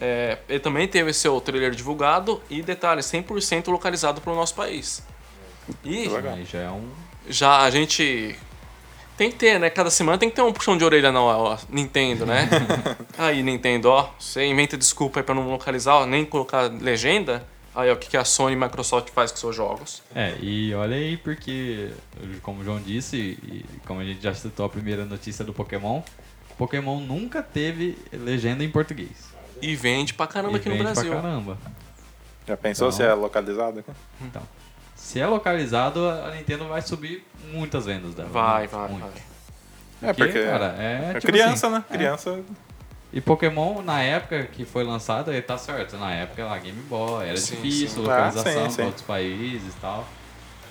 É, 0.00 0.38
ele 0.48 0.60
também 0.60 0.88
teve 0.88 1.12
seu 1.12 1.38
trailer 1.40 1.72
divulgado 1.72 2.42
e, 2.50 2.62
detalhe, 2.62 3.00
100% 3.02 3.68
localizado 3.68 4.20
para 4.20 4.32
o 4.32 4.36
nosso 4.36 4.54
país. 4.54 5.02
E. 5.84 6.08
Aí 6.08 6.44
já 6.44 6.58
é 6.60 6.70
um. 6.70 6.88
já 7.28 7.58
a 7.62 7.70
gente 7.70 8.36
tem 9.16 9.30
que 9.30 9.36
ter, 9.36 9.58
né? 9.60 9.68
Cada 9.68 9.90
semana 9.90 10.16
tem 10.16 10.30
que 10.30 10.36
ter 10.36 10.42
um 10.42 10.52
puxão 10.52 10.78
de 10.78 10.84
orelha 10.84 11.12
na 11.12 11.20
ó, 11.22 11.58
Nintendo, 11.68 12.24
né? 12.24 12.48
aí, 13.18 13.42
Nintendo, 13.42 13.90
ó, 13.90 14.10
você 14.18 14.44
inventa 14.46 14.76
desculpa 14.78 15.20
aí 15.20 15.24
pra 15.24 15.34
não 15.34 15.48
localizar, 15.50 15.94
ó, 15.96 16.06
nem 16.06 16.24
colocar 16.24 16.62
legenda. 16.80 17.44
Aí, 17.74 17.90
ó, 17.90 17.94
o 17.94 17.96
que, 17.96 18.08
que 18.08 18.16
a 18.16 18.24
Sony 18.24 18.54
e 18.54 18.58
a 18.58 18.66
Microsoft 18.66 19.10
faz 19.10 19.30
com 19.30 19.36
seus 19.36 19.54
jogos? 19.54 20.02
É, 20.14 20.34
e 20.40 20.74
olha 20.74 20.96
aí, 20.96 21.16
porque, 21.16 21.90
como 22.42 22.62
o 22.62 22.64
João 22.64 22.80
disse, 22.80 23.16
e 23.16 23.64
como 23.86 24.00
a 24.00 24.04
gente 24.04 24.22
já 24.22 24.34
citou 24.34 24.66
a 24.66 24.68
primeira 24.68 25.04
notícia 25.04 25.44
do 25.44 25.52
Pokémon, 25.52 26.02
Pokémon 26.58 26.98
nunca 27.00 27.42
teve 27.42 27.96
legenda 28.12 28.64
em 28.64 28.70
português. 28.70 29.30
E 29.62 29.76
vende 29.76 30.14
pra 30.14 30.26
caramba 30.26 30.54
E 30.54 30.60
aqui 30.60 30.68
no 30.68 30.74
vende 30.74 30.84
Brasil. 30.84 31.10
Pra 31.12 31.20
caramba. 31.22 31.58
Já 32.48 32.56
pensou 32.56 32.88
Então- 32.88 32.96
se 32.96 33.02
é 33.02 33.12
localizado 33.14 33.80
aqui? 33.80 33.90
Então, 34.22 34.42
se 35.00 35.18
é 35.18 35.26
localizado, 35.26 36.06
a 36.08 36.30
Nintendo 36.36 36.68
vai 36.68 36.82
subir 36.82 37.24
muitas 37.52 37.86
vendas 37.86 38.14
dela. 38.14 38.28
Vai, 38.28 38.62
né? 38.62 38.68
vai, 38.68 38.88
Muito. 38.88 39.06
vai. 39.06 40.10
É, 40.10 40.12
porque 40.12 40.44
cara, 40.44 40.76
é, 40.78 41.10
é 41.10 41.20
tipo 41.20 41.32
criança, 41.32 41.66
assim, 41.66 41.76
né? 41.76 41.84
é. 41.90 41.92
Criança. 41.94 42.40
E 43.12 43.20
Pokémon, 43.20 43.82
na 43.82 44.00
época 44.02 44.44
que 44.44 44.64
foi 44.64 44.84
lançado, 44.84 45.32
ele 45.32 45.42
tá 45.42 45.58
certo. 45.58 45.96
Na 45.96 46.12
época 46.12 46.44
lá, 46.44 46.56
Game 46.58 46.80
Boy, 46.82 47.26
era 47.28 47.36
Sim, 47.36 47.56
difícil, 47.56 47.88
sim. 47.88 48.00
localização 48.02 48.52
Ah, 48.52 48.64
sim, 48.64 48.70
sim. 48.70 48.76
para 48.76 48.84
outros 48.86 49.04
países 49.04 49.74
e 49.74 49.80
tal. 49.80 50.06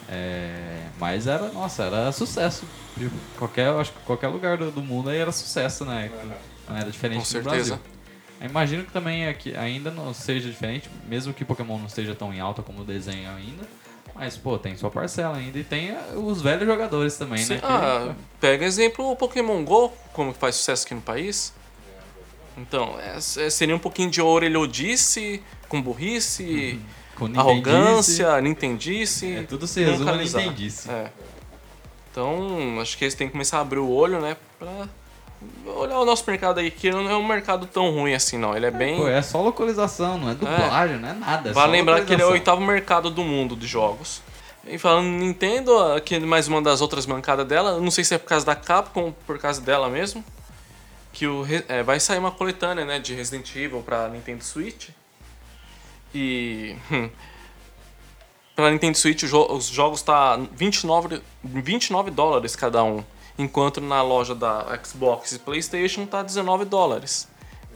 É, 0.07 0.83
mas 0.99 1.27
era, 1.27 1.49
nossa, 1.49 1.83
era 1.83 2.11
sucesso. 2.11 2.65
Tipo, 2.97 3.15
Qualquer, 3.37 3.67
acho 3.73 3.91
que 3.91 3.99
qualquer 3.99 4.27
lugar 4.29 4.57
do, 4.57 4.71
do 4.71 4.81
mundo 4.81 5.09
aí 5.09 5.17
era 5.17 5.31
sucesso, 5.31 5.83
né? 5.85 6.09
Não 6.67 6.77
era 6.77 6.89
diferente 6.89 7.17
Com 7.17 7.23
do 7.23 7.27
certeza. 7.27 7.75
Brasil. 7.75 7.79
Eu 8.41 8.49
imagino 8.49 8.83
que 8.85 8.91
também 8.91 9.27
aqui 9.27 9.55
ainda 9.55 9.91
não 9.91 10.13
seja 10.13 10.49
diferente, 10.49 10.89
mesmo 11.07 11.33
que 11.33 11.43
Pokémon 11.43 11.77
não 11.77 11.87
esteja 11.87 12.15
tão 12.15 12.33
em 12.33 12.39
alta 12.39 12.61
como 12.63 12.81
o 12.81 12.85
desenho 12.85 13.29
ainda. 13.29 13.67
Mas, 14.19 14.35
pô, 14.35 14.57
tem 14.59 14.75
sua 14.75 14.91
parcela 14.91 15.37
ainda. 15.37 15.57
E 15.57 15.63
tem 15.63 15.89
eh, 15.91 16.13
os 16.15 16.41
velhos 16.41 16.65
jogadores 16.67 17.15
também, 17.17 17.37
Sim, 17.41 17.53
né? 17.55 17.61
ah, 17.63 18.13
pega 18.39 18.65
exemplo 18.65 19.09
o 19.09 19.15
Pokémon 19.15 19.63
GO, 19.63 19.93
como 20.13 20.33
faz 20.33 20.55
sucesso 20.55 20.85
aqui 20.85 20.93
no 20.93 21.01
país. 21.01 21.53
Então, 22.57 22.99
é, 22.99 23.15
é- 23.15 23.49
seria 23.49 23.73
um 23.75 23.79
pouquinho 23.79 24.09
de 24.11 24.21
orelhodice, 24.21 25.41
com 25.69 25.81
burrice, 25.81 26.79
com 27.15 27.27
Nintendice. 27.27 27.49
arrogância, 27.49 28.41
nintendice. 28.41 29.35
É, 29.37 29.43
tudo 29.43 29.65
se 29.65 29.81
resume 29.83 30.09
a. 30.11 30.15
Nintendice. 30.17 30.91
É. 30.91 31.11
Então, 32.11 32.79
acho 32.81 32.97
que 32.97 33.05
eles 33.05 33.13
têm 33.13 33.27
que 33.27 33.31
começar 33.31 33.59
a 33.59 33.61
abrir 33.61 33.79
o 33.79 33.89
olho, 33.89 34.19
né? 34.19 34.35
Pra 34.57 34.89
olhar 35.65 35.99
o 35.99 36.05
nosso 36.05 36.23
mercado 36.27 36.59
aí, 36.59 36.71
que 36.71 36.91
não 36.91 37.09
é 37.09 37.15
um 37.15 37.25
mercado 37.25 37.65
tão 37.65 37.91
ruim 37.91 38.13
assim, 38.13 38.37
não. 38.37 38.55
Ele 38.55 38.65
é 38.65 38.71
bem. 38.71 38.97
Pô, 38.97 39.07
é 39.07 39.21
só 39.21 39.41
localização, 39.41 40.17
não 40.17 40.29
é 40.29 40.33
dublagem, 40.33 40.97
não 40.97 41.09
é 41.09 41.13
nada. 41.13 41.49
É 41.49 41.53
Vale 41.53 41.71
lembrar 41.71 42.03
que 42.05 42.13
ele 42.13 42.21
é 42.21 42.25
o 42.25 42.31
oitavo 42.31 42.61
mercado 42.61 43.09
do 43.09 43.23
mundo 43.23 43.55
de 43.55 43.67
jogos. 43.67 44.21
E 44.67 44.77
falando 44.77 45.07
Nintendo, 45.07 45.77
aqui 45.93 46.15
é 46.15 46.19
mais 46.19 46.47
uma 46.47 46.61
das 46.61 46.81
outras 46.81 47.05
mancadas 47.05 47.47
dela, 47.47 47.79
não 47.79 47.89
sei 47.89 48.03
se 48.03 48.13
é 48.13 48.17
por 48.17 48.27
causa 48.27 48.45
da 48.45 48.55
Capcom 48.55 49.05
ou 49.05 49.11
por 49.25 49.39
causa 49.39 49.59
dela 49.61 49.89
mesmo, 49.89 50.23
que 51.11 51.25
o, 51.25 51.45
é, 51.67 51.81
vai 51.81 51.99
sair 51.99 52.19
uma 52.19 52.31
coletânea 52.31 52.85
né, 52.85 52.99
de 52.99 53.15
Resident 53.15 53.55
Evil 53.55 53.81
pra 53.81 54.09
Nintendo 54.09 54.43
Switch. 54.43 54.89
E. 56.13 56.75
Hum, 56.91 57.09
pra 58.55 58.69
Nintendo 58.71 58.97
Switch 58.97 59.23
os 59.23 59.67
jogos 59.67 60.01
tá 60.01 60.37
29, 60.51 61.21
29 61.43 62.11
dólares 62.11 62.55
cada 62.55 62.83
um, 62.83 63.03
enquanto 63.39 63.81
na 63.81 64.03
loja 64.03 64.35
da 64.35 64.77
Xbox 64.85 65.31
e 65.31 65.39
PlayStation 65.39 66.05
tá 66.05 66.21
19 66.21 66.65
dólares. 66.65 67.27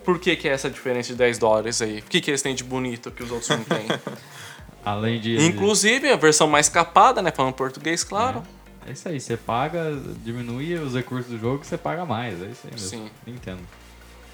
Por 0.06 0.19
que, 0.19 0.36
que 0.36 0.47
é 0.47 0.52
essa 0.52 0.70
diferença 0.70 1.07
de 1.09 1.16
10 1.16 1.38
dólares 1.39 1.82
aí? 1.82 1.99
O 1.99 2.03
que, 2.03 2.20
que 2.22 2.30
eles 2.30 2.41
têm 2.41 2.53
de 2.53 2.64
bonito 2.64 3.09
que 3.09 3.24
os 3.24 3.32
outros 3.32 3.49
não 3.49 3.64
têm? 3.64 3.88
Além 4.86 5.20
de. 5.20 5.38
Inclusive, 5.45 6.11
a 6.11 6.18
versão 6.18 6.45
mais 6.47 6.68
capada, 6.68 7.22
né? 7.22 7.32
Falando 7.32 7.53
português, 7.53 8.03
claro. 8.03 8.43
É 8.86 8.91
isso 8.91 9.07
aí, 9.07 9.18
você 9.18 9.38
paga, 9.38 9.97
diminui 10.26 10.74
os 10.76 10.93
recursos 10.93 11.32
do 11.32 11.39
jogo, 11.39 11.64
você 11.64 11.78
paga 11.78 12.05
mais. 12.05 12.41
É 12.41 12.47
isso 12.47 12.61
aí 12.66 12.72
mesmo. 12.74 12.88
Sim. 12.89 13.09
Entendo. 13.26 13.61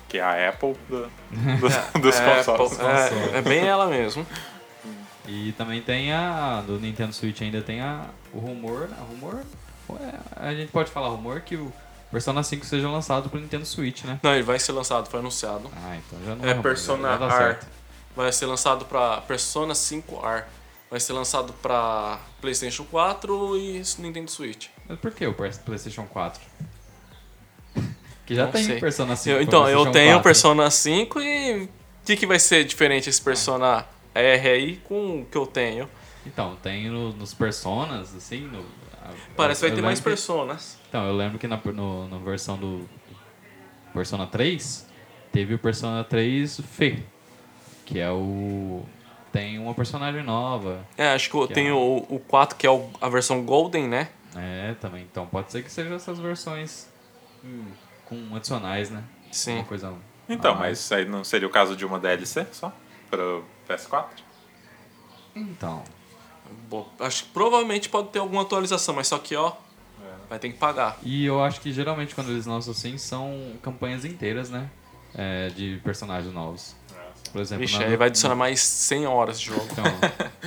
Que 0.08 0.18
é 0.18 0.22
a 0.24 0.50
Apple 0.50 0.76
do- 0.90 1.04
do- 1.94 2.02
dos 2.02 2.16
É, 2.20 2.36
consoles. 2.44 2.80
é, 2.80 3.38
é 3.38 3.42
bem 3.44 3.60
ela 3.60 3.86
mesmo. 3.86 4.26
E 5.28 5.52
também 5.52 5.84
tem 5.84 6.12
a. 6.12 6.64
Do 6.66 6.80
Nintendo 6.80 7.14
Switch 7.14 7.40
ainda 7.44 7.62
tem 7.62 7.80
a, 7.82 8.06
o 8.34 8.40
rumor. 8.40 8.88
né? 8.88 8.98
rumor? 9.08 9.44
É, 9.98 10.48
a 10.48 10.54
gente 10.54 10.72
pode 10.72 10.90
falar 10.92 11.10
rumor 11.10 11.42
que 11.42 11.56
o 11.56 11.72
Persona 12.12 12.42
5 12.44 12.66
seja 12.66 12.90
lançado 12.90 13.30
pro 13.30 13.40
Nintendo 13.40 13.66
Switch, 13.66 14.04
né? 14.04 14.20
Não, 14.24 14.34
ele 14.34 14.44
vai 14.44 14.60
ser 14.60 14.72
lançado, 14.72 15.10
foi 15.10 15.20
anunciado. 15.20 15.70
Ah, 15.76 15.96
então 15.98 16.20
já 16.26 16.36
não 16.36 16.46
É 16.46 16.50
rumor, 16.52 16.64
Persona 16.64 17.10
R. 17.14 17.58
Vai 18.16 18.32
ser 18.32 18.46
lançado 18.48 18.86
pra 18.86 19.22
Persona 19.22 19.74
5R. 19.74 20.44
Vai 20.90 21.00
ser 21.00 21.14
lançado 21.14 21.54
pra 21.62 22.20
PlayStation 22.42 22.84
4 22.84 23.56
e 23.58 23.82
Nintendo 24.00 24.30
Switch. 24.32 24.68
Mas 24.88 24.98
por 25.00 25.12
que 25.12 25.26
o 25.28 25.34
PlayStation 25.34 26.04
4? 26.06 26.42
Que 28.26 28.36
já 28.36 28.46
Não 28.46 28.52
tem 28.52 28.64
sei. 28.64 28.80
Persona 28.80 29.16
5. 29.16 29.36
Eu- 29.38 29.42
então, 29.42 29.68
eu 29.68 29.92
tenho 29.92 30.12
o 30.12 30.14
4. 30.18 30.24
Persona 30.24 30.70
5 30.70 31.20
e 31.20 31.64
o 31.64 31.70
que, 32.06 32.16
que 32.16 32.28
vai 32.28 32.38
ser 32.40 32.64
diferente 32.64 33.10
esse 33.10 33.20
Persona 33.22 33.84
R 34.14 34.50
aí 34.50 34.76
com 34.78 35.22
o 35.22 35.26
que 35.26 35.36
eu 35.38 35.48
tenho? 35.48 35.90
Então, 36.26 36.56
tem 36.62 36.90
no- 36.90 37.12
nos 37.14 37.34
Personas, 37.34 38.16
assim. 38.16 38.42
No, 38.42 38.64
Parece 39.36 39.62
que 39.62 39.68
vai 39.68 39.76
ter 39.76 39.82
mais 39.82 40.00
que- 40.00 40.06
Personas. 40.06 40.78
Então, 40.90 41.06
eu 41.08 41.16
lembro 41.16 41.38
que 41.40 41.48
na, 41.48 41.58
no, 41.58 42.08
na 42.08 42.18
versão 42.18 42.58
do 42.58 42.88
Persona 43.94 44.28
3, 44.28 44.88
teve 45.32 45.54
o 45.54 45.60
Persona 45.60 46.04
3 46.04 46.60
Fê, 46.62 47.04
que 47.86 48.00
é 48.00 48.10
o... 48.12 48.84
Tem 49.32 49.60
uma 49.60 49.74
personagem 49.76 50.24
nova. 50.24 50.84
É, 50.98 51.14
acho 51.14 51.30
que 51.30 51.48
Que 51.48 51.54
tenho 51.54 51.76
é- 51.76 51.78
o, 51.78 52.06
o 52.16 52.20
4, 52.20 52.58
que 52.58 52.66
é 52.66 52.70
o- 52.72 52.90
a 53.00 53.08
versão 53.10 53.44
Golden, 53.46 53.88
né? 53.88 54.10
É, 54.36 54.74
também. 54.82 55.04
Então, 55.04 55.26
pode 55.28 55.52
ser 55.52 55.64
que 55.64 55.72
sejam 55.72 55.96
essas 55.96 56.18
versões 56.20 56.88
hum, 57.44 57.66
com 58.06 58.36
adicionais, 58.36 58.90
né? 58.90 59.04
Sim. 59.32 59.56
Uma 59.56 59.64
coisa... 59.66 59.94
Então, 60.28 60.56
mas 60.56 60.92
aí 60.92 61.06
não 61.06 61.24
seria 61.24 61.48
o 61.48 61.52
caso 61.52 61.76
de 61.76 61.84
uma 61.86 62.00
DLC 62.00 62.46
só? 62.52 62.72
Pro 63.10 63.44
PS4? 63.68 64.06
Então, 65.36 65.84
Bom, 66.70 66.88
acho 67.00 67.24
que 67.26 67.30
provavelmente 67.32 67.90
pode 67.90 68.10
ter 68.10 68.20
alguma 68.20 68.42
atualização, 68.44 68.94
mas 68.96 69.08
só 69.08 69.18
que, 69.18 69.36
ó, 69.36 69.54
vai 70.30 70.38
ter 70.40 70.50
que 70.50 70.58
pagar. 70.58 70.98
E 71.04 71.26
eu 71.26 71.44
acho 71.44 71.60
que 71.62 71.72
geralmente 71.74 72.14
quando 72.14 72.30
eles 72.30 72.46
lançam 72.46 72.72
assim 72.72 72.98
são 72.98 73.54
campanhas 73.62 74.06
inteiras, 74.06 74.50
né? 74.50 74.70
É, 75.16 75.48
de 75.50 75.80
personagens 75.84 76.32
novos. 76.34 76.76
Por 77.32 77.42
exemplo, 77.42 77.66
Vixe, 77.66 77.80
na- 77.80 77.86
aí 77.86 77.96
vai 77.98 78.08
adicionar 78.08 78.36
mais 78.36 78.60
100 78.62 79.06
horas 79.08 79.40
de 79.40 79.48
jogo. 79.48 79.68
Então, 79.72 79.84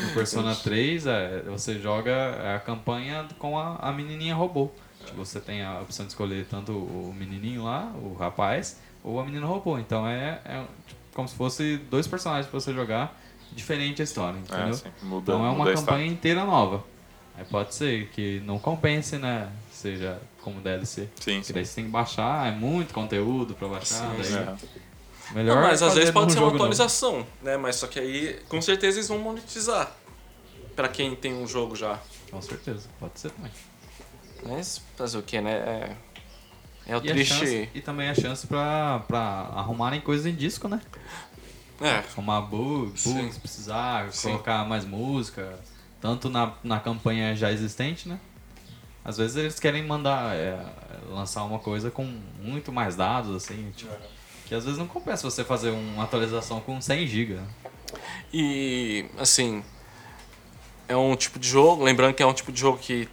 no 0.04 0.10
Persona 0.14 0.54
3, 0.54 1.06
é, 1.06 1.42
você 1.46 1.78
joga 1.80 2.56
a 2.56 2.60
campanha 2.60 3.26
com 3.38 3.58
a, 3.58 3.76
a 3.76 3.92
menininha 3.92 4.34
robô. 4.34 4.70
Tipo, 5.04 5.24
Você 5.24 5.40
tem 5.40 5.62
a 5.64 5.80
opção 5.80 6.06
de 6.06 6.12
escolher 6.12 6.46
tanto 6.48 6.72
o 6.72 7.12
menininho 7.16 7.64
lá, 7.64 7.92
o 7.96 8.14
rapaz, 8.14 8.80
ou 9.04 9.20
a 9.20 9.24
menina 9.24 9.46
robô. 9.46 9.78
Então 9.78 10.06
é, 10.06 10.40
é 10.44 10.64
tipo, 10.86 11.00
como 11.14 11.26
se 11.28 11.34
fosse 11.36 11.76
dois 11.90 12.06
personagens 12.06 12.48
pra 12.48 12.58
você 12.58 12.72
jogar, 12.72 13.16
diferente 13.54 14.00
a 14.00 14.04
história, 14.04 14.38
entendeu? 14.38 14.68
É, 14.68 14.72
sim. 14.72 14.88
Muda, 15.02 15.32
Então 15.32 15.46
é 15.46 15.50
uma 15.50 15.72
campanha 15.72 16.06
inteira 16.06 16.44
nova. 16.44 16.84
Aí 17.36 17.44
pode 17.44 17.74
ser 17.74 18.08
que 18.08 18.40
não 18.44 18.58
compense, 18.58 19.16
né? 19.16 19.48
Seja 19.70 20.20
como 20.42 20.60
DLC. 20.60 21.08
Sim, 21.20 21.34
Porque 21.34 21.44
sim. 21.44 21.52
daí 21.54 21.64
você 21.64 21.74
tem 21.76 21.84
que 21.84 21.90
baixar, 21.90 22.46
é 22.46 22.50
muito 22.54 22.92
conteúdo 22.92 23.54
pra 23.54 23.68
baixar. 23.68 24.10
Sim, 24.10 24.16
daí 24.22 24.34
É. 24.34 24.56
Melhor 25.34 25.54
Não, 25.56 25.62
mas 25.62 25.82
às 25.82 25.94
vezes 25.94 26.10
pode 26.10 26.32
ser 26.32 26.38
uma 26.38 26.46
jogo 26.46 26.58
novo. 26.58 26.64
atualização, 26.64 27.26
né? 27.40 27.56
Mas 27.56 27.76
só 27.76 27.86
que 27.86 27.98
aí, 27.98 28.38
com 28.48 28.60
certeza, 28.60 28.98
eles 28.98 29.08
vão 29.08 29.18
monetizar. 29.18 29.90
Pra 30.76 30.88
quem 30.88 31.14
tem 31.14 31.32
um 31.32 31.46
jogo 31.46 31.74
já. 31.74 31.98
Com 32.30 32.42
certeza, 32.42 32.88
pode 33.00 33.18
ser 33.18 33.30
também. 33.30 33.50
Mas 34.44 34.82
fazer 34.96 35.16
o 35.18 35.22
que, 35.22 35.40
né? 35.40 35.52
É, 35.52 35.96
é 36.92 36.96
o 36.96 36.98
E, 36.98 37.08
triste. 37.08 37.34
chance- 37.34 37.68
e 37.74 37.80
também 37.80 38.08
a 38.10 38.14
chance 38.14 38.46
pra, 38.46 38.98
pra 39.06 39.20
arrumarem 39.54 40.00
coisas 40.00 40.26
em 40.26 40.34
disco, 40.34 40.66
né? 40.68 40.80
É, 41.82 42.02
bugs, 42.40 43.04
bugs 43.06 43.34
se 43.34 43.40
precisar, 43.40 44.12
Sim. 44.12 44.30
colocar 44.30 44.64
mais 44.68 44.84
música, 44.84 45.58
tanto 46.00 46.28
na, 46.28 46.52
na 46.62 46.78
campanha 46.80 47.34
já 47.36 47.50
existente, 47.52 48.08
né? 48.08 48.18
Às 49.04 49.16
vezes 49.16 49.36
eles 49.36 49.58
querem 49.58 49.84
mandar, 49.84 50.34
é, 50.36 50.56
lançar 51.10 51.42
uma 51.44 51.58
coisa 51.58 51.90
com 51.90 52.04
muito 52.40 52.70
mais 52.72 52.94
dados, 52.94 53.34
assim, 53.34 53.72
tipo, 53.76 53.92
que 54.46 54.54
às 54.54 54.64
vezes 54.64 54.78
não 54.78 54.86
compensa 54.86 55.28
você 55.28 55.42
fazer 55.42 55.70
uma 55.70 56.04
atualização 56.04 56.60
com 56.60 56.80
100 56.80 57.06
GB. 57.06 57.40
E, 58.32 59.04
assim, 59.18 59.62
é 60.88 60.96
um 60.96 61.16
tipo 61.16 61.38
de 61.38 61.48
jogo, 61.48 61.82
lembrando 61.82 62.14
que 62.14 62.22
é 62.22 62.26
um 62.26 62.32
tipo 62.32 62.52
de 62.52 62.60
jogo 62.60 62.78
que 62.78 63.08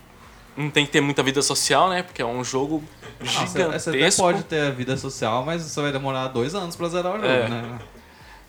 não 0.56 0.70
tem 0.70 0.86
que 0.86 0.92
ter 0.92 1.02
muita 1.02 1.24
vida 1.24 1.42
social, 1.42 1.90
né? 1.90 2.04
Porque 2.04 2.22
é 2.22 2.26
um 2.26 2.44
jogo 2.44 2.84
Você, 3.20 3.48
você 3.48 3.62
até 3.62 3.80
gigantesco. 3.80 4.22
pode 4.22 4.44
ter 4.44 4.62
a 4.68 4.72
vida 4.72 4.96
social, 4.98 5.44
mas 5.46 5.64
você 5.64 5.82
vai 5.82 5.92
demorar 5.92 6.28
dois 6.28 6.54
anos 6.54 6.76
pra 6.76 6.88
zerar 6.90 7.14
o 7.14 7.16
jogo, 7.16 7.28
É. 7.28 7.50
né? 7.50 7.80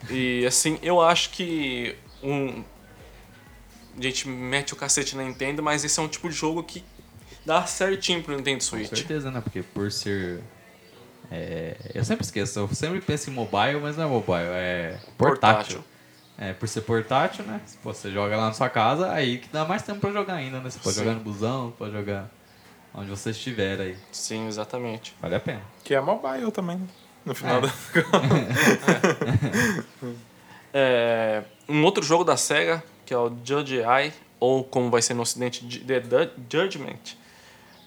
E, 0.08 0.46
assim, 0.46 0.78
eu 0.82 1.00
acho 1.00 1.30
que 1.30 1.96
um... 2.22 2.62
A 3.98 4.02
gente 4.02 4.28
mete 4.28 4.72
o 4.72 4.76
cacete 4.76 5.16
na 5.16 5.22
Nintendo, 5.24 5.62
mas 5.62 5.84
esse 5.84 5.98
é 5.98 6.02
um 6.02 6.08
tipo 6.08 6.28
de 6.28 6.34
jogo 6.34 6.62
que 6.62 6.82
dá 7.44 7.66
certinho 7.66 8.22
pro 8.22 8.34
Nintendo 8.36 8.58
Com 8.58 8.64
Switch. 8.64 8.88
certeza, 8.88 9.30
né? 9.30 9.40
Porque 9.40 9.62
por 9.62 9.90
ser. 9.92 10.42
é, 11.30 11.76
eu 11.94 12.04
sempre 12.04 12.24
esqueço, 12.24 12.58
eu 12.60 12.68
sempre 12.68 13.00
penso 13.00 13.28
em 13.28 13.32
mobile, 13.32 13.80
mas 13.80 13.96
não 13.96 14.04
é 14.04 14.06
mobile, 14.06 14.48
é 14.52 14.98
portátil. 15.18 15.78
Portátil. 15.78 15.84
É, 16.38 16.54
por 16.54 16.66
ser 16.66 16.80
portátil, 16.82 17.44
né? 17.44 17.60
Se 17.66 17.76
você 17.82 18.10
joga 18.10 18.34
lá 18.36 18.46
na 18.46 18.52
sua 18.54 18.70
casa, 18.70 19.12
aí 19.12 19.38
que 19.38 19.48
dá 19.48 19.66
mais 19.66 19.82
tempo 19.82 20.00
pra 20.00 20.10
jogar 20.10 20.34
ainda, 20.34 20.60
né? 20.60 20.70
Você 20.70 20.78
pode 20.78 20.94
Sim. 20.94 21.04
jogar 21.04 21.14
no 21.16 21.20
busão, 21.20 21.70
pode 21.76 21.92
jogar 21.92 22.30
onde 22.94 23.10
você 23.10 23.30
estiver 23.30 23.78
aí. 23.78 23.98
Sim, 24.10 24.46
exatamente. 24.46 25.14
Vale 25.20 25.34
a 25.34 25.40
pena. 25.40 25.60
Que 25.84 25.94
é 25.94 26.00
mobile 26.00 26.50
também, 26.50 26.78
né? 26.78 26.86
No 27.24 27.34
final 27.34 27.58
É. 27.58 27.60
da... 27.62 27.72
É, 30.72 31.42
um 31.68 31.84
outro 31.84 32.00
jogo 32.00 32.22
da 32.22 32.36
SEGA, 32.36 32.80
que 33.04 33.12
é 33.12 33.18
o 33.18 33.32
Judge 33.44 33.78
Eye, 33.78 34.12
ou 34.38 34.62
como 34.62 34.88
vai 34.88 35.02
ser 35.02 35.14
no 35.14 35.22
ocidente, 35.22 35.66
The 35.66 36.30
Judgment. 36.48 37.16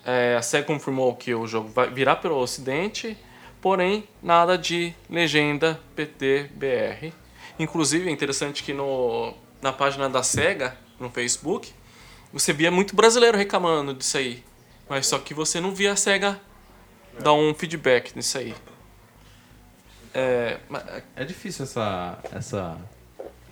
É, 0.06 0.36
a 0.38 0.42
SEGA 0.42 0.66
confirmou 0.66 1.16
que 1.16 1.34
o 1.34 1.48
jogo 1.48 1.70
vai 1.70 1.90
virar 1.90 2.18
pelo 2.18 2.36
ocidente, 2.36 3.18
porém 3.62 4.08
nada 4.22 4.58
de 4.58 4.94
legenda 5.10 5.80
PT-BR. 5.96 7.14
Inclusive 7.58 8.10
é 8.10 8.12
interessante 8.12 8.64
que 8.64 8.74
no, 8.74 9.34
na 9.62 9.72
página 9.72 10.10
da 10.10 10.22
SEGA, 10.22 10.76
no 11.00 11.10
Facebook, 11.10 11.72
você 12.34 12.52
via 12.52 12.70
muito 12.70 12.96
brasileiro 12.96 13.38
reclamando 13.38 13.94
disso 13.94 14.18
aí. 14.18 14.44
Mas 14.90 15.08
só 15.08 15.18
que 15.20 15.34
você 15.34 15.62
não 15.62 15.74
via 15.74 15.94
a 15.94 15.96
SEGA 15.96 16.40
dar 17.20 17.34
um 17.34 17.54
feedback 17.54 18.14
nisso 18.16 18.38
aí. 18.38 18.54
É, 20.14 20.60
É 21.16 21.24
difícil 21.26 21.64
essa. 21.64 22.20
essa 22.32 22.78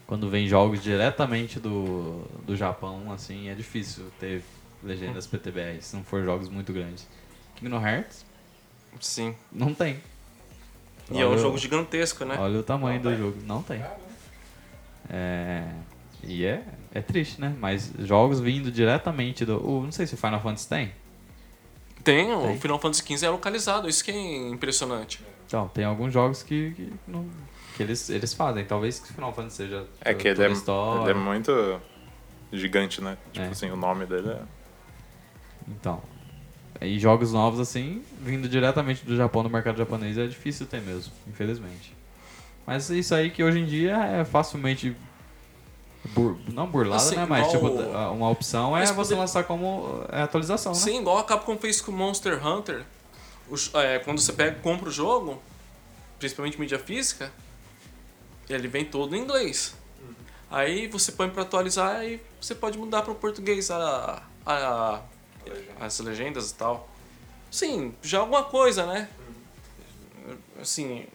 quando 0.07 0.29
vem 0.29 0.45
jogos 0.47 0.83
diretamente 0.83 1.57
do, 1.59 2.25
do 2.45 2.55
Japão, 2.55 3.11
assim, 3.13 3.47
é 3.47 3.53
difícil 3.55 4.11
ter 4.19 4.43
legendas 4.83 5.25
PTBR, 5.25 5.81
se 5.81 5.95
não 5.95 6.03
for 6.03 6.21
jogos 6.23 6.49
muito 6.49 6.73
grandes. 6.73 7.07
Kingdom 7.55 7.81
Hearts, 7.85 8.25
sim. 8.99 9.33
não 9.51 9.73
tem. 9.73 10.01
E 11.09 11.19
é 11.21 11.25
um 11.25 11.29
Olha- 11.31 11.37
jogo 11.39 11.57
gigantesco, 11.57 12.25
né? 12.25 12.35
Olha 12.37 12.59
o 12.59 12.63
tamanho 12.63 12.99
do 13.01 13.15
jogo. 13.15 13.37
Não 13.45 13.63
tem. 13.63 13.81
É, 15.09 15.63
e 16.23 16.45
é, 16.45 16.63
é 16.93 17.01
triste, 17.01 17.39
né? 17.39 17.55
Mas 17.59 17.91
jogos 17.99 18.39
vindo 18.39 18.71
diretamente 18.71 19.45
do. 19.45 19.65
o- 19.65 19.83
não 19.83 19.91
sei 19.91 20.05
se 20.07 20.13
o 20.13 20.17
Final 20.17 20.41
Fantasy 20.41 20.67
tem. 20.67 20.91
Tem, 22.03 22.33
o 22.33 22.41
Tem. 22.47 22.59
Final 22.59 22.79
Fantasy 22.79 23.03
XV 23.17 23.25
é 23.25 23.29
localizado, 23.29 23.87
isso 23.89 24.03
que 24.03 24.11
é 24.11 24.49
impressionante. 24.49 25.21
Então, 25.47 25.67
tem 25.69 25.83
alguns 25.85 26.13
jogos 26.13 26.43
que, 26.43 26.71
que, 26.71 26.93
não- 27.07 27.27
que 27.75 27.83
eles, 27.83 28.09
eles 28.09 28.33
fazem. 28.33 28.63
Talvez 28.65 28.99
que 28.99 29.11
o 29.11 29.13
Final 29.13 29.33
Fantasy 29.33 29.57
seja. 29.57 29.85
É 30.01 30.13
que 30.13 30.27
ele 30.27 30.41
é, 30.43 30.45
ele 30.47 31.09
é 31.09 31.13
muito 31.13 31.79
gigante, 32.53 33.01
né? 33.01 33.17
Tipo 33.31 33.45
É. 33.45 33.49
assim, 33.49 33.69
o 33.69 33.75
nome 33.75 34.05
dele 34.05 34.29
é... 34.29 34.39
Então. 35.67 36.01
E 36.81 36.97
jogos 36.99 37.31
novos, 37.31 37.59
assim, 37.59 38.01
vindo 38.21 38.49
diretamente 38.49 39.05
do 39.05 39.15
Japão, 39.15 39.43
do 39.43 39.49
mercado 39.49 39.77
japonês, 39.77 40.17
é 40.17 40.25
difícil 40.25 40.65
ter 40.65 40.81
mesmo, 40.81 41.13
infelizmente. 41.27 41.95
Mas 42.65 42.89
isso 42.89 43.13
aí 43.13 43.29
que 43.29 43.43
hoje 43.43 43.59
em 43.59 43.65
dia 43.65 43.97
é 43.97 44.25
facilmente. 44.25 44.95
Bur- 46.09 46.37
não 46.51 46.67
burlado, 46.67 47.01
Assim, 47.01 47.15
né? 47.15 47.25
Mas, 47.27 47.49
tipo, 47.51 47.67
uma 47.67 48.29
opção 48.29 48.75
é 48.77 48.85
você 48.85 48.93
poder- 48.93 49.15
lançar 49.15 49.43
como 49.43 50.03
é, 50.11 50.21
atualização, 50.21 50.71
né? 50.73 50.77
Sim, 50.79 50.99
igual 50.99 51.17
a 51.17 51.23
Capcom 51.23 51.57
fez 51.57 51.81
com 51.81 51.91
o 51.91 51.95
Monster 51.95 52.45
Hunter. 52.45 52.83
Os- 53.49 53.69
é, 53.75 53.99
quando 53.99 54.19
você 54.19 54.33
pega 54.33 54.57
e 54.57 54.61
compra 54.61 54.89
o 54.89 54.91
jogo, 54.91 55.41
principalmente 56.19 56.59
mídia 56.59 56.79
física, 56.79 57.31
ele 58.49 58.67
vem 58.67 58.85
todo 58.85 59.15
em 59.15 59.19
inglês. 59.19 59.75
Aí 60.49 60.87
você 60.87 61.11
põe 61.13 61.29
pra 61.29 61.43
atualizar 61.43 62.03
e 62.05 62.19
você 62.39 62.53
pode 62.53 62.77
mudar 62.77 63.01
para 63.03 63.11
o 63.11 63.15
português 63.15 63.71
a, 63.71 64.21
a- 64.45 65.01
as 65.79 65.99
legendas 65.99 66.51
e 66.51 66.55
tal. 66.55 66.89
Sim, 67.49 67.93
já 68.01 68.19
alguma 68.19 68.43
coisa, 68.43 68.85
né? 68.85 69.07
Assim, 70.61 71.05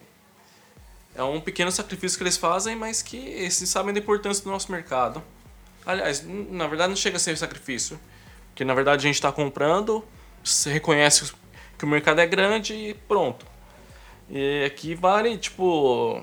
é 1.17 1.23
um 1.23 1.41
pequeno 1.41 1.73
sacrifício 1.73 2.19
que 2.19 2.23
eles 2.23 2.37
fazem, 2.37 2.77
mas 2.77 3.03
que 3.03 3.17
eles 3.17 3.55
sabem 3.55 3.95
da 3.95 4.01
importância 4.01 4.45
do 4.45 4.51
nosso 4.51 4.71
mercado. 4.71 5.23
Aliás, 5.85 6.25
na 6.27 6.67
verdade 6.67 6.91
não 6.91 6.97
chega 6.97 7.17
a 7.17 7.21
ser 7.21 7.37
sacrifício. 7.39 7.99
Porque 8.51 8.65
na 8.65 8.75
verdade 8.75 9.01
a 9.01 9.07
gente 9.09 9.15
está 9.15 9.33
comprando, 9.33 10.05
você 10.43 10.73
reconhece 10.73 11.33
que 11.79 11.85
o 11.85 11.89
mercado 11.89 12.21
é 12.21 12.27
grande 12.27 12.75
e 12.75 12.95
pronto. 12.95 13.47
E 14.29 14.65
aqui 14.65 14.95
vale, 14.95 15.37
tipo, 15.39 16.23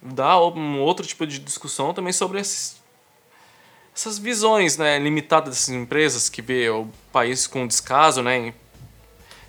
dar 0.00 0.40
um 0.40 0.80
outro 0.80 1.06
tipo 1.06 1.26
de 1.26 1.38
discussão 1.38 1.92
também 1.92 2.12
sobre 2.12 2.40
esses, 2.40 2.82
essas 3.94 4.18
visões 4.18 4.76
né, 4.76 4.98
limitadas 4.98 5.54
dessas 5.54 5.74
empresas 5.74 6.28
que 6.28 6.40
vê 6.40 6.68
o 6.70 6.88
país 7.12 7.46
com 7.46 7.66
descaso, 7.66 8.22
né? 8.22 8.54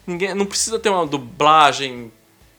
Ninguém, 0.08 0.34
não 0.34 0.46
precisa 0.46 0.80
ter 0.80 0.90
uma 0.90 1.06
dublagem 1.06 2.12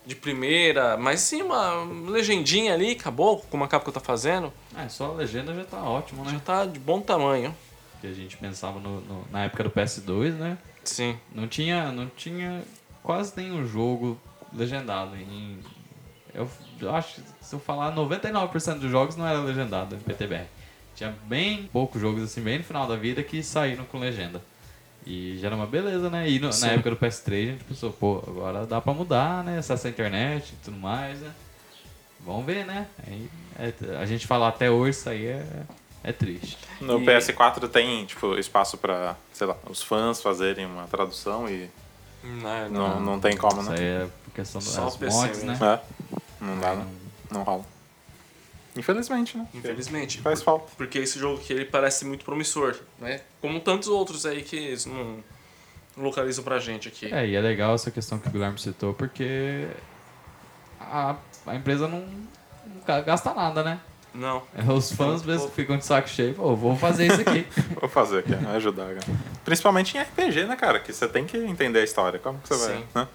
de 0.07 0.15
primeira, 0.15 0.97
mas 0.97 1.21
sim 1.21 1.43
uma 1.43 1.83
legendinha 2.09 2.73
ali, 2.73 2.93
acabou, 2.93 3.39
como 3.51 3.65
a 3.65 3.69
Capcom 3.69 3.91
tá 3.91 3.99
fazendo, 4.01 4.53
É, 4.77 4.89
só 4.89 5.07
a 5.07 5.15
legenda 5.15 5.53
já 5.55 5.65
tá 5.65 5.83
ótimo, 5.83 6.25
já 6.27 6.33
né? 6.33 6.41
tá 6.45 6.65
de 6.65 6.79
bom 6.79 7.01
tamanho. 7.01 7.55
Que 8.01 8.07
a 8.07 8.13
gente 8.13 8.37
pensava 8.37 8.79
no- 8.79 9.01
no- 9.01 9.25
na 9.33 9.45
época 9.45 9.65
do 9.65 9.71
PS2, 9.71 10.35
né? 10.35 10.57
Sim. 10.85 11.19
Não 11.35 11.49
tinha, 11.49 11.91
não 11.91 12.07
tinha 12.07 12.63
quase 13.03 13.33
nenhum 13.37 13.67
jogo 13.67 14.17
legendado. 14.53 15.17
Em, 15.17 15.59
eu, 16.33 16.49
acho 16.95 17.15
que 17.17 17.23
se 17.41 17.55
eu 17.55 17.59
falar 17.59 17.91
99% 17.93 18.79
dos 18.79 18.91
jogos 18.91 19.17
não 19.17 19.27
era 19.27 19.41
legendado 19.41 19.97
em 19.97 19.99
PTBR. 19.99 20.47
Tinha 20.95 21.15
bem 21.25 21.69
poucos 21.73 22.01
jogos 22.01 22.23
assim, 22.23 22.41
bem 22.41 22.59
no 22.59 22.65
final 22.65 22.87
da 22.87 22.95
vida, 22.97 23.23
que 23.23 23.43
saíram 23.43 23.85
com 23.85 23.99
legenda. 23.99 24.41
E 25.07 25.39
já 25.39 25.47
era 25.47 25.57
uma 25.57 25.67
beleza, 25.67 26.11
né? 26.11 26.29
E 26.29 26.39
no- 26.41 26.49
na 26.51 26.67
época 26.73 26.91
do 26.91 26.97
PS3 26.97 27.49
a 27.49 27.53
gente 27.53 27.65
pensou, 27.65 27.93
pô, 27.93 28.23
agora 28.27 28.67
dá 28.67 28.81
pra 28.81 28.93
mudar, 28.93 29.45
né? 29.45 29.59
Acesso 29.59 29.87
à 29.87 29.91
internet 29.91 30.53
e 30.53 30.65
tudo 30.65 30.77
mais, 30.79 31.21
né? 31.21 31.31
Vamos 32.25 32.45
ver, 32.45 32.67
né? 32.67 32.89
Aí, 33.07 33.31
é- 33.59 33.97
a 33.99 34.05
gente 34.07 34.27
falar 34.27 34.49
até 34.49 34.69
hoje 34.69 34.99
isso 34.99 35.09
aí 35.09 35.27
é, 35.27 35.47
é 36.03 36.13
triste. 36.13 36.59
No 36.81 37.01
E- 37.01 37.05
PS4 37.07 37.69
tem, 37.69 38.05
tipo, 38.05 38.37
espaço 38.37 38.77
pra, 38.79 39.15
sei 39.33 39.47
lá, 39.47 39.57
os 39.71 39.81
fãs 39.81 40.21
fazerem 40.21 40.67
uma 40.67 40.89
tradução 40.89 41.49
e 41.49 41.71
Não, 42.25 42.69
não, 42.69 43.01
não 43.01 43.21
tem 43.21 43.37
como, 43.37 43.61
Isso 43.61 43.71
né? 43.71 43.77
aí 43.79 43.85
é 43.85 44.09
por 44.25 44.35
questão 44.35 44.61
Só 44.61 44.87
das 44.87 44.97
PC 44.97 45.17
mods, 45.17 45.43
né? 45.45 45.57
É, 45.63 46.45
não 46.45 46.59
dá, 46.59 46.75
né? 46.75 46.87
Não 47.31 47.43
rola. 47.45 47.65
Infelizmente, 48.77 49.37
né? 49.39 49.47
Infelizmente. 49.55 50.21
Faz 50.21 50.43
falta. 50.43 50.71
Porque 50.77 50.99
esse 50.99 51.19
jogo 51.19 51.41
aqui 51.41 51.53
ele 51.53 51.65
parece 51.65 52.05
muito 52.05 52.25
promissor, 52.25 52.77
né? 52.99 53.21
Como 53.41 53.59
tantos 53.61 53.89
outros 53.89 54.27
aí 54.27 54.43
que 54.43 54.57
eles 54.57 54.85
não 54.87 55.25
localizam 55.97 56.45
pra 56.45 56.59
gente 56.59 56.89
aqui. 56.89 57.13
É, 57.13 57.27
e 57.27 57.35
é 57.35 57.41
legal 57.41 57.75
essa 57.75 57.91
questão 57.91 58.19
que 58.19 58.29
o 58.29 58.31
Guilherme 58.31 58.59
citou, 58.59 58.93
porque 58.93 59.67
a, 60.81 61.17
a 61.47 61.55
empresa 61.55 61.89
não, 61.89 62.01
não 62.01 62.81
ga- 62.87 63.01
gasta 63.01 63.33
nada, 63.33 63.63
né? 63.65 63.81
Não. 64.15 64.43
É 64.55 64.63
Os 64.73 64.93
fãs 64.93 65.23
mesmo 65.23 65.41
pouco. 65.43 65.55
ficam 65.55 65.77
de 65.77 65.85
saco 65.85 66.09
cheio, 66.09 66.35
pô, 66.35 66.55
vou 66.57 66.75
fazer 66.77 67.07
isso 67.07 67.21
aqui. 67.21 67.47
Vou 67.79 67.89
fazer 67.89 68.21
aqui, 68.21 68.31
né? 68.35 68.57
ajudar, 68.57 68.95
cara. 68.95 69.19
Principalmente 69.45 69.97
em 69.97 70.01
RPG, 70.01 70.45
né, 70.45 70.57
cara? 70.57 70.81
Que 70.81 70.91
você 70.93 71.07
tem 71.07 71.27
que 71.27 71.37
entender 71.37 71.81
a 71.81 71.85
história. 71.85 72.19
Como 72.19 72.39
que 72.41 72.49
você 72.49 72.67
vai, 72.67 72.77
Sim. 72.79 72.85
né? 72.95 73.09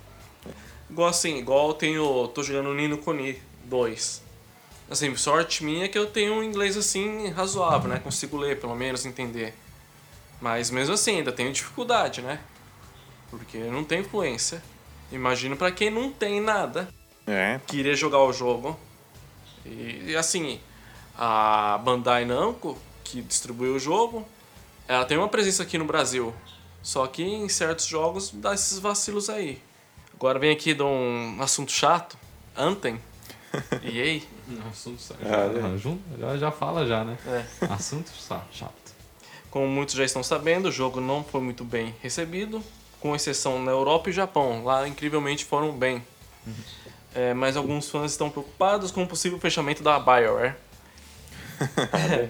Igual 0.90 1.08
assim, 1.10 1.38
igual 1.38 1.70
eu 1.70 1.74
tenho. 1.74 2.28
tô 2.28 2.44
jogando 2.44 2.72
Nino 2.76 2.98
Kuni 3.00 3.42
2. 3.66 4.22
Assim, 4.92 5.16
sorte 5.16 5.64
minha 5.64 5.86
é 5.86 5.88
que 5.88 5.98
eu 5.98 6.06
tenho 6.06 6.34
um 6.34 6.44
inglês 6.44 6.76
assim 6.76 7.30
razoável, 7.30 7.90
né? 7.90 7.98
Consigo 8.00 8.36
ler, 8.36 8.60
pelo 8.60 8.76
menos, 8.76 9.06
entender. 9.06 9.54
Mas 10.42 10.70
mesmo 10.70 10.94
assim, 10.94 11.20
ainda 11.20 11.32
tenho 11.32 11.54
dificuldade, 11.54 12.22
né? 12.22 12.42
Porque 13.30 13.58
não 13.58 13.86
tenho 13.86 14.02
influência. 14.02 14.62
Imagino 15.10 15.56
pra 15.56 15.72
quem 15.72 15.90
não 15.90 16.12
tem 16.12 16.42
nada, 16.42 16.90
É, 17.26 17.62
queria 17.68 17.96
jogar 17.96 18.20
o 18.20 18.34
jogo. 18.34 18.78
E, 19.66 20.08
e, 20.08 20.16
assim, 20.18 20.60
a 21.18 21.80
Bandai 21.82 22.26
Namco, 22.26 22.78
que 23.02 23.22
distribuiu 23.22 23.76
o 23.76 23.80
jogo, 23.80 24.28
ela 24.90 25.06
tem 25.06 25.18
uma 25.18 25.30
presença 25.30 25.64
aqui 25.64 25.78
no 25.78 25.86
Brasil. 25.86 26.36
Só 26.84 27.08
que 27.08 27.24
em 27.24 27.48
certos 27.48 27.86
jogos 27.86 28.30
dá 28.34 28.54
esses 28.54 28.78
vacilos 28.78 29.30
aí. 29.30 29.62
Agora 30.14 30.38
vem 30.38 30.52
aqui 30.52 30.74
de 30.74 30.84
um 30.84 31.38
assunto 31.40 31.72
chato, 31.72 32.18
Anthem. 32.58 33.00
EA. 33.84 34.22
Assunto 34.72 35.02
chato. 35.02 35.18
É, 35.22 35.78
já, 35.78 35.98
já, 36.20 36.38
já 36.38 36.52
fala 36.52 36.86
já, 36.86 37.04
né? 37.04 37.18
É. 37.26 37.66
Assunto 37.74 38.10
cha- 38.12 38.46
chato. 38.52 38.74
Como 39.50 39.68
muitos 39.68 39.96
já 39.96 40.04
estão 40.06 40.24
sabendo, 40.24 40.70
o 40.70 40.72
jogo 40.72 41.02
não 41.02 41.24
foi 41.24 41.42
muito 41.42 41.64
bem 41.66 41.94
recebido, 42.02 42.64
com 43.02 43.14
exceção 43.16 43.62
na 43.62 43.72
Europa 43.72 44.10
e 44.10 44.14
Japão. 44.14 44.64
Lá, 44.64 44.88
incrivelmente, 44.88 45.44
foram 45.46 45.72
bem. 45.74 46.02
É, 47.14 47.34
mas 47.34 47.58
alguns 47.58 47.90
fãs 47.90 48.12
estão 48.12 48.30
preocupados 48.30 48.90
com 48.92 49.04
o 49.04 49.08
possível 49.08 49.38
fechamento 49.40 49.84
da 49.84 50.00
BioWare. 50.00 50.56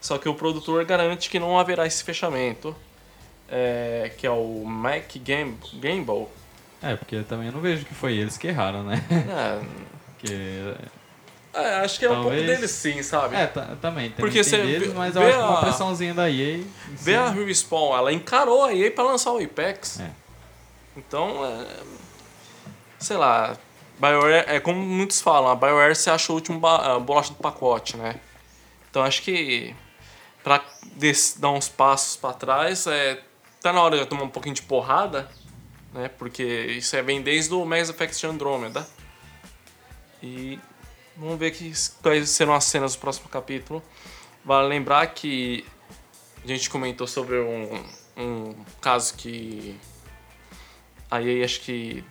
Só 0.00 0.18
que 0.18 0.28
o 0.28 0.34
produtor 0.34 0.84
garante 0.84 1.28
que 1.30 1.38
não 1.38 1.58
haverá 1.58 1.86
esse 1.86 2.02
fechamento, 2.04 2.74
é, 3.48 4.12
que 4.16 4.26
é 4.26 4.30
o 4.30 4.64
Mac 4.64 5.16
Gam- 5.24 5.54
Gamble. 5.74 6.26
É, 6.82 6.94
porque 6.94 7.22
também 7.22 7.46
eu 7.48 7.52
não 7.52 7.60
vejo 7.60 7.84
que 7.84 7.94
foi 7.94 8.14
eles 8.16 8.36
que 8.36 8.46
erraram, 8.46 8.84
né? 8.84 9.02
É, 9.10 9.60
Porque, 10.20 10.34
é, 11.54 11.76
acho 11.84 11.98
que 11.98 12.04
é 12.04 12.10
um 12.10 12.14
pouco 12.14 12.30
Talvez- 12.30 12.46
deles 12.46 12.70
sim, 12.70 13.02
sabe? 13.02 13.36
é, 13.36 13.46
ta- 13.46 13.76
também, 13.80 14.10
tem, 14.10 14.16
Porque 14.16 14.34
tem 14.34 14.44
você 14.44 14.56
deles, 14.58 14.88
vê- 14.88 14.94
mas 14.94 15.14
eu 15.16 15.22
acho 15.22 15.32
que 15.32 15.42
uma 15.44 15.58
a- 15.58 15.60
pressãozinha 15.62 16.14
da 16.14 16.28
EA... 16.30 16.62
Vê 16.90 17.14
a 17.16 17.30
Respawn, 17.30 17.96
ela 17.96 18.12
encarou 18.12 18.64
a 18.64 18.74
EA 18.74 18.90
pra 18.90 19.04
lançar 19.04 19.32
o 19.32 19.42
Apex. 19.42 20.00
É. 20.00 20.10
Então, 20.96 21.44
é, 21.44 21.66
sei 22.98 23.16
lá, 23.16 23.56
BioWare, 23.98 24.44
é 24.48 24.60
como 24.60 24.80
muitos 24.80 25.20
falam, 25.20 25.50
a 25.50 25.54
BioWare 25.54 25.94
se 25.96 26.10
acha 26.10 26.32
o 26.32 26.34
último 26.34 26.60
bolacha 27.04 27.30
do 27.30 27.36
pacote, 27.36 27.96
né? 27.96 28.16
Então 28.90 29.02
acho 29.02 29.22
que 29.22 29.74
pra 30.42 30.62
dar 31.36 31.50
uns 31.50 31.68
passos 31.68 32.16
pra 32.16 32.32
trás, 32.32 32.86
é, 32.86 33.20
tá 33.62 33.72
na 33.72 33.82
hora 33.82 33.98
de 33.98 34.06
tomar 34.06 34.22
um 34.24 34.28
pouquinho 34.28 34.54
de 34.54 34.62
porrada, 34.62 35.28
né? 35.92 36.08
Porque 36.18 36.42
isso 36.42 36.94
é 36.96 37.02
bem 37.02 37.20
desde 37.22 37.52
o 37.54 37.64
Mass 37.64 37.88
Effect 37.90 38.26
Andromeda. 38.26 38.86
E 40.22 40.58
vamos 41.16 41.38
ver 41.38 41.50
que, 41.50 41.72
quais 42.02 42.30
serão 42.30 42.54
as 42.54 42.64
cenas 42.64 42.94
do 42.94 43.00
próximo 43.00 43.28
capítulo. 43.28 43.82
Vale 44.44 44.68
lembrar 44.68 45.06
que 45.08 45.64
a 46.44 46.46
gente 46.46 46.70
comentou 46.70 47.06
sobre 47.06 47.38
um, 47.38 47.84
um 48.16 48.54
caso 48.80 49.14
que 49.14 49.76
a 51.10 51.20
EA 51.22 51.44
acho 51.44 51.60
que 51.60 52.04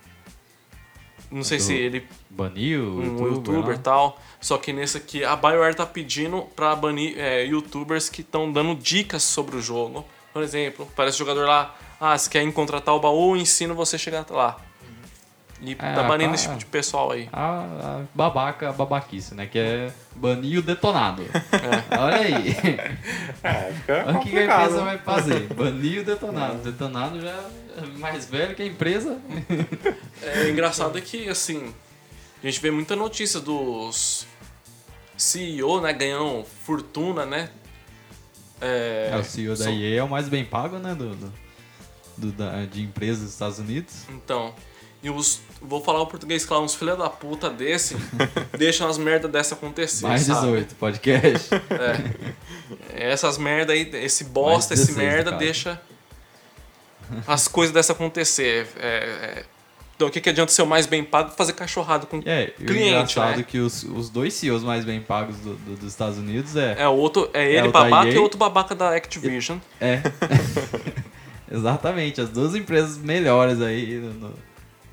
não 1.30 1.44
sei 1.44 1.58
Do 1.58 1.64
se 1.64 1.74
ele 1.74 2.06
Baniu, 2.30 2.84
o 2.84 2.98
um 2.98 3.02
youtuber, 3.04 3.32
youtuber 3.32 3.74
e 3.74 3.78
tal, 3.78 4.18
só 4.40 4.56
que 4.58 4.72
nesse 4.72 4.96
aqui 4.96 5.24
a 5.24 5.36
BioWare 5.36 5.74
tá 5.74 5.84
pedindo 5.84 6.42
pra 6.54 6.74
banir 6.74 7.18
é, 7.18 7.44
youtubers 7.44 8.08
que 8.08 8.20
estão 8.20 8.50
dando 8.50 8.74
dicas 8.74 9.22
sobre 9.22 9.56
o 9.56 9.60
jogo. 9.60 10.04
Por 10.32 10.42
exemplo, 10.42 10.88
parece 10.94 11.16
o 11.16 11.18
jogador 11.18 11.46
lá, 11.46 11.76
ah, 12.00 12.16
se 12.16 12.30
quer 12.30 12.42
encontrar 12.42 12.80
tal 12.80 13.00
baú, 13.00 13.36
ensino 13.36 13.74
você 13.74 13.96
a 13.96 13.98
chegar 13.98 14.24
lá. 14.30 14.56
E 15.60 15.74
tá 15.74 16.04
banindo 16.04 16.28
tá. 16.30 16.34
esse 16.36 16.44
tipo 16.46 16.56
de 16.58 16.66
pessoal 16.66 17.10
aí. 17.10 17.28
A, 17.32 17.60
a 17.62 18.02
babaca, 18.14 18.68
a 18.68 18.72
babaquice, 18.72 19.34
né? 19.34 19.46
Que 19.46 19.58
é 19.58 19.92
banir 20.14 20.60
o 20.60 20.62
detonado. 20.62 21.22
É. 21.52 21.98
Olha 21.98 22.16
aí. 22.16 22.56
é 23.42 23.72
fica 23.72 24.04
Olha 24.06 24.18
o 24.18 24.20
que 24.20 24.38
a 24.38 24.44
empresa 24.44 24.80
vai 24.84 24.98
fazer. 24.98 25.40
Banir 25.54 26.02
o 26.02 26.04
detonado. 26.04 26.54
O 26.54 26.58
detonado 26.62 27.20
já 27.20 27.30
é 27.76 27.80
mais 27.98 28.26
velho 28.26 28.54
que 28.54 28.62
a 28.62 28.66
empresa. 28.66 29.18
É 30.22 30.48
engraçado 30.50 31.00
que, 31.02 31.28
assim, 31.28 31.74
a 32.42 32.46
gente 32.46 32.60
vê 32.60 32.70
muita 32.70 32.94
notícia 32.94 33.40
dos 33.40 34.26
CEO, 35.16 35.80
né, 35.80 35.92
ganhando 35.92 36.44
fortuna, 36.64 37.26
né? 37.26 37.50
É, 38.60 39.10
É, 39.12 39.16
o 39.16 39.24
CEO 39.24 39.56
da 39.56 39.64
são- 39.64 39.72
EA 39.72 40.00
é 40.00 40.02
o 40.02 40.08
mais 40.08 40.28
bem 40.28 40.44
pago, 40.44 40.78
né? 40.78 40.94
Do, 40.94 41.14
do- 41.16 41.32
do- 42.16 42.32
da- 42.32 42.64
de 42.64 42.82
empresas 42.82 43.22
dos 43.24 43.32
Estados 43.32 43.58
Unidos. 43.58 44.04
Então, 44.08 44.54
e 45.02 45.10
os. 45.10 45.40
Vou 45.60 45.82
falar 45.82 46.00
o 46.02 46.06
português 46.06 46.44
claro, 46.46 46.62
uns 46.62 46.74
filha 46.74 46.94
da 46.94 47.10
puta 47.10 47.50
desse 47.50 47.96
deixam 48.56 48.88
as 48.88 48.96
merda 48.98 49.26
dessa 49.26 49.54
acontecer. 49.54 50.06
Mais 50.06 50.22
sabe? 50.22 50.40
18, 50.46 50.74
podcast. 50.76 51.48
É. 51.54 52.32
Essas 53.12 53.38
merda 53.38 53.72
aí, 53.72 53.88
esse 53.94 54.24
bosta, 54.24 54.74
Mais 54.74 54.80
esse 54.80 54.92
16 54.92 54.96
no 54.96 55.02
merda 55.02 55.30
caso. 55.32 55.44
deixa 55.44 55.80
as 57.26 57.48
coisas 57.48 57.72
dessa 57.74 57.92
acontecer. 57.92 58.68
É, 58.78 58.86
é, 58.86 59.44
então, 59.96 60.06
o 60.06 60.10
que, 60.12 60.20
que 60.20 60.28
adianta 60.30 60.52
ser 60.52 60.62
o 60.62 60.66
mais 60.66 60.86
bem 60.86 61.02
pago 61.02 61.32
e 61.32 61.36
fazer 61.36 61.54
cachorrado 61.54 62.06
com 62.06 62.22
É, 62.24 62.52
o 62.60 62.64
cliente, 62.64 62.88
engraçado 62.90 63.34
né? 63.36 63.40
é 63.40 63.42
que 63.42 63.58
os, 63.58 63.82
os 63.82 64.08
dois 64.10 64.32
CEOs 64.34 64.62
mais 64.62 64.84
bem 64.84 65.00
pagos 65.00 65.36
do- 65.38 65.56
do- 65.56 65.74
dos 65.76 65.88
Estados 65.90 66.18
Unidos 66.18 66.54
é. 66.54 66.76
É, 66.82 66.86
outro, 66.88 67.28
é 67.34 67.50
ele 67.50 67.68
o 67.68 67.72
da 67.72 67.80
babaca 67.82 68.10
e 68.10 68.18
outro 68.18 68.38
babaca 68.38 68.74
da 68.76 68.94
Activision. 68.94 69.58
É. 69.80 70.00
Exatamente, 71.50 72.20
as 72.20 72.28
duas 72.28 72.54
empresas 72.54 72.96
melhores 72.98 73.60
aí 73.60 73.94
no- 73.96 74.34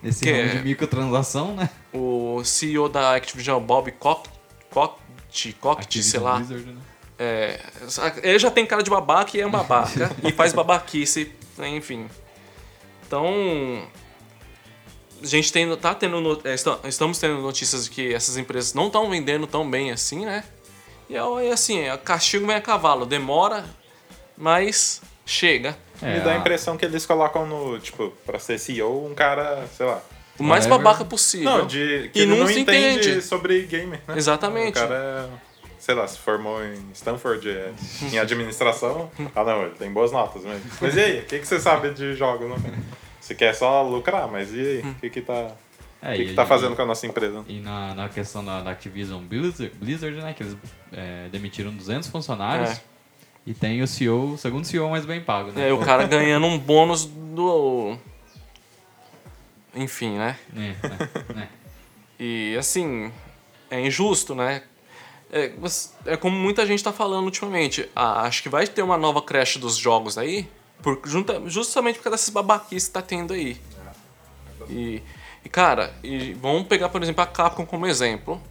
nesse 0.02 0.24
Que 0.24 0.30
é- 0.30 0.48
de 0.48 0.64
microtransação, 0.64 1.56
né? 1.56 1.70
O 1.94 2.44
CEO 2.44 2.88
da 2.90 3.16
Activision, 3.16 3.62
Bob 3.62 3.92
Cock, 3.94 4.30
Cockty, 4.70 5.54
Cockty, 5.54 6.04
sei 6.04 6.20
lá. 6.20 6.36
Blizzard, 6.38 6.66
né? 6.66 6.82
É, 7.18 7.60
ele 8.24 8.38
já 8.40 8.52
tem 8.52 8.66
cara 8.66 8.84
de 8.84 8.90
babaca 8.90 9.38
e 9.38 9.42
é 9.42 9.48
um 9.48 9.52
babaca. 9.52 10.12
e 10.24 10.32
faz 10.34 10.52
babaquice, 10.54 11.32
enfim. 11.60 12.08
Então. 13.08 13.88
A 15.24 15.26
gente 15.26 15.52
tem, 15.52 15.74
tá 15.78 15.96
tendo. 15.96 16.42
é, 16.44 16.54
esta- 16.54 16.80
Estamos 16.84 17.18
tendo 17.18 17.42
notícias 17.42 17.86
de 17.86 17.90
que 17.90 18.14
essas 18.14 18.38
empresas 18.38 18.74
não 18.74 18.88
estão 18.88 19.10
vendendo 19.10 19.48
tão 19.48 19.68
bem 19.70 19.92
assim, 19.92 20.26
né? 20.26 20.44
E 21.10 21.16
é 21.16 21.20
é 21.20 21.52
assim, 21.52 21.80
é, 21.80 21.96
castigo 21.98 22.46
vem 22.46 22.56
a 22.56 22.62
cavalo. 22.62 23.06
Demora, 23.06 23.64
mas 24.38 25.02
chega. 25.26 25.78
Me 26.02 26.10
É, 26.10 26.20
dá 26.22 26.32
a 26.34 26.38
impressão 26.38 26.76
que 26.78 26.86
eles 26.86 27.06
colocam 27.06 27.46
no, 27.46 27.80
tipo, 27.80 28.12
pra 28.26 28.38
ser 28.40 28.58
CEO, 28.60 29.08
um 29.08 29.14
cara, 29.16 29.66
sei 29.76 29.86
lá. 29.86 30.02
O 30.38 30.44
mais 30.44 30.66
babaca 30.68 31.06
possível. 31.06 31.50
Não, 31.60 31.66
de 31.68 32.10
que 32.14 32.24
E 32.24 32.26
não 32.26 32.38
não 32.38 32.48
se 32.48 32.60
entende 32.60 33.10
entende. 33.10 33.22
sobre 33.22 33.62
game, 33.64 33.92
né? 33.92 34.18
Exatamente. 34.18 34.78
O 34.78 34.82
cara, 34.82 35.30
é, 35.34 35.70
sei 35.80 35.96
lá, 35.96 36.06
se 36.08 36.18
formou 36.20 36.62
em 36.64 36.92
Stanford 36.94 37.50
é, 37.50 37.72
em 38.12 38.20
administração. 38.20 39.10
Ah, 39.34 39.44
não, 39.46 39.62
ele 39.64 39.76
tem 39.76 39.90
boas 39.92 40.12
notas 40.12 40.44
mesmo. 40.44 40.62
Mas 40.82 40.96
e 40.96 41.00
aí, 41.00 41.20
o 41.20 41.26
que, 41.26 41.40
que 41.40 41.48
você 41.48 41.60
sabe 41.60 41.92
de 41.92 42.14
jogos? 42.16 42.50
Não? 42.50 42.58
Você 43.22 43.34
quer 43.34 43.56
só 43.56 43.82
lucrar, 43.82 44.28
mas 44.28 44.54
e 44.54 44.60
aí? 44.60 44.80
O 44.82 44.96
que 44.96 45.10
que 45.10 45.22
tá, 45.22 45.52
É, 46.02 46.12
o 46.12 46.16
que 46.18 46.22
e- 46.24 46.26
que 46.28 46.34
tá 46.34 46.44
e- 46.44 46.48
fazendo 46.48 46.76
com 46.76 46.82
a 46.82 46.86
nossa 46.86 47.08
empresa? 47.08 47.44
E 47.48 47.60
na, 47.62 47.96
na 47.96 48.10
questão 48.10 48.44
da, 48.44 48.62
da 48.62 48.72
Activision 48.72 49.22
Blizzard, 49.24 49.72
Blizzard, 49.78 50.18
né? 50.22 50.34
Que 50.34 50.44
eles 50.44 50.58
é, 50.92 51.30
demitiram 51.32 51.72
200 51.74 52.10
funcionários. 52.10 52.72
É. 52.72 52.80
E 53.46 53.54
tem 53.54 53.82
o 53.82 53.88
CEO, 53.88 54.34
o 54.34 54.38
segundo 54.38 54.66
CEO 54.66 54.90
mais 54.90 55.06
bem 55.06 55.22
pago, 55.22 55.52
né? 55.52 55.70
É, 55.70 55.74
o 55.74 55.78
cara 55.78 56.08
ganhando 56.08 56.48
um 56.48 56.58
bônus 56.58 57.06
do. 57.06 57.96
enfim, 59.76 60.18
né? 60.18 60.38
É, 60.56 60.70
é, 60.70 61.42
é. 61.42 61.48
E 62.20 62.58
assim, 62.58 63.12
é 63.70 63.86
injusto, 63.86 64.34
né? 64.34 64.64
É, 65.32 65.52
é 66.06 66.18
como 66.18 66.38
muita 66.38 66.66
gente 66.66 66.84
tá 66.84 66.92
falando 66.92 67.26
ultimamente. 67.26 67.90
Ah, 67.96 68.22
acho 68.22 68.42
que 68.42 68.50
vai 68.50 68.66
ter 68.66 68.82
uma 68.82 68.98
nova 68.98 69.22
crash 69.22 69.58
dos 69.58 69.76
jogos 69.76 70.18
aí, 70.18 70.48
por, 70.82 71.00
junta, 71.06 71.42
justamente 71.46 71.98
por 71.98 72.06
causa 72.06 72.18
dessas 72.18 72.30
babaquices 72.30 72.88
que 72.88 72.94
tá 72.94 73.02
tendo 73.02 73.34
aí. 73.34 73.58
E, 74.70 75.04
e, 75.44 75.50
cara, 75.50 75.94
e 76.04 76.34
vamos 76.34 76.68
pegar, 76.68 76.90
por 76.90 77.04
exemplo, 77.04 77.22
a 77.22 77.28
Capcom 77.28 77.66
como 77.66 77.86
exemplo. 77.86 78.42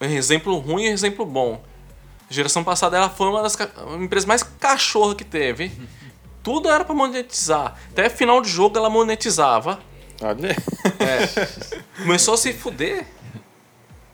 Exemplo 0.00 0.56
ruim 0.56 0.86
e 0.86 0.90
um 0.90 0.92
exemplo 0.92 1.26
bom. 1.26 1.62
Geração 2.30 2.62
passada 2.62 2.96
ela 2.96 3.10
foi 3.10 3.26
uma 3.26 3.42
das 3.42 3.58
empresas 4.00 4.24
mais 4.24 4.44
cachorra 4.44 5.16
que 5.16 5.24
teve. 5.24 5.72
Tudo 6.44 6.70
era 6.70 6.84
pra 6.84 6.94
monetizar. 6.94 7.76
Até 7.90 8.08
final 8.08 8.40
de 8.40 8.48
jogo 8.48 8.78
ela 8.78 8.88
monetizava. 8.88 9.80
Olha. 10.22 10.56
Começou 12.00 12.34
a 12.34 12.36
se 12.36 12.52
fuder. 12.52 13.04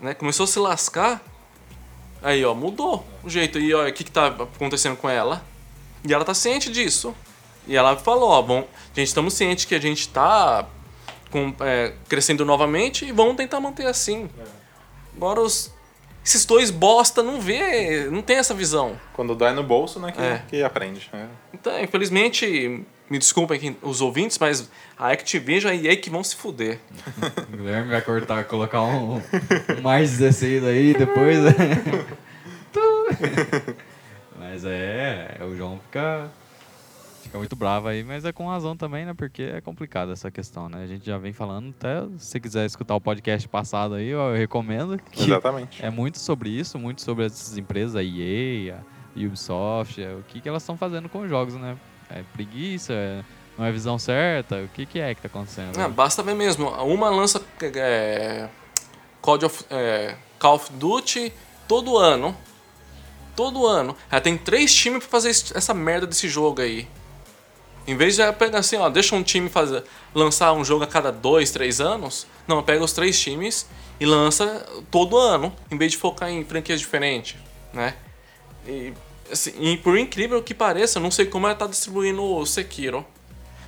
Né? 0.01 0.15
Começou 0.15 0.45
a 0.45 0.47
se 0.47 0.59
lascar. 0.59 1.23
Aí, 2.23 2.43
ó, 2.43 2.55
mudou 2.55 3.07
o 3.23 3.29
jeito. 3.29 3.59
E 3.59 3.75
olha, 3.75 3.91
o 3.91 3.93
que, 3.93 4.03
que 4.03 4.11
tá 4.11 4.29
acontecendo 4.29 4.97
com 4.97 5.11
ela? 5.11 5.45
E 6.03 6.15
ela 6.15 6.25
tá 6.25 6.33
ciente 6.33 6.73
disso. 6.73 7.15
E 7.67 7.77
ela 7.77 7.97
falou, 7.97 8.31
ó, 8.31 8.41
bom, 8.41 8.67
gente, 8.95 9.09
estamos 9.09 9.35
cientes 9.35 9.67
que 9.67 9.75
a 9.75 9.81
gente 9.81 10.09
tá 10.09 10.67
com, 11.31 11.55
é, 11.61 11.93
crescendo 12.09 12.47
novamente 12.47 13.05
e 13.05 13.13
vamos 13.13 13.37
tentar 13.37 13.61
manter 13.61 13.87
assim. 13.87 14.31
Agora 15.15 15.43
os, 15.43 15.73
esses 16.27 16.45
dois 16.45 16.71
bosta 16.71 17.23
não 17.23 17.41
vê, 17.41 18.09
não 18.11 18.21
tem 18.21 18.37
essa 18.37 18.53
visão. 18.53 18.99
Quando 19.15 19.35
dói 19.35 19.53
no 19.53 19.63
bolso, 19.63 19.99
né, 20.01 20.13
que, 20.13 20.21
É. 20.21 20.43
que 20.49 20.63
aprende. 20.63 21.09
né? 21.13 21.29
Então, 21.55 21.79
infelizmente, 21.81 22.85
me 23.09 23.19
desculpem 23.19 23.77
os 23.81 24.01
ouvintes, 24.01 24.37
mas 24.39 24.69
a 24.99 25.11
Activision 25.13 25.73
e 25.73 25.89
a 25.89 25.93
EA 25.93 25.97
que 25.97 26.11
vão 26.11 26.25
se 26.25 26.35
fuder. 26.35 26.79
O 27.53 27.57
Guilherme 27.57 27.91
vai 27.91 28.03
cortar, 28.03 28.45
colocar 28.45 28.83
um, 28.83 29.17
um 29.17 29.81
mais 29.83 30.19
16 30.19 30.65
aí 30.65 30.95
depois. 30.95 31.39
né? 31.45 31.53
Mas 34.39 34.65
é, 34.65 35.37
o 35.41 35.57
João 35.57 35.81
fica, 35.87 36.29
fica 37.27 37.39
muito 37.39 37.57
bravo 37.57 37.89
aí, 37.89 38.03
mas 38.03 38.25
é 38.25 38.33
com 38.33 38.49
razão 38.49 38.77
também, 38.77 39.05
né? 39.05 39.15
Porque 39.15 39.43
é 39.43 39.61
complicado 39.61 40.13
essa 40.13 40.31
questão, 40.31 40.69
né? 40.69 40.83
A 40.83 40.87
gente 40.87 41.05
já 41.05 41.19
vem 41.19 41.33
falando, 41.33 41.75
até 41.79 42.03
se 42.19 42.27
você 42.27 42.41
quiser 42.41 42.67
escutar 42.67 42.95
o 42.95 43.01
podcast 43.01 43.47
passado 43.49 43.95
aí, 43.95 44.09
eu 44.09 44.35
recomendo. 44.35 44.99
Que 45.11 45.25
Exatamente. 45.25 45.85
é 45.85 45.91
muito 45.91 46.19
sobre 46.19 46.49
isso, 46.51 46.79
muito 46.79 47.03
sobre 47.03 47.27
essas 47.27 47.57
empresas, 47.59 47.97
a 47.97 48.03
EA, 48.03 48.77
a 48.77 49.19
Ubisoft, 49.19 50.03
é, 50.03 50.15
o 50.15 50.23
que, 50.27 50.41
que 50.41 50.49
elas 50.49 50.63
estão 50.63 50.77
fazendo 50.77 51.09
com 51.09 51.21
os 51.21 51.29
jogos, 51.29 51.55
né? 51.55 51.77
É 52.11 52.23
preguiça, 52.33 52.93
é- 52.93 53.25
não 53.59 53.65
é 53.65 53.73
visão 53.73 53.99
certa, 53.99 54.63
o 54.63 54.69
que, 54.69 54.85
que 54.85 55.01
é 55.01 55.15
que 55.15 55.23
tá 55.23 55.29
acontecendo? 55.29 55.79
Ah, 55.79 55.89
basta 55.89 56.23
ver 56.23 56.35
mesmo. 56.35 56.69
Uma 56.69 57.09
lança 57.09 57.43
é, 57.75 58.49
Call, 59.23 59.39
of, 59.43 59.65
é, 59.71 60.15
Call 60.39 60.57
of 60.57 60.73
Duty 60.73 61.33
todo 61.67 61.97
ano. 61.97 62.37
Todo 63.35 63.67
ano. 63.67 63.97
Ela 64.11 64.21
tem 64.21 64.37
três 64.37 64.75
times 64.75 65.01
pra 65.01 65.09
fazer 65.09 65.31
essa 65.31 65.75
merda 65.75 66.07
desse 66.07 66.29
jogo 66.29 66.61
aí. 66.61 66.87
Em 67.87 67.97
vez 67.97 68.17
de 68.17 68.33
pegar 68.33 68.59
assim, 68.59 68.77
ó, 68.77 68.89
deixa 68.89 69.15
um 69.15 69.23
time 69.23 69.49
fazer, 69.49 69.85
lançar 70.15 70.53
um 70.53 70.65
jogo 70.65 70.85
a 70.85 70.87
cada 70.87 71.13
dois, 71.13 71.51
três 71.51 71.81
anos, 71.81 72.27
não, 72.49 72.63
pega 72.63 72.83
os 72.83 72.93
três 72.93 73.19
times 73.21 73.67
e 74.01 74.05
lança 74.07 74.67
todo 74.91 75.17
ano, 75.17 75.55
em 75.71 75.79
vez 75.79 75.93
de 75.93 75.99
focar 75.99 76.29
em 76.31 76.45
franquias 76.45 76.81
diferentes, 76.81 77.37
né? 77.73 77.95
E, 78.67 78.93
assim, 79.31 79.53
e 79.61 79.77
por 79.77 79.97
incrível 79.97 80.43
que 80.43 80.53
pareça, 80.53 80.99
eu 80.99 81.03
não 81.03 81.11
sei 81.13 81.27
como 81.27 81.47
ela 81.47 81.55
tá 81.55 81.67
distribuindo 81.67 82.23
o 82.23 82.45
Sekiro. 82.45 83.07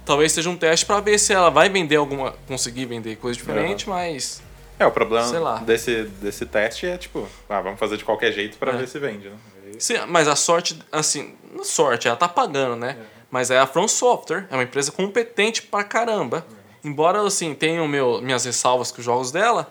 Talvez 0.05 0.33
seja 0.33 0.49
um 0.51 0.57
teste 0.57 0.85
pra 0.87 1.01
ver 1.01 1.19
se 1.19 1.33
ela 1.33 1.51
vai 1.51 1.69
vender 1.69 1.97
alguma. 1.97 2.33
conseguir 2.47 2.87
vender 2.87 3.17
coisa 3.17 3.39
diferente, 3.39 3.89
mas. 3.89 4.43
É, 4.79 4.87
o 4.87 4.91
problema. 4.91 5.59
Desse, 5.61 6.05
desse 6.05 6.47
teste 6.47 6.87
é 6.87 6.97
tipo, 6.97 7.29
ah, 7.49 7.61
vamos 7.61 7.79
fazer 7.79 7.97
de 7.99 8.05
qualquer 8.05 8.33
jeito 8.33 8.57
pra 8.59 8.73
É. 8.73 8.77
ver 8.79 8.89
se 8.89 8.99
vende, 8.99 9.29
né? 9.29 9.37
Aí- 9.67 9.75
Sim, 9.81 9.99
mas 10.09 10.27
a 10.27 10.35
sorte, 10.35 10.79
assim, 10.91 11.35
sorte, 11.63 12.09
ela 12.09 12.17
tá 12.17 12.27
pagando, 12.27 12.75
né? 12.77 12.97
Mas 13.31 13.51
é 13.51 13.59
a 13.59 13.67
From 13.67 13.87
Software, 13.89 14.47
é 14.51 14.55
uma 14.55 14.63
empresa 14.63 14.91
competente 14.91 15.63
pra 15.63 15.85
caramba. 15.85 16.47
Embora, 16.83 17.21
assim, 17.27 17.55
tenham 17.55 17.87
meu, 17.87 18.23
minhas 18.23 18.45
ressalvas 18.45 18.91
com 18.91 18.99
os 19.01 19.05
jogos 19.05 19.31
dela, 19.31 19.71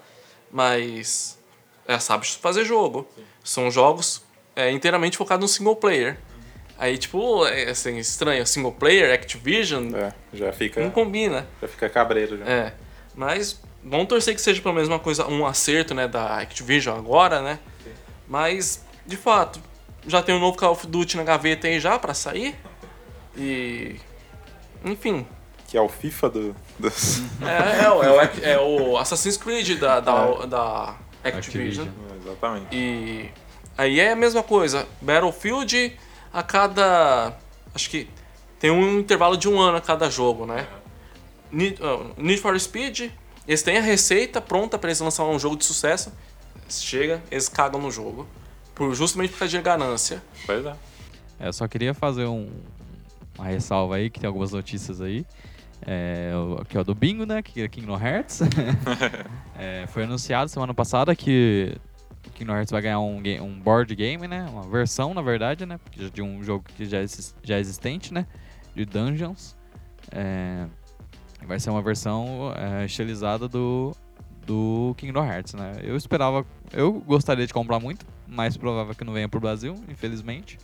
mas 0.52 1.38
ela 1.88 2.00
sabe 2.00 2.28
fazer 2.28 2.66
jogo. 2.66 3.08
São 3.44 3.72
jogos 3.72 4.22
é, 4.56 4.70
inteiramente 4.72 5.18
focados 5.18 5.42
no 5.44 5.48
single 5.48 5.76
player. 5.76 6.18
Aí, 6.78 6.98
tipo, 6.98 7.46
é 7.48 7.70
assim, 7.72 7.98
estranho, 7.98 8.46
single 8.46 8.72
player, 8.74 9.12
Activision, 9.14 9.96
É, 9.96 10.14
já 10.34 10.52
fica, 10.54 10.80
não 10.84 10.92
combina. 10.92 11.48
já 11.62 11.68
fica 11.68 11.90
cabreiro 11.90 12.38
já. 12.38 12.46
É, 12.46 12.74
mas 13.16 13.60
vamos 13.84 14.08
torcer 14.08 14.36
que 14.36 14.42
seja 14.42 14.62
pelo 14.62 14.76
menos 14.76 14.88
uma 14.88 15.00
coisa, 15.00 15.26
um 15.28 15.46
acerto, 15.46 15.96
né, 15.96 16.08
da 16.08 16.38
Activision 16.38 16.96
agora, 16.96 17.42
né? 17.42 17.58
Mas, 18.28 18.84
de 19.06 19.18
fato, 19.18 19.60
já 20.06 20.22
tem 20.22 20.36
um 20.36 20.40
novo 20.40 20.56
Call 20.58 20.74
of 20.74 20.86
Duty 20.86 21.18
na 21.18 21.24
gaveta 21.24 21.68
aí 21.68 21.80
já 21.80 21.98
pra 21.98 22.14
sair. 22.14 22.56
E. 23.38 23.96
Enfim. 24.84 25.26
Que 25.68 25.78
é 25.78 25.82
o 25.82 25.90
FIFA 25.90 26.30
do, 26.30 26.56
dos... 26.80 27.20
É, 27.42 27.84
é, 27.84 27.90
o- 27.92 28.04
é, 28.04 28.10
o, 28.12 28.20
Ac- 28.20 28.42
é 28.44 28.58
o 28.60 28.98
Assassin's 28.98 29.36
Creed 29.36 29.78
da, 29.80 30.00
da, 30.00 30.46
da 30.46 30.96
Activision. 31.24 31.88
Activision. 31.88 31.88
Exatamente. 32.26 32.68
E 32.72 33.30
aí 33.78 34.00
é 34.00 34.12
a 34.14 34.16
mesma 34.16 34.42
coisa. 34.44 34.88
Battlefield 35.02 35.98
a 36.34 36.42
cada. 36.42 37.34
Acho 37.76 37.90
que 37.90 38.10
tem 38.60 38.72
um 38.72 39.00
intervalo 39.00 39.36
de 39.38 39.50
um 39.50 39.60
ano 39.60 39.78
a 39.78 39.82
cada 39.82 40.10
jogo, 40.10 40.46
né? 40.46 40.66
Need, 41.52 41.80
ah, 41.82 42.06
Need 42.18 42.42
for 42.42 42.58
Speed, 42.60 43.12
eles 43.48 43.62
têm 43.62 43.78
a 43.78 43.82
receita 43.82 44.40
pronta 44.42 44.78
pra 44.80 44.90
eles 44.90 45.00
lançar 45.02 45.24
um 45.26 45.38
jogo 45.38 45.58
de 45.58 45.66
sucesso. 45.66 46.14
Chega, 46.70 47.22
eles 47.30 47.48
cagam 47.50 47.82
no 47.82 47.92
jogo. 47.92 48.26
Por, 48.74 48.94
justamente 48.96 49.32
por 49.32 49.40
causa 49.40 49.58
de 49.58 49.62
ganância. 49.64 50.24
Pois 50.46 50.66
é. 50.66 50.76
É, 51.40 51.48
eu 51.48 51.54
só 51.54 51.68
queria 51.68 51.94
fazer 51.94 52.26
um, 52.26 52.50
uma 53.38 53.48
ressalva 53.48 53.96
aí, 53.96 54.10
que 54.10 54.20
tem 54.20 54.28
algumas 54.28 54.52
notícias 54.52 55.02
aí. 55.02 55.26
É, 55.86 56.32
que 56.68 56.76
é 56.76 56.82
o 56.82 56.84
do 56.84 56.96
Bingo, 56.96 57.26
né? 57.26 57.42
Que 57.42 57.62
é 57.62 57.68
Kingdom 57.68 58.00
Hearts. 58.00 58.42
É, 59.60 59.88
foi 59.88 60.04
anunciado 60.04 60.52
semana 60.52 60.72
passada 60.72 61.16
que 61.16 61.76
o 62.28 62.30
Kingdom 62.30 62.54
Hearts 62.54 62.72
vai 62.72 62.80
ganhar 62.80 63.00
um, 63.00 63.20
um 63.42 63.60
board 63.60 63.96
game, 63.96 64.28
né? 64.28 64.46
Uma 64.52 64.62
versão, 64.62 65.16
na 65.16 65.22
verdade, 65.22 65.66
né? 65.66 65.80
De 66.14 66.22
um 66.22 66.44
jogo 66.44 66.64
que 66.76 66.86
já, 66.86 67.00
já 67.42 67.56
é 67.56 67.60
existente, 67.60 68.14
né? 68.14 68.28
De 68.76 68.86
Dungeons. 68.86 69.56
É, 70.12 70.68
vai 71.48 71.60
ser 71.60 71.72
uma 71.72 71.82
versão 71.82 72.54
é, 72.56 72.86
estilizada 72.86 73.48
do, 73.48 73.96
do 74.46 74.94
Kingdom 74.98 75.26
Hearts, 75.26 75.56
né? 75.56 75.74
Eu 75.82 75.96
esperava... 75.96 76.46
Eu 76.72 76.94
gostaria 76.94 77.48
de 77.48 77.54
comprar 77.54 77.80
muito, 77.80 78.06
mais 78.28 78.56
provável 78.56 78.94
que 78.94 79.04
não 79.04 79.14
venha 79.14 79.28
pro 79.28 79.40
Brasil, 79.40 79.74
infelizmente. 79.90 80.60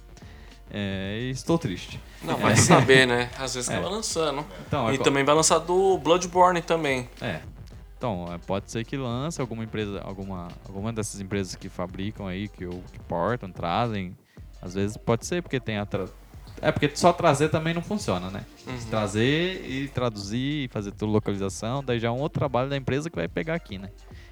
É, 0.72 1.20
estou 1.30 1.58
triste. 1.58 2.00
Não, 2.24 2.38
vai 2.38 2.56
saber, 2.56 3.06
né? 3.06 3.30
Às 3.38 3.54
vezes 3.56 3.70
É. 3.70 3.80
lançando. 3.80 4.46
Então, 4.68 4.90
é 4.90 4.94
E 4.94 4.98
co- 4.98 5.04
também 5.04 5.24
vai 5.24 5.36
lançar 5.36 5.60
do 5.60 5.98
Bloodborne 6.00 6.62
também. 6.62 7.08
É. 7.22 7.42
Então, 7.98 8.28
é, 8.34 8.38
pode 8.38 8.72
ser 8.72 8.84
que 8.86 8.98
lance 8.98 9.40
alguma 9.40 9.64
empresa, 9.64 10.02
alguma, 10.04 10.50
alguma 10.68 10.92
dessas 10.92 11.22
empresas 11.22 11.56
que 11.56 11.70
fabricam 11.70 12.28
aí, 12.28 12.48
que, 12.48 12.68
que 12.68 13.00
portam, 13.08 13.52
trazem. 13.52 14.18
Às 14.62 14.74
vezes 14.74 14.98
pode 14.98 15.26
ser, 15.26 15.42
porque 15.42 15.60
tem 15.60 15.78
a. 15.78 15.86
Tra... 15.86 16.06
É, 16.62 16.72
porque 16.72 16.90
só 16.96 17.12
trazer 17.14 17.50
também 17.50 17.74
não 17.74 17.82
funciona, 17.82 18.30
né? 18.30 18.44
Trazer 18.90 19.66
e 19.70 19.88
traduzir 19.90 20.66
e 20.66 20.68
fazer 20.70 20.92
tudo 20.92 21.12
localização, 21.12 21.84
daí 21.84 22.00
já 22.00 22.08
é 22.08 22.12
um 22.12 22.20
outro 22.20 22.40
trabalho 22.40 22.70
da 22.70 22.78
empresa 22.78 23.10
que 23.10 23.16
vai 23.16 23.28
pegar 23.28 23.56
aqui, 23.56 23.78
né? 23.78 23.90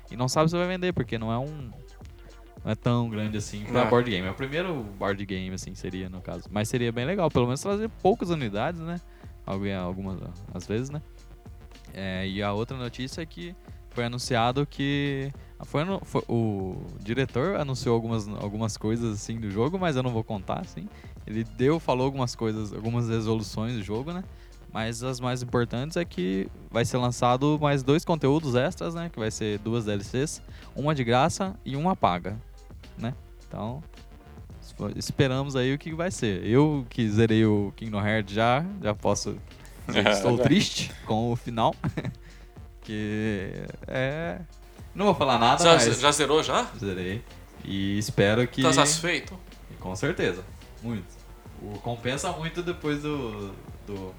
E 0.10 0.16
não 0.16 0.28
sabe 0.28 0.50
se 0.50 0.58
vai 0.58 0.68
vender, 0.68 0.94
porque 0.94 1.18
não 1.18 1.32
é 1.32 1.38
um. 1.38 1.72
Não 2.64 2.72
é 2.72 2.76
tão 2.76 3.10
grande 3.10 3.38
assim 3.38 3.64
pra 3.66 3.84
Não. 3.84 3.90
board 3.90 4.10
game. 4.10 4.28
É 4.28 4.32
o 4.32 4.36
primeiro 4.36 4.84
board 4.98 5.26
game, 5.26 5.54
assim, 5.54 5.74
seria 5.74 6.10
no 6.10 6.22
caso. 6.22 6.44
Mas 6.52 6.70
seria 6.70 6.92
bem 6.92 7.06
legal, 7.06 7.30
pelo 7.32 7.46
menos 7.46 7.60
trazer 7.62 7.90
poucas 8.02 8.30
unidades, 8.30 8.80
né? 8.82 9.02
Alguém- 9.46 9.74
Algumas, 9.76 10.20
às 10.54 10.68
vezes, 10.68 10.90
né? 10.90 11.02
É, 11.94 12.28
e 12.28 12.42
a 12.42 12.54
outra 12.54 12.78
notícia 12.78 13.22
é 13.22 13.26
que 13.26 13.56
foi 13.90 14.06
anunciado 14.06 14.66
que. 14.66 15.32
Foi, 15.66 15.82
anu- 15.84 16.02
foi- 16.04 16.24
o 16.28 16.86
diretor 17.00 17.56
anunciou 17.60 17.94
algumas, 17.94 18.28
algumas 18.28 18.78
coisas 18.78 19.14
assim 19.14 19.40
do 19.40 19.50
jogo, 19.52 19.78
mas 19.78 19.96
eu 19.96 20.02
não 20.04 20.12
vou 20.12 20.24
contar, 20.24 20.60
assim. 20.62 20.88
Ele 21.28 21.44
deu, 21.44 21.80
falou 21.80 22.06
algumas 22.06 22.36
coisas, 22.36 22.74
algumas 22.74 23.08
resoluções 23.10 23.76
do 23.76 23.84
jogo, 23.84 24.12
né? 24.12 24.24
Mas 24.74 25.04
as 25.04 25.20
mais 25.20 25.44
importantes 25.44 25.98
é 25.98 26.06
que 26.06 26.48
vai 26.72 26.84
ser 26.86 26.98
lançado 26.98 27.60
mais 27.62 27.84
dois 27.84 28.04
conteúdos 28.06 28.56
extras, 28.56 28.96
né? 28.96 29.10
Que 29.12 29.20
vai 29.20 29.30
ser 29.30 29.60
duas 29.60 29.86
DLCs, 29.86 30.42
uma 30.76 30.96
de 30.96 31.04
graça 31.04 31.54
e 31.66 31.76
uma 31.76 31.96
paga, 31.96 32.38
né? 32.98 33.14
Então, 33.48 33.84
esperamos 34.96 35.56
aí 35.56 35.74
o 35.74 35.78
que 35.78 35.94
vai 35.94 36.12
ser. 36.12 36.46
Eu 36.46 36.86
que 36.90 37.10
zerei 37.10 37.46
o 37.46 37.74
Kingdom 37.76 38.06
Hearts 38.06 38.34
já, 38.34 38.66
já 38.82 38.94
posso 38.94 39.38
estou 39.88 40.38
triste 40.40 40.92
com 41.06 41.32
o 41.32 41.36
final. 41.36 41.76
que 42.82 43.64
é... 43.88 44.40
Não 44.94 45.06
vou 45.06 45.16
falar 45.16 45.38
nada, 45.38 45.64
Já, 45.64 45.74
mas 45.74 46.00
já 46.00 46.12
zerou 46.12 46.44
já? 46.44 46.68
zerei. 46.78 47.24
E 47.64 47.98
espero 47.98 48.48
que... 48.48 48.62
Tá 48.62 48.74
satisfeito? 48.74 49.38
Com 49.80 49.96
certeza, 49.96 50.44
muito. 50.82 51.06
O, 51.62 51.78
compensa 51.80 52.32
muito 52.32 52.62
depois 52.62 53.02
do, 53.02 53.52
do 53.86 54.14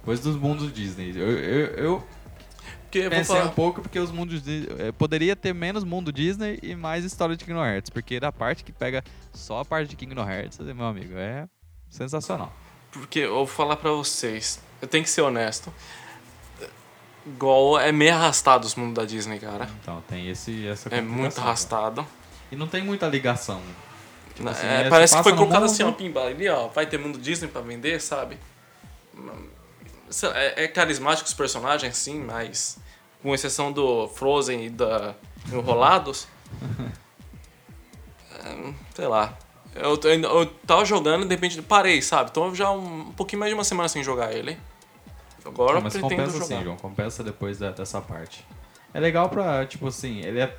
depois 0.00 0.20
dos 0.20 0.36
mundos 0.36 0.72
Disney. 0.72 1.12
Eu, 1.14 1.30
eu, 1.30 1.66
eu- 1.76 2.06
Porque 2.92 3.08
Pensei 3.08 3.36
falar. 3.36 3.48
um 3.48 3.54
pouco 3.54 3.80
porque 3.80 3.98
os 3.98 4.10
mundos 4.10 4.42
eh, 4.46 4.92
poderia 4.92 5.34
ter 5.34 5.54
menos 5.54 5.82
mundo 5.82 6.12
Disney 6.12 6.58
e 6.62 6.76
mais 6.76 7.06
história 7.06 7.34
de 7.34 7.42
Kingdom 7.42 7.64
Hearts, 7.64 7.88
porque 7.88 8.20
da 8.20 8.30
parte 8.30 8.62
que 8.62 8.70
pega 8.70 9.02
só 9.32 9.60
a 9.60 9.64
parte 9.64 9.88
de 9.88 9.96
Kingdom 9.96 10.28
Hearts, 10.28 10.58
meu 10.58 10.84
amigo, 10.84 11.14
é 11.16 11.48
sensacional. 11.88 12.52
Porque 12.90 13.20
eu 13.20 13.32
vou 13.32 13.46
falar 13.46 13.76
pra 13.76 13.90
vocês, 13.92 14.60
eu 14.82 14.86
tenho 14.86 15.02
que 15.02 15.08
ser 15.08 15.22
honesto. 15.22 15.72
Igual 17.26 17.80
é 17.80 17.90
meio 17.90 18.12
arrastado 18.12 18.66
os 18.66 18.74
mundos 18.74 18.94
da 18.94 19.06
Disney, 19.06 19.38
cara. 19.38 19.70
Então 19.80 20.02
tem 20.06 20.28
esse 20.28 20.66
essa 20.66 20.90
É 20.90 21.00
muito 21.00 21.08
complicação, 21.36 21.44
arrastado. 21.44 22.06
E 22.50 22.56
não 22.56 22.66
tem 22.66 22.84
muita 22.84 23.06
ligação. 23.06 23.62
Tipo 24.34 24.50
assim, 24.50 24.66
É, 24.66 24.82
é, 24.82 24.88
parece 24.90 25.16
que 25.16 25.22
foi 25.22 25.32
colocado 25.34 25.62
mundo, 25.62 25.70
assim, 25.70 25.82
ó, 25.82 25.92
pimba, 25.92 26.26
ali, 26.26 26.46
ó, 26.46 26.68
vai 26.68 26.84
ter 26.84 26.98
mundo 26.98 27.18
Disney 27.18 27.48
pra 27.48 27.62
vender, 27.62 28.02
sabe? 28.02 28.36
É, 30.34 30.64
é 30.64 30.68
carismático 30.68 31.26
os 31.28 31.34
personagens, 31.34 31.96
sim, 31.96 32.20
mas 32.20 32.78
com 33.22 33.34
exceção 33.34 33.70
do 33.72 34.08
Frozen 34.08 34.66
e 34.66 34.70
da 34.70 35.14
Enrolados, 35.52 36.26
é, 38.44 38.72
sei 38.94 39.06
lá. 39.06 39.36
Eu, 39.74 39.96
tô- 39.96 40.08
eu 40.08 40.46
tava 40.66 40.84
jogando 40.84 41.22
e 41.24 41.28
de 41.28 41.34
repente 41.34 41.60
parei, 41.62 42.02
sabe? 42.02 42.30
Então 42.30 42.54
já 42.54 42.70
um, 42.70 43.08
um 43.08 43.12
pouquinho 43.12 43.40
mais 43.40 43.50
de 43.50 43.54
uma 43.54 43.64
semana 43.64 43.88
sem 43.88 44.02
jogar 44.02 44.32
ele. 44.32 44.58
Agora 45.44 45.72
Não, 45.72 45.78
eu 45.78 45.82
mas 45.84 45.92
pretendo 45.94 46.10
compensa 46.16 46.38
jogar. 46.38 46.46
sim, 46.58 46.62
João. 46.64 46.76
Compensa 46.76 47.24
depois 47.24 47.58
da- 47.58 47.70
dessa 47.70 48.00
parte. 48.00 48.46
É 48.94 49.00
legal 49.00 49.28
pra, 49.30 49.64
tipo 49.66 49.86
assim, 49.88 50.20
ele 50.20 50.40
é- 50.40 50.56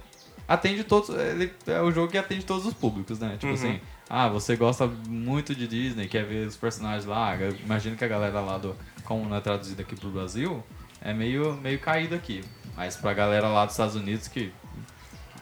atende 0.48 0.84
todos. 0.84 1.10
Ele 1.16 1.54
é 1.68 1.80
o 1.82 1.92
jogo 1.92 2.12
que 2.12 2.18
atende 2.18 2.44
todos 2.44 2.66
os 2.66 2.74
públicos, 2.74 3.20
né? 3.20 3.34
Tipo 3.34 3.48
Uhum. 3.48 3.54
assim, 3.54 3.82
ah, 4.16 4.28
você 4.30 4.56
gosta 4.56 4.86
muito 5.08 5.56
de 5.56 5.68
Disney, 5.68 6.08
quer 6.08 6.24
ver 6.24 6.46
os 6.46 6.56
personagens 6.56 7.04
lá. 7.06 7.36
eu 7.36 7.50
Imagino 7.66 7.96
que 7.96 8.06
a 8.06 8.08
galera 8.08 8.40
lá 8.42 8.60
do. 8.60 8.76
Como 9.04 9.28
não 9.28 9.36
é 9.38 9.42
traduzido 9.42 9.82
aqui 9.82 9.96
pro 9.96 10.10
Brasil, 10.10 10.64
é 11.02 11.12
meio, 11.14 11.56
meio 11.56 11.80
caído 11.80 12.14
aqui. 12.14 12.44
Mas 12.78 12.96
pra 12.96 13.12
galera 13.12 13.48
lá 13.48 13.66
dos 13.66 13.74
Estados 13.74 13.96
Unidos 13.96 14.28
que. 14.28 14.52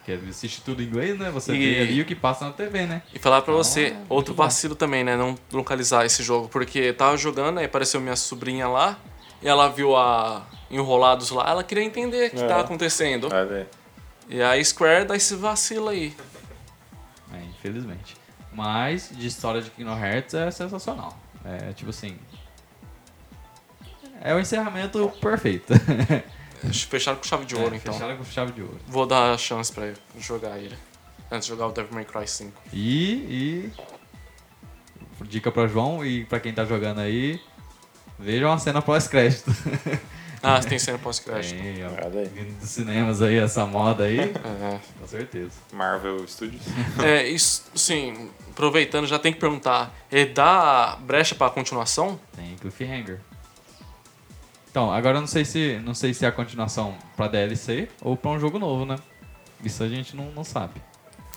Que 0.06 0.14
assiste 0.30 0.62
tudo 0.64 0.82
em 0.82 0.86
inglês, 0.86 1.20
né? 1.20 1.30
Você 1.32 1.54
E- 1.54 1.58
vê 1.76 1.82
ali 1.82 2.02
o 2.02 2.06
que 2.06 2.16
passa 2.16 2.46
na 2.46 2.52
TV, 2.54 2.86
né? 2.88 3.04
E 3.14 3.20
falar 3.20 3.42
pra 3.42 3.54
Então, 3.54 3.64
você, 3.64 3.88
é 3.88 3.98
outro 4.10 4.34
bom. 4.34 4.44
vacilo 4.44 4.74
também, 4.74 5.04
né? 5.04 5.16
Não 5.18 5.38
localizar 5.52 6.06
esse 6.06 6.24
jogo. 6.24 6.48
Porque 6.48 6.94
tava 6.94 7.18
jogando, 7.18 7.60
aí 7.60 7.66
apareceu 7.66 8.00
minha 8.00 8.16
sobrinha 8.16 8.68
lá, 8.70 8.98
e 9.44 9.48
ela 9.50 9.68
viu 9.68 9.96
a 9.98 10.48
Enrolados 10.72 11.30
lá, 11.32 11.48
ela 11.50 11.64
queria 11.64 11.84
entender 11.84 12.28
o 12.28 12.32
que 12.32 12.42
É. 12.42 12.48
tava 12.48 12.62
acontecendo. 12.62 13.28
Aí. 13.32 13.66
E 14.30 14.42
a 14.42 14.64
Square 14.64 15.06
dá 15.06 15.16
esse 15.18 15.36
vacilo 15.36 15.90
aí. 15.90 16.16
É, 17.34 17.44
infelizmente. 17.44 18.16
Mas 18.54 19.10
de 19.12 19.28
história 19.28 19.62
de 19.62 19.70
Kingdom 19.70 19.98
Hearts 19.98 20.34
é 20.34 20.52
sensacional. 20.52 21.18
É 21.46 21.74
tipo 21.74 21.90
assim. 21.90 22.18
É 24.22 24.36
o 24.36 24.40
encerramento 24.40 25.12
perfeito. 25.22 25.74
Fecharam 26.90 27.18
com 27.18 27.24
chave 27.24 27.46
de 27.46 27.56
ouro, 27.56 27.74
É, 27.74 27.78
então. 27.78 27.94
Fecharam 27.94 28.18
com 28.18 28.24
chave 28.26 28.52
de 28.52 28.62
ouro. 28.62 28.78
Vou 28.88 29.08
dar 29.08 29.34
a 29.34 29.38
chance 29.38 29.72
pra 29.72 29.94
jogar 30.20 30.60
ele. 30.60 30.78
Antes 31.32 31.48
de 31.48 31.54
jogar 31.54 31.68
o 31.68 31.72
Devil 31.72 31.94
May 31.94 32.06
Cry 32.06 32.28
5. 32.28 32.62
E, 32.72 33.14
e. 33.14 33.74
Dica 35.26 35.52
pra 35.52 35.66
João 35.68 36.06
e 36.06 36.26
pra 36.26 36.40
quem 36.40 36.54
tá 36.54 36.66
jogando 36.66 37.00
aí. 37.00 37.40
Vejam 38.20 38.52
a 38.52 38.58
cena 38.60 38.82
pós-crédito. 38.82 39.50
Ah, 40.44 40.60
tem 40.60 40.80
cena 40.80 40.98
pós-crédito. 40.98 41.62
Tem, 41.62 41.86
ó. 41.86 41.90
Vindo 42.10 42.60
dos 42.60 42.70
cinemas 42.70 43.22
aí, 43.22 43.38
essa 43.38 43.66
moda 43.66 44.06
aí. 44.06 44.20
É. 44.62 44.80
Com 45.00 45.08
certeza. 45.08 45.52
Marvel 45.72 46.28
Studios. 46.28 46.62
É, 47.04 47.28
isso, 47.28 47.64
sim, 47.76 48.30
aproveitando, 48.50 49.06
já 49.08 49.20
tem 49.20 49.32
que 49.32 49.40
perguntar. 49.40 49.94
Ele 50.12 50.26
dá 50.32 50.98
brecha 51.02 51.36
pra 51.36 51.50
continuação? 51.50 52.20
Tem 52.36 52.56
cliffhanger. 52.56 53.20
Então, 54.70 54.92
agora 54.92 55.18
eu 55.18 55.22
não 55.22 55.28
sei 55.28 55.44
se 55.44 55.80
não 55.84 55.94
sei 55.94 56.14
se 56.14 56.24
é 56.26 56.30
a 56.30 56.32
continuação 56.32 56.96
pra 57.18 57.28
DLC 57.28 57.90
ou 58.02 58.16
pra 58.16 58.32
um 58.32 58.40
jogo 58.40 58.58
novo, 58.58 58.86
né? 58.86 58.98
Isso 59.64 59.84
a 59.84 59.90
gente 59.90 60.16
não, 60.16 60.32
não 60.32 60.44
sabe. 60.44 60.82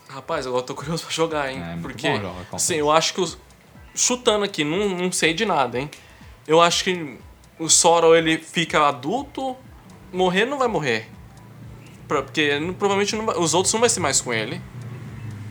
Rapaz, 0.09 0.47
agora 0.47 0.63
eu 0.63 0.67
tô 0.67 0.75
curioso 0.75 1.03
pra 1.05 1.13
jogar, 1.13 1.51
hein? 1.53 1.61
É, 1.61 1.71
muito 1.71 1.83
Porque, 1.83 2.09
bom, 2.09 2.21
João, 2.21 2.39
recompensa. 2.39 2.65
sim, 2.67 2.77
eu 2.77 2.91
acho 2.91 3.13
que 3.15 3.21
os, 3.21 3.37
chutando 3.95 4.45
aqui, 4.45 4.63
não, 4.63 4.89
não 4.91 5.11
sei 5.13 5.35
de 5.35 5.45
nada, 5.45 5.79
hein? 5.79 5.91
Eu 6.47 6.61
acho 6.61 6.85
que 6.85 7.19
o 7.59 7.69
Sora 7.69 8.19
ele 8.19 8.39
fica 8.39 8.89
adulto, 8.89 9.57
morrer 10.13 10.45
não 10.45 10.59
vai 10.59 10.69
morrer. 10.69 11.09
Porque 12.09 12.51
provavelmente 12.79 13.17
não 13.17 13.27
vai- 13.27 13.39
os 13.39 13.55
outros 13.55 13.73
não 13.73 13.81
vai 13.81 13.89
ser 13.89 14.01
mais 14.01 14.21
com 14.21 14.33
ele. 14.33 14.61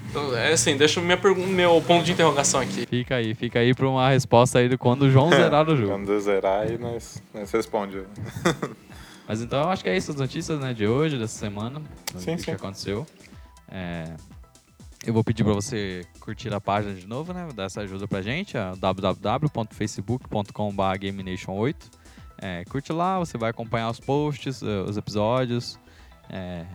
Então, 0.09 0.37
é 0.37 0.53
assim, 0.53 0.77
deixa 0.77 1.01
minha 1.01 1.19
meu 1.47 1.81
ponto 1.81 2.05
de 2.05 2.11
interrogação 2.11 2.59
aqui. 2.61 2.85
Fica 2.85 3.15
aí, 3.15 3.33
fica 3.33 3.57
aí 3.59 3.73
pra 3.73 3.87
uma 3.89 4.09
resposta 4.09 4.59
aí 4.59 4.69
de 4.69 4.77
quando 4.77 5.03
o 5.03 5.09
João 5.09 5.31
zerar 5.31 5.67
o 5.67 5.75
jogo. 5.75 5.89
Quando 5.89 6.11
eu 6.11 6.19
zerar, 6.19 6.61
aí 6.61 6.77
nós, 6.77 7.21
nós 7.33 7.51
responde. 7.51 8.03
Mas 9.27 9.41
então 9.41 9.63
eu 9.63 9.69
acho 9.69 9.83
que 9.83 9.89
é 9.89 9.97
isso 9.97 10.11
as 10.11 10.17
notícias 10.17 10.59
né, 10.59 10.71
de 10.71 10.85
hoje, 10.85 11.17
dessa 11.17 11.39
semana. 11.39 11.81
Sim, 12.15 12.35
o 12.35 12.37
que 12.37 12.43
sim. 12.43 12.51
aconteceu. 12.51 13.07
É, 13.71 14.13
eu 15.05 15.13
vou 15.13 15.23
pedir 15.23 15.43
pra 15.43 15.53
você 15.53 16.05
curtir 16.19 16.53
a 16.53 16.61
página 16.61 16.93
de 16.93 17.05
novo, 17.05 17.33
né? 17.33 17.47
Dar 17.53 17.65
essa 17.65 17.81
ajuda 17.81 18.07
pra 18.07 18.21
gente, 18.21 18.57
a 18.57 18.73
www.facebook.com.br 18.75 20.99
GameNation8. 20.99 21.75
É, 22.41 22.63
curte 22.65 22.91
lá, 22.91 23.19
você 23.19 23.37
vai 23.37 23.49
acompanhar 23.49 23.89
os 23.89 23.99
posts, 23.99 24.63
eh, 24.63 24.83
os 24.87 24.97
episódios, 24.97 25.79
é, 26.29 26.65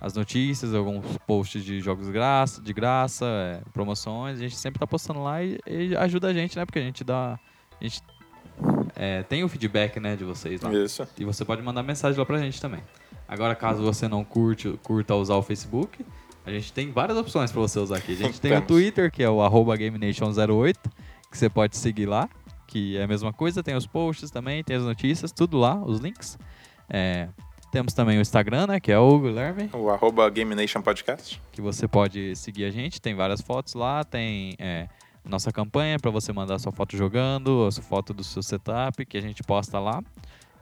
as 0.00 0.14
notícias, 0.14 0.74
alguns 0.74 1.04
posts 1.26 1.64
de 1.64 1.80
jogos 1.80 2.08
graça, 2.08 2.62
de 2.62 2.72
graça, 2.72 3.26
é, 3.26 3.60
promoções. 3.72 4.38
A 4.38 4.42
gente 4.42 4.56
sempre 4.56 4.78
tá 4.78 4.86
postando 4.86 5.22
lá 5.22 5.42
e, 5.42 5.58
e 5.66 5.96
ajuda 5.96 6.28
a 6.28 6.32
gente, 6.32 6.56
né? 6.56 6.64
Porque 6.64 6.78
a 6.78 6.82
gente 6.82 7.02
dá. 7.02 7.38
A 7.80 7.84
gente 7.84 8.02
é, 8.96 9.22
tem 9.22 9.44
o 9.44 9.48
feedback 9.48 10.00
né, 10.00 10.16
de 10.16 10.24
vocês 10.24 10.62
lá. 10.62 10.72
Isso. 10.72 11.06
E 11.18 11.24
você 11.24 11.44
pode 11.44 11.62
mandar 11.62 11.82
mensagem 11.82 12.18
lá 12.18 12.26
pra 12.26 12.38
gente 12.38 12.60
também. 12.60 12.82
Agora, 13.26 13.54
caso 13.54 13.82
você 13.82 14.08
não 14.08 14.24
curte, 14.24 14.78
curta 14.82 15.14
usar 15.14 15.36
o 15.36 15.42
Facebook, 15.42 16.04
a 16.48 16.52
gente 16.52 16.72
tem 16.72 16.90
várias 16.90 17.16
opções 17.18 17.52
pra 17.52 17.60
você 17.60 17.78
usar 17.78 17.98
aqui. 17.98 18.12
A 18.12 18.16
gente 18.16 18.40
tem 18.42 18.56
o. 18.56 18.62
Twitter, 18.62 19.10
que 19.10 19.22
é 19.22 19.30
o 19.30 19.42
arroba 19.42 19.76
GameNation08, 19.76 20.76
que 21.30 21.38
você 21.38 21.48
pode 21.48 21.76
seguir 21.76 22.06
lá, 22.06 22.28
que 22.66 22.96
é 22.96 23.02
a 23.04 23.06
mesma 23.06 23.32
coisa. 23.32 23.62
Tem 23.62 23.74
os 23.74 23.86
posts 23.86 24.30
também, 24.30 24.64
tem 24.64 24.76
as 24.76 24.82
notícias, 24.82 25.30
tudo 25.32 25.58
lá, 25.58 25.74
os 25.76 26.00
links. 26.00 26.38
É, 26.88 27.28
temos 27.70 27.92
também 27.92 28.18
o 28.18 28.20
Instagram, 28.20 28.66
né, 28.66 28.80
que 28.80 28.90
é 28.90 28.98
o 28.98 29.18
Guilherme, 29.18 29.68
O 29.74 29.90
arroba 29.90 30.28
Game 30.30 30.54
Nation 30.54 30.80
Podcast. 30.80 31.40
que 31.52 31.60
você 31.60 31.86
pode 31.86 32.34
seguir 32.34 32.64
a 32.64 32.70
gente. 32.70 33.00
Tem 33.00 33.14
várias 33.14 33.42
fotos 33.42 33.74
lá, 33.74 34.02
tem 34.04 34.54
é, 34.58 34.88
nossa 35.24 35.52
campanha 35.52 35.98
para 35.98 36.10
você 36.10 36.32
mandar 36.32 36.58
sua 36.58 36.72
foto 36.72 36.96
jogando, 36.96 37.66
a 37.66 37.70
sua 37.70 37.82
foto 37.84 38.14
do 38.14 38.24
seu 38.24 38.42
setup, 38.42 39.04
que 39.04 39.18
a 39.18 39.20
gente 39.20 39.42
posta 39.42 39.78
lá. 39.78 40.02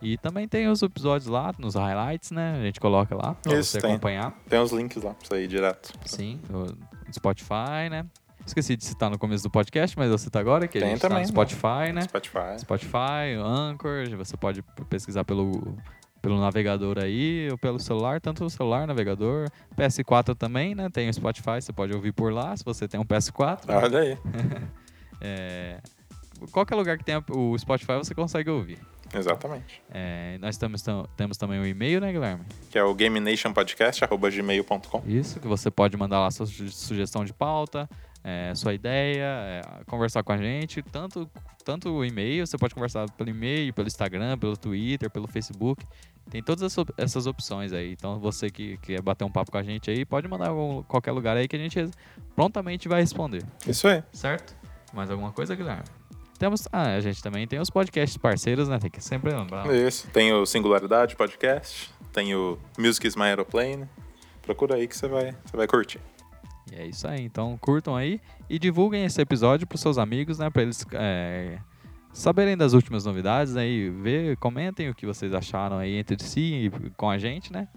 E 0.02 0.18
também 0.18 0.46
tem 0.46 0.68
os 0.68 0.82
episódios 0.82 1.26
lá, 1.28 1.54
nos 1.58 1.74
highlights, 1.74 2.30
né? 2.30 2.58
A 2.60 2.62
gente 2.62 2.78
coloca 2.78 3.14
lá 3.14 3.34
pra 3.34 3.54
Isso, 3.58 3.70
você 3.72 3.80
tem. 3.80 3.90
acompanhar. 3.92 4.32
Tem 4.48 4.60
os 4.60 4.70
links 4.72 5.02
lá 5.02 5.14
pra 5.14 5.26
você 5.28 5.44
ir 5.44 5.48
direto. 5.48 5.92
Sim, 6.04 6.40
no 6.50 6.66
Spotify, 7.12 7.88
né? 7.90 8.04
Esqueci 8.46 8.76
de 8.76 8.84
citar 8.84 9.10
no 9.10 9.18
começo 9.18 9.42
do 9.42 9.50
podcast, 9.50 9.98
mas 9.98 10.08
eu 10.10 10.18
cito 10.18 10.38
agora, 10.38 10.68
que 10.68 10.78
a 10.78 10.80
Tem 10.80 10.90
gente 10.90 11.00
tá 11.00 11.08
também, 11.08 11.22
no 11.24 11.28
né? 11.28 11.32
Spotify, 11.32 11.92
né? 11.92 12.02
Spotify. 12.02 12.60
Spotify, 12.60 13.34
Anchor, 13.42 14.08
você 14.16 14.36
pode 14.36 14.62
pesquisar 14.88 15.24
pelo, 15.24 15.76
pelo 16.22 16.38
navegador 16.38 16.98
aí, 16.98 17.48
ou 17.50 17.58
pelo 17.58 17.80
celular, 17.80 18.20
tanto 18.20 18.44
o 18.44 18.50
celular, 18.50 18.86
navegador, 18.86 19.48
PS4 19.76 20.36
também, 20.36 20.76
né? 20.76 20.88
Tem 20.90 21.08
o 21.08 21.12
Spotify, 21.14 21.60
você 21.60 21.72
pode 21.72 21.92
ouvir 21.92 22.12
por 22.12 22.32
lá, 22.32 22.56
se 22.56 22.64
você 22.64 22.86
tem 22.86 23.00
um 23.00 23.04
PS4. 23.04 23.62
Olha 23.68 23.98
aí. 23.98 24.18
É, 25.18 25.80
qualquer 26.52 26.74
lugar 26.74 26.98
que 26.98 27.04
tenha 27.04 27.24
o 27.30 27.56
Spotify, 27.58 27.94
você 27.94 28.14
consegue 28.14 28.50
ouvir. 28.50 28.78
Exatamente. 29.14 29.82
É, 29.90 30.38
nós 30.40 30.56
temos, 30.56 30.82
tam- 30.82 31.06
temos 31.16 31.36
também 31.36 31.58
o 31.60 31.66
e-mail, 31.66 32.00
né, 32.00 32.12
Guilherme? 32.12 32.44
Que 32.70 32.78
é 32.78 32.84
o 32.84 32.94
gamenationpodcast.gmail.com. 32.94 35.02
Isso, 35.06 35.40
que 35.40 35.48
você 35.48 35.70
pode 35.70 35.96
mandar 35.96 36.20
lá 36.20 36.30
sua 36.30 36.46
su- 36.46 36.70
sugestão 36.70 37.24
de 37.24 37.32
pauta, 37.32 37.88
é, 38.22 38.52
sua 38.54 38.74
ideia, 38.74 39.24
é, 39.24 39.62
conversar 39.86 40.22
com 40.22 40.32
a 40.32 40.36
gente, 40.36 40.82
tanto, 40.82 41.28
tanto 41.64 41.90
o 41.90 42.04
e-mail, 42.04 42.46
você 42.46 42.58
pode 42.58 42.74
conversar 42.74 43.08
pelo 43.12 43.30
e-mail, 43.30 43.72
pelo 43.72 43.86
Instagram, 43.86 44.36
pelo 44.38 44.56
Twitter, 44.56 45.08
pelo 45.10 45.26
Facebook. 45.28 45.84
Tem 46.28 46.42
todas 46.42 46.64
essa- 46.64 46.84
essas 46.98 47.26
opções 47.28 47.72
aí. 47.72 47.92
Então 47.92 48.18
você 48.18 48.50
que 48.50 48.76
quer 48.78 49.00
bater 49.00 49.24
um 49.24 49.30
papo 49.30 49.52
com 49.52 49.58
a 49.58 49.62
gente 49.62 49.88
aí, 49.90 50.04
pode 50.04 50.26
mandar 50.26 50.50
em 50.50 50.82
qualquer 50.82 51.12
lugar 51.12 51.36
aí 51.36 51.46
que 51.46 51.54
a 51.54 51.58
gente 51.58 51.88
prontamente 52.34 52.88
vai 52.88 53.00
responder. 53.00 53.44
Isso 53.66 53.86
aí. 53.86 54.02
Certo? 54.12 54.56
Mais 54.92 55.08
alguma 55.10 55.30
coisa, 55.30 55.54
Guilherme? 55.54 55.84
Temos, 56.36 56.68
ah, 56.72 56.94
a 56.94 57.00
gente 57.00 57.22
também 57.22 57.46
tem 57.46 57.58
os 57.58 57.70
podcasts 57.70 58.16
parceiros, 58.16 58.68
né? 58.68 58.78
Tem 58.78 58.90
que 58.90 59.02
sempre 59.02 59.34
lembrar. 59.34 59.66
Isso. 59.74 60.08
Tem 60.08 60.32
o 60.32 60.44
Singularidade 60.46 61.16
Podcast. 61.16 61.90
Tem 62.12 62.34
o 62.34 62.58
Music 62.78 63.06
is 63.06 63.16
My 63.16 63.24
Aeroplane. 63.24 63.88
Procura 64.42 64.76
aí 64.76 64.86
que 64.86 64.96
você 64.96 65.08
vai, 65.08 65.34
você 65.44 65.56
vai 65.56 65.66
curtir. 65.66 66.00
E 66.72 66.76
é 66.76 66.86
isso 66.86 67.06
aí. 67.06 67.22
Então 67.22 67.56
curtam 67.58 67.96
aí 67.96 68.20
e 68.48 68.58
divulguem 68.58 69.04
esse 69.04 69.20
episódio 69.20 69.66
pros 69.66 69.80
seus 69.80 69.98
amigos, 69.98 70.38
né? 70.38 70.50
Pra 70.50 70.62
eles 70.62 70.84
é, 70.92 71.58
saberem 72.12 72.56
das 72.56 72.72
últimas 72.72 73.04
novidades, 73.04 73.54
né? 73.54 73.66
E 73.66 73.90
ver, 73.90 74.36
comentem 74.36 74.88
o 74.88 74.94
que 74.94 75.06
vocês 75.06 75.32
acharam 75.34 75.78
aí 75.78 75.96
entre 75.96 76.22
si 76.22 76.40
e 76.66 76.90
com 76.96 77.10
a 77.10 77.18
gente, 77.18 77.52
né? 77.52 77.68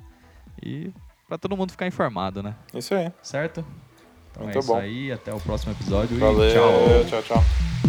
E 0.63 0.91
pra 1.27 1.37
todo 1.37 1.55
mundo 1.55 1.71
ficar 1.71 1.87
informado, 1.87 2.41
né? 2.41 2.55
Isso 2.73 2.93
aí. 2.93 3.11
Certo? 3.21 3.65
Então 4.31 4.43
Muito 4.43 4.55
é 4.55 4.59
isso 4.59 4.67
bom. 4.67 4.77
aí. 4.77 5.11
Até 5.11 5.33
o 5.33 5.39
próximo 5.39 5.73
episódio 5.73 6.15
e 6.15 6.19
Valeu. 6.19 7.05
tchau. 7.05 7.21
tchau. 7.21 7.88